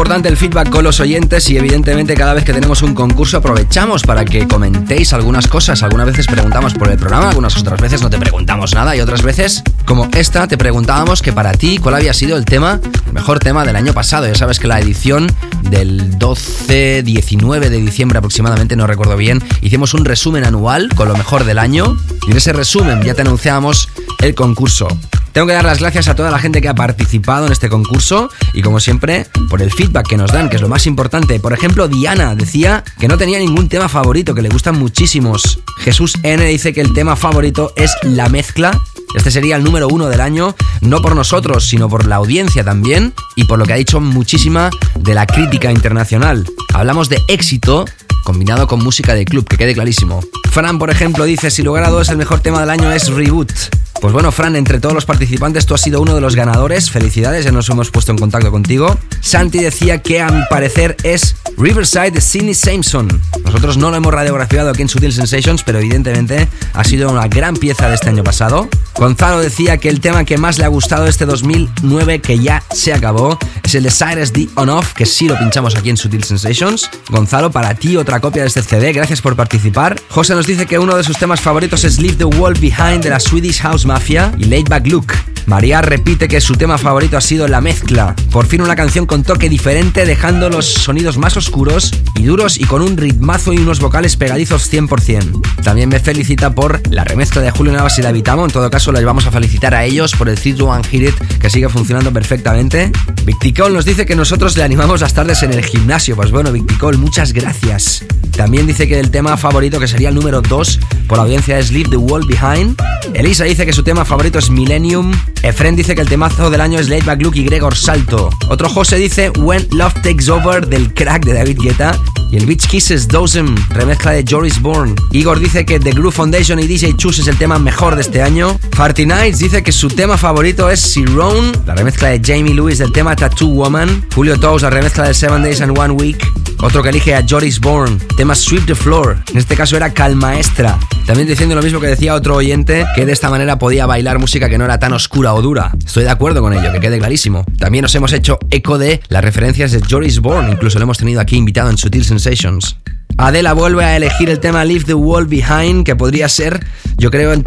Importante 0.00 0.30
el 0.30 0.38
feedback 0.38 0.70
con 0.70 0.82
los 0.82 0.98
oyentes 1.00 1.50
y 1.50 1.58
evidentemente 1.58 2.14
cada 2.14 2.32
vez 2.32 2.42
que 2.42 2.54
tenemos 2.54 2.80
un 2.80 2.94
concurso 2.94 3.36
aprovechamos 3.36 4.02
para 4.02 4.24
que 4.24 4.48
comentéis 4.48 5.12
algunas 5.12 5.46
cosas. 5.46 5.82
Algunas 5.82 6.06
veces 6.06 6.26
preguntamos 6.26 6.72
por 6.72 6.88
el 6.88 6.96
programa, 6.96 7.28
algunas 7.28 7.54
otras 7.58 7.78
veces 7.78 8.00
no 8.00 8.08
te 8.08 8.16
preguntamos 8.16 8.74
nada 8.74 8.96
y 8.96 9.02
otras 9.02 9.20
veces, 9.20 9.62
como 9.84 10.08
esta, 10.16 10.48
te 10.48 10.56
preguntábamos 10.56 11.20
que 11.20 11.34
para 11.34 11.52
ti 11.52 11.76
cuál 11.76 11.96
había 11.96 12.14
sido 12.14 12.38
el 12.38 12.46
tema, 12.46 12.80
el 13.08 13.12
mejor 13.12 13.40
tema 13.40 13.62
del 13.66 13.76
año 13.76 13.92
pasado. 13.92 14.26
Ya 14.26 14.34
sabes 14.34 14.58
que 14.58 14.68
la 14.68 14.80
edición 14.80 15.26
del 15.64 16.18
12-19 16.18 17.68
de 17.68 17.76
diciembre 17.82 18.16
aproximadamente, 18.16 18.76
no 18.76 18.86
recuerdo 18.86 19.18
bien, 19.18 19.42
hicimos 19.60 19.92
un 19.92 20.06
resumen 20.06 20.44
anual 20.44 20.88
con 20.96 21.08
lo 21.08 21.14
mejor 21.14 21.44
del 21.44 21.58
año 21.58 21.98
y 22.26 22.30
en 22.30 22.38
ese 22.38 22.54
resumen 22.54 23.02
ya 23.02 23.12
te 23.12 23.20
anunciábamos 23.20 23.90
el 24.20 24.34
concurso. 24.34 24.88
Tengo 25.32 25.46
que 25.46 25.52
dar 25.52 25.64
las 25.64 25.78
gracias 25.78 26.08
a 26.08 26.14
toda 26.14 26.30
la 26.30 26.38
gente 26.38 26.60
que 26.60 26.68
ha 26.68 26.74
participado 26.74 27.46
en 27.46 27.52
este 27.52 27.68
concurso 27.68 28.30
y 28.52 28.62
como 28.62 28.80
siempre 28.80 29.26
por 29.50 29.60
el 29.60 29.72
feedback 29.72 30.08
que 30.08 30.16
nos 30.16 30.32
dan, 30.32 30.48
que 30.48 30.56
es 30.56 30.62
lo 30.62 30.68
más 30.68 30.86
importante. 30.86 31.40
Por 31.40 31.52
ejemplo, 31.52 31.88
Diana 31.88 32.34
decía 32.34 32.84
que 32.98 33.08
no 33.08 33.18
tenía 33.18 33.38
ningún 33.38 33.68
tema 33.68 33.88
favorito, 33.88 34.34
que 34.34 34.42
le 34.42 34.48
gustan 34.48 34.78
muchísimos. 34.78 35.58
Jesús 35.78 36.14
N 36.22 36.42
dice 36.46 36.72
que 36.72 36.80
el 36.80 36.94
tema 36.94 37.16
favorito 37.16 37.72
es 37.76 37.90
la 38.02 38.28
mezcla. 38.28 38.80
Este 39.14 39.32
sería 39.32 39.56
el 39.56 39.64
número 39.64 39.88
uno 39.88 40.06
del 40.06 40.20
año, 40.20 40.54
no 40.80 41.02
por 41.02 41.16
nosotros, 41.16 41.66
sino 41.66 41.88
por 41.88 42.06
la 42.06 42.16
audiencia 42.16 42.64
también 42.64 43.12
y 43.34 43.44
por 43.44 43.58
lo 43.58 43.66
que 43.66 43.72
ha 43.72 43.76
dicho 43.76 44.00
muchísima 44.00 44.70
de 44.94 45.14
la 45.14 45.26
crítica 45.26 45.72
internacional. 45.72 46.46
Hablamos 46.72 47.08
de 47.08 47.20
éxito 47.26 47.84
combinado 48.24 48.68
con 48.68 48.78
música 48.84 49.14
de 49.14 49.24
club, 49.24 49.48
que 49.48 49.56
quede 49.56 49.74
clarísimo. 49.74 50.20
Fran, 50.52 50.78
por 50.78 50.90
ejemplo, 50.90 51.24
dice, 51.24 51.50
si 51.50 51.62
lugar 51.62 51.82
a 51.84 51.90
dudas 51.90 52.08
el 52.10 52.18
mejor 52.18 52.38
tema 52.40 52.60
del 52.60 52.70
año 52.70 52.92
es 52.92 53.08
Reboot. 53.08 53.79
Pues 54.00 54.14
bueno, 54.14 54.32
Fran, 54.32 54.56
entre 54.56 54.80
todos 54.80 54.94
los 54.94 55.04
participantes 55.04 55.66
tú 55.66 55.74
has 55.74 55.82
sido 55.82 56.00
uno 56.00 56.14
de 56.14 56.22
los 56.22 56.34
ganadores. 56.34 56.90
Felicidades, 56.90 57.44
ya 57.44 57.52
nos 57.52 57.68
hemos 57.68 57.90
puesto 57.90 58.12
en 58.12 58.18
contacto 58.18 58.50
contigo. 58.50 58.98
Santi 59.20 59.58
decía 59.58 60.00
que 60.00 60.22
a 60.22 60.30
mi 60.30 60.40
parecer 60.48 60.96
es 61.02 61.36
Riverside 61.58 62.10
de 62.10 62.22
Sidney 62.22 62.54
Sampson. 62.54 63.20
Nosotros 63.44 63.76
no 63.76 63.90
lo 63.90 63.96
hemos 63.96 64.14
radiografiado 64.14 64.70
aquí 64.70 64.80
en 64.80 64.88
Sutil 64.88 65.12
Sensations, 65.12 65.62
pero 65.64 65.80
evidentemente 65.80 66.48
ha 66.72 66.84
sido 66.84 67.10
una 67.10 67.28
gran 67.28 67.54
pieza 67.56 67.88
de 67.88 67.94
este 67.94 68.08
año 68.08 68.24
pasado. 68.24 68.70
Gonzalo 68.96 69.40
decía 69.40 69.76
que 69.76 69.90
el 69.90 70.00
tema 70.00 70.24
que 70.24 70.38
más 70.38 70.56
le 70.56 70.64
ha 70.64 70.68
gustado 70.68 71.06
este 71.06 71.26
2009, 71.26 72.20
que 72.20 72.38
ya 72.38 72.62
se 72.72 72.94
acabó, 72.94 73.38
es 73.62 73.74
el 73.74 73.82
de 73.82 73.90
Cyrus 73.90 74.32
D 74.32 74.48
On 74.54 74.70
Off, 74.70 74.94
que 74.94 75.04
sí 75.04 75.28
lo 75.28 75.38
pinchamos 75.38 75.76
aquí 75.76 75.90
en 75.90 75.98
Sutil 75.98 76.24
Sensations. 76.24 76.88
Gonzalo, 77.10 77.50
para 77.50 77.74
ti 77.74 77.98
otra 77.98 78.20
copia 78.20 78.42
de 78.42 78.48
este 78.48 78.62
CD, 78.62 78.94
gracias 78.94 79.20
por 79.20 79.36
participar. 79.36 80.00
José 80.08 80.34
nos 80.34 80.46
dice 80.46 80.64
que 80.64 80.78
uno 80.78 80.96
de 80.96 81.04
sus 81.04 81.18
temas 81.18 81.40
favoritos 81.40 81.84
es 81.84 81.98
Leave 81.98 82.16
the 82.16 82.24
World 82.24 82.60
Behind 82.60 83.02
de 83.02 83.10
la 83.10 83.20
Swedish 83.20 83.60
House 83.60 83.84
Mafia 83.90 84.32
y 84.38 84.44
Laid 84.44 84.68
Back 84.68 84.86
Look. 84.86 85.12
María 85.46 85.82
repite 85.82 86.28
que 86.28 86.40
su 86.40 86.54
tema 86.54 86.78
favorito 86.78 87.16
ha 87.16 87.20
sido 87.20 87.48
La 87.48 87.60
Mezcla. 87.60 88.14
Por 88.30 88.46
fin 88.46 88.60
una 88.60 88.76
canción 88.76 89.04
con 89.04 89.24
toque 89.24 89.48
diferente, 89.48 90.06
dejando 90.06 90.48
los 90.48 90.64
sonidos 90.64 91.18
más 91.18 91.36
oscuros 91.36 91.90
y 92.14 92.22
duros 92.22 92.56
y 92.56 92.64
con 92.64 92.82
un 92.82 92.96
ritmazo 92.96 93.52
y 93.52 93.58
unos 93.58 93.80
vocales 93.80 94.14
pegadizos 94.14 94.72
100%. 94.72 95.64
También 95.64 95.88
me 95.88 95.98
felicita 95.98 96.54
por 96.54 96.80
la 96.88 97.02
remezcla 97.02 97.42
de 97.42 97.50
Julio 97.50 97.72
Navas 97.72 97.98
y 97.98 98.02
David 98.02 98.28
Amo. 98.28 98.44
En 98.44 98.52
todo 98.52 98.70
caso, 98.70 98.92
les 98.92 99.04
vamos 99.04 99.26
a 99.26 99.32
felicitar 99.32 99.74
a 99.74 99.84
ellos 99.84 100.14
por 100.14 100.28
el 100.28 100.38
3 100.38 100.60
One 100.60 100.84
Hit 100.84 101.08
It, 101.08 101.38
que 101.40 101.50
sigue 101.50 101.68
funcionando 101.68 102.12
perfectamente. 102.12 102.92
Victicol 103.24 103.74
nos 103.74 103.84
dice 103.84 104.06
que 104.06 104.14
nosotros 104.14 104.56
le 104.56 104.62
animamos 104.62 105.00
las 105.00 105.14
tardes 105.14 105.42
en 105.42 105.52
el 105.52 105.64
gimnasio. 105.64 106.14
Pues 106.14 106.30
bueno, 106.30 106.52
Victicol, 106.52 106.96
muchas 106.96 107.32
gracias. 107.32 108.04
También 108.36 108.66
dice 108.66 108.86
que 108.86 109.00
el 109.00 109.10
tema 109.10 109.36
favorito, 109.36 109.80
que 109.80 109.88
sería 109.88 110.10
el 110.10 110.14
número 110.14 110.40
2 110.40 110.80
por 111.08 111.18
la 111.18 111.24
audiencia, 111.24 111.58
es 111.58 111.72
Leave 111.72 111.90
the 111.90 111.96
World 111.96 112.28
Behind. 112.28 112.80
Elisa 113.14 113.44
dice 113.44 113.66
que 113.66 113.72
su 113.72 113.79
tema 113.82 114.04
favorito 114.04 114.38
es 114.38 114.50
Millennium. 114.50 115.12
Efren 115.42 115.76
dice 115.76 115.94
que 115.94 116.02
el 116.02 116.08
temazo 116.08 116.50
del 116.50 116.60
año 116.60 116.78
es 116.78 116.88
Late 116.88 117.04
Back 117.04 117.22
Luke 117.22 117.38
y 117.38 117.44
Gregor 117.44 117.76
Salto. 117.76 118.30
Otro 118.48 118.68
José 118.68 118.96
dice 118.96 119.30
When 119.30 119.66
Love 119.72 119.94
Takes 120.02 120.30
Over 120.30 120.66
del 120.66 120.92
crack 120.92 121.24
de 121.24 121.34
David 121.34 121.58
Guetta. 121.60 121.98
Y 122.30 122.36
el 122.36 122.46
Beach 122.46 122.68
Kisses 122.68 123.08
Dozen, 123.08 123.56
remezcla 123.70 124.12
de 124.12 124.24
Joris 124.28 124.60
Bourne. 124.62 124.94
Igor 125.10 125.40
dice 125.40 125.64
que 125.64 125.80
The 125.80 125.90
Groove 125.90 126.14
Foundation 126.14 126.60
y 126.60 126.68
DJ 126.68 126.96
Chus 126.96 127.18
es 127.18 127.26
el 127.26 127.36
tema 127.36 127.58
mejor 127.58 127.96
de 127.96 128.02
este 128.02 128.22
año. 128.22 128.56
Farty 128.72 129.04
Nights 129.04 129.40
dice 129.40 129.64
que 129.64 129.72
su 129.72 129.88
tema 129.88 130.16
favorito 130.16 130.70
es 130.70 130.80
Sirone, 130.80 131.52
la 131.66 131.74
remezcla 131.74 132.08
de 132.08 132.20
Jamie 132.24 132.54
Lewis 132.54 132.78
del 132.78 132.92
tema 132.92 133.16
Tattoo 133.16 133.48
Woman. 133.48 134.06
Julio 134.14 134.38
Toes, 134.38 134.62
la 134.62 134.70
remezcla 134.70 135.08
de 135.08 135.14
Seven 135.14 135.42
Days 135.42 135.60
and 135.60 135.76
One 135.76 135.94
Week. 135.94 136.24
Otro 136.62 136.82
que 136.82 136.90
elige 136.90 137.14
a 137.14 137.24
Joris 137.28 137.58
Bourne, 137.58 137.96
tema 138.16 138.34
Sweep 138.34 138.66
the 138.66 138.74
Floor. 138.74 139.16
En 139.32 139.38
este 139.38 139.56
caso 139.56 139.76
era 139.76 139.92
Calmaestra. 139.92 140.78
También 141.06 141.26
diciendo 141.26 141.54
lo 141.54 141.62
mismo 141.62 141.80
que 141.80 141.86
decía 141.86 142.14
otro 142.14 142.36
oyente, 142.36 142.86
que 142.94 143.06
de 143.06 143.12
esta 143.12 143.30
manera 143.30 143.58
podía 143.58 143.69
bailar 143.78 144.18
música 144.18 144.48
que 144.48 144.58
no 144.58 144.64
era 144.64 144.78
tan 144.78 144.92
oscura 144.92 145.34
o 145.34 145.42
dura. 145.42 145.72
Estoy 145.84 146.04
de 146.04 146.10
acuerdo 146.10 146.42
con 146.42 146.52
ello, 146.52 146.72
que 146.72 146.80
quede 146.80 146.98
clarísimo. 146.98 147.44
También 147.58 147.82
nos 147.82 147.94
hemos 147.94 148.12
hecho 148.12 148.38
eco 148.50 148.78
de 148.78 149.00
las 149.08 149.24
referencias 149.24 149.72
de 149.72 149.80
Joris 149.80 150.20
Bourne, 150.20 150.52
incluso 150.52 150.78
lo 150.78 150.84
hemos 150.84 150.98
tenido 150.98 151.20
aquí 151.20 151.36
invitado 151.36 151.70
en 151.70 151.78
Sutil 151.78 152.04
Sensations. 152.04 152.76
Adela 153.16 153.52
vuelve 153.52 153.84
a 153.84 153.96
elegir 153.96 154.30
el 154.30 154.40
tema 154.40 154.64
Leave 154.64 154.84
the 154.84 154.94
World 154.94 155.28
Behind, 155.28 155.84
que 155.84 155.94
podría 155.94 156.28
ser, 156.28 156.64
yo 156.96 157.10
creo, 157.10 157.42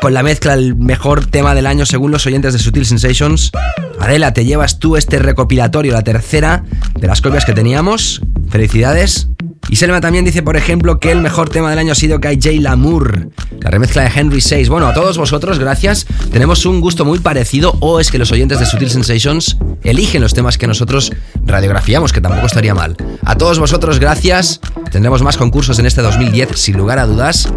con 0.00 0.14
la 0.14 0.22
mezcla 0.22 0.54
el 0.54 0.76
mejor 0.76 1.26
tema 1.26 1.54
del 1.54 1.66
año 1.66 1.84
según 1.84 2.10
los 2.10 2.26
oyentes 2.26 2.52
de 2.52 2.58
Sutil 2.58 2.86
Sensations. 2.86 3.50
Adela, 3.98 4.32
te 4.32 4.44
llevas 4.44 4.78
tú 4.78 4.96
este 4.96 5.18
recopilatorio, 5.18 5.92
la 5.92 6.02
tercera 6.02 6.64
de 6.98 7.06
las 7.06 7.20
copias 7.20 7.44
que 7.44 7.52
teníamos. 7.52 8.22
Felicidades. 8.50 9.28
Y 9.68 9.76
Selma 9.76 10.00
también 10.00 10.24
dice, 10.24 10.42
por 10.42 10.56
ejemplo, 10.56 10.98
que 10.98 11.12
el 11.12 11.20
mejor 11.20 11.48
tema 11.48 11.70
del 11.70 11.78
año 11.78 11.92
ha 11.92 11.94
sido 11.94 12.20
KJ 12.20 12.60
Lamour, 12.60 13.30
la 13.60 13.70
remezcla 13.70 14.02
de 14.02 14.10
Henry 14.12 14.42
VI. 14.42 14.68
Bueno, 14.68 14.88
a 14.88 14.94
todos 14.94 15.16
vosotros, 15.16 15.60
gracias. 15.60 16.06
Tenemos 16.32 16.66
un 16.66 16.80
gusto 16.80 17.04
muy 17.04 17.20
parecido, 17.20 17.76
o 17.78 18.00
es 18.00 18.10
que 18.10 18.18
los 18.18 18.32
oyentes 18.32 18.58
de 18.58 18.66
Sutil 18.66 18.90
Sensations 18.90 19.56
eligen 19.82 20.22
los 20.22 20.34
temas 20.34 20.58
que 20.58 20.66
nosotros 20.66 21.12
radiografiamos, 21.46 22.12
que 22.12 22.20
tampoco 22.20 22.46
estaría 22.46 22.74
mal. 22.74 22.96
A 23.24 23.36
todos 23.36 23.60
vosotros, 23.60 24.00
gracias. 24.00 24.60
Tendremos 24.90 25.22
más 25.22 25.36
concursos 25.36 25.78
en 25.78 25.86
este 25.86 26.02
2010, 26.02 26.48
sin 26.56 26.76
lugar 26.76 26.98
a 26.98 27.06
dudas. 27.06 27.48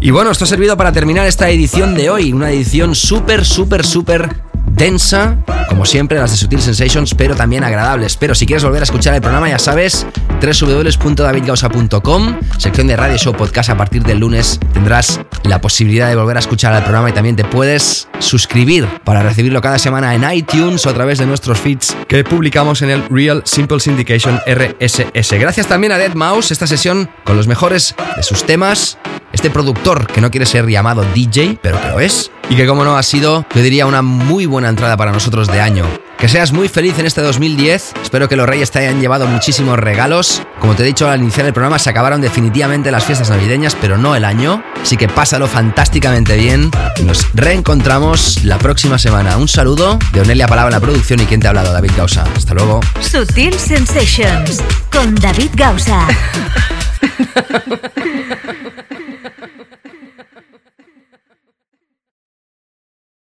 Y 0.00 0.10
bueno, 0.10 0.30
esto 0.30 0.44
ha 0.44 0.48
servido 0.48 0.76
para 0.76 0.92
terminar 0.92 1.26
esta 1.26 1.48
edición 1.48 1.94
de 1.94 2.10
hoy, 2.10 2.32
una 2.34 2.50
edición 2.50 2.94
súper, 2.94 3.46
súper, 3.46 3.86
súper 3.86 4.28
densa, 4.66 5.36
como 5.68 5.84
siempre 5.84 6.18
las 6.18 6.30
de 6.30 6.36
Sutil 6.36 6.60
Sensations, 6.60 7.14
pero 7.14 7.34
también 7.34 7.64
agradables. 7.64 8.16
Pero 8.16 8.34
si 8.34 8.46
quieres 8.46 8.64
volver 8.64 8.82
a 8.82 8.84
escuchar 8.84 9.14
el 9.14 9.20
programa, 9.20 9.48
ya 9.48 9.58
sabes, 9.58 10.06
www.davidgausa.com, 10.40 12.40
sección 12.58 12.86
de 12.86 12.96
Radio 12.96 13.16
Show 13.16 13.34
Podcast. 13.34 13.70
A 13.70 13.76
partir 13.76 14.02
del 14.02 14.18
lunes 14.18 14.58
tendrás 14.72 15.20
la 15.44 15.60
posibilidad 15.60 16.08
de 16.08 16.16
volver 16.16 16.36
a 16.36 16.40
escuchar 16.40 16.74
el 16.74 16.82
programa 16.82 17.10
y 17.10 17.12
también 17.12 17.36
te 17.36 17.44
puedes 17.44 18.08
suscribir 18.18 18.86
para 19.04 19.22
recibirlo 19.22 19.60
cada 19.60 19.78
semana 19.78 20.14
en 20.14 20.30
iTunes 20.32 20.84
o 20.86 20.90
a 20.90 20.94
través 20.94 21.18
de 21.18 21.26
nuestros 21.26 21.58
feeds 21.58 21.96
que 22.08 22.24
publicamos 22.24 22.82
en 22.82 22.90
el 22.90 23.04
Real 23.08 23.42
Simple 23.44 23.80
Syndication 23.80 24.40
RSS. 24.46 25.38
Gracias 25.38 25.66
también 25.66 25.92
a 25.92 25.98
Dead 25.98 26.14
Mouse, 26.14 26.50
esta 26.50 26.66
sesión 26.66 27.08
con 27.24 27.36
los 27.36 27.46
mejores 27.46 27.94
de 28.16 28.22
sus 28.22 28.44
temas. 28.44 28.98
Este 29.44 29.52
productor 29.52 30.06
que 30.06 30.22
no 30.22 30.30
quiere 30.30 30.46
ser 30.46 30.66
llamado 30.66 31.04
DJ, 31.12 31.58
pero 31.60 31.78
que 31.78 31.88
lo 31.88 32.00
es. 32.00 32.30
Y 32.48 32.56
que 32.56 32.66
como 32.66 32.82
no 32.82 32.96
ha 32.96 33.02
sido, 33.02 33.44
yo 33.54 33.60
diría 33.60 33.84
una 33.84 34.00
muy 34.00 34.46
buena 34.46 34.70
entrada 34.70 34.96
para 34.96 35.12
nosotros 35.12 35.48
de 35.48 35.60
año. 35.60 35.84
Que 36.16 36.30
seas 36.30 36.52
muy 36.52 36.70
feliz 36.70 36.98
en 36.98 37.04
este 37.04 37.20
2010. 37.20 37.92
Espero 38.02 38.26
que 38.26 38.36
los 38.36 38.48
Reyes 38.48 38.70
te 38.70 38.78
hayan 38.78 39.02
llevado 39.02 39.26
muchísimos 39.26 39.78
regalos. 39.78 40.40
Como 40.60 40.74
te 40.74 40.82
he 40.82 40.86
dicho 40.86 41.10
al 41.10 41.20
iniciar 41.20 41.44
el 41.44 41.52
programa, 41.52 41.78
se 41.78 41.90
acabaron 41.90 42.22
definitivamente 42.22 42.90
las 42.90 43.04
fiestas 43.04 43.28
navideñas, 43.28 43.76
pero 43.78 43.98
no 43.98 44.16
el 44.16 44.24
año. 44.24 44.64
Así 44.80 44.96
que 44.96 45.08
pásalo 45.08 45.46
fantásticamente 45.46 46.38
bien. 46.38 46.70
Y 46.96 47.02
nos 47.02 47.30
reencontramos 47.34 48.44
la 48.44 48.56
próxima 48.56 48.98
semana. 48.98 49.36
Un 49.36 49.48
saludo 49.48 49.98
de 50.14 50.22
Onelia 50.22 50.48
Palabra 50.48 50.74
en 50.74 50.80
la 50.80 50.86
producción 50.86 51.20
y 51.20 51.26
quien 51.26 51.40
te 51.40 51.48
ha 51.48 51.50
hablado, 51.50 51.70
David 51.70 51.90
Gausa. 51.98 52.24
Hasta 52.34 52.54
luego. 52.54 52.80
Sutil 53.02 53.52
Sensations 53.58 54.62
con 54.90 55.14
David 55.16 55.50
Gausa. 55.54 56.08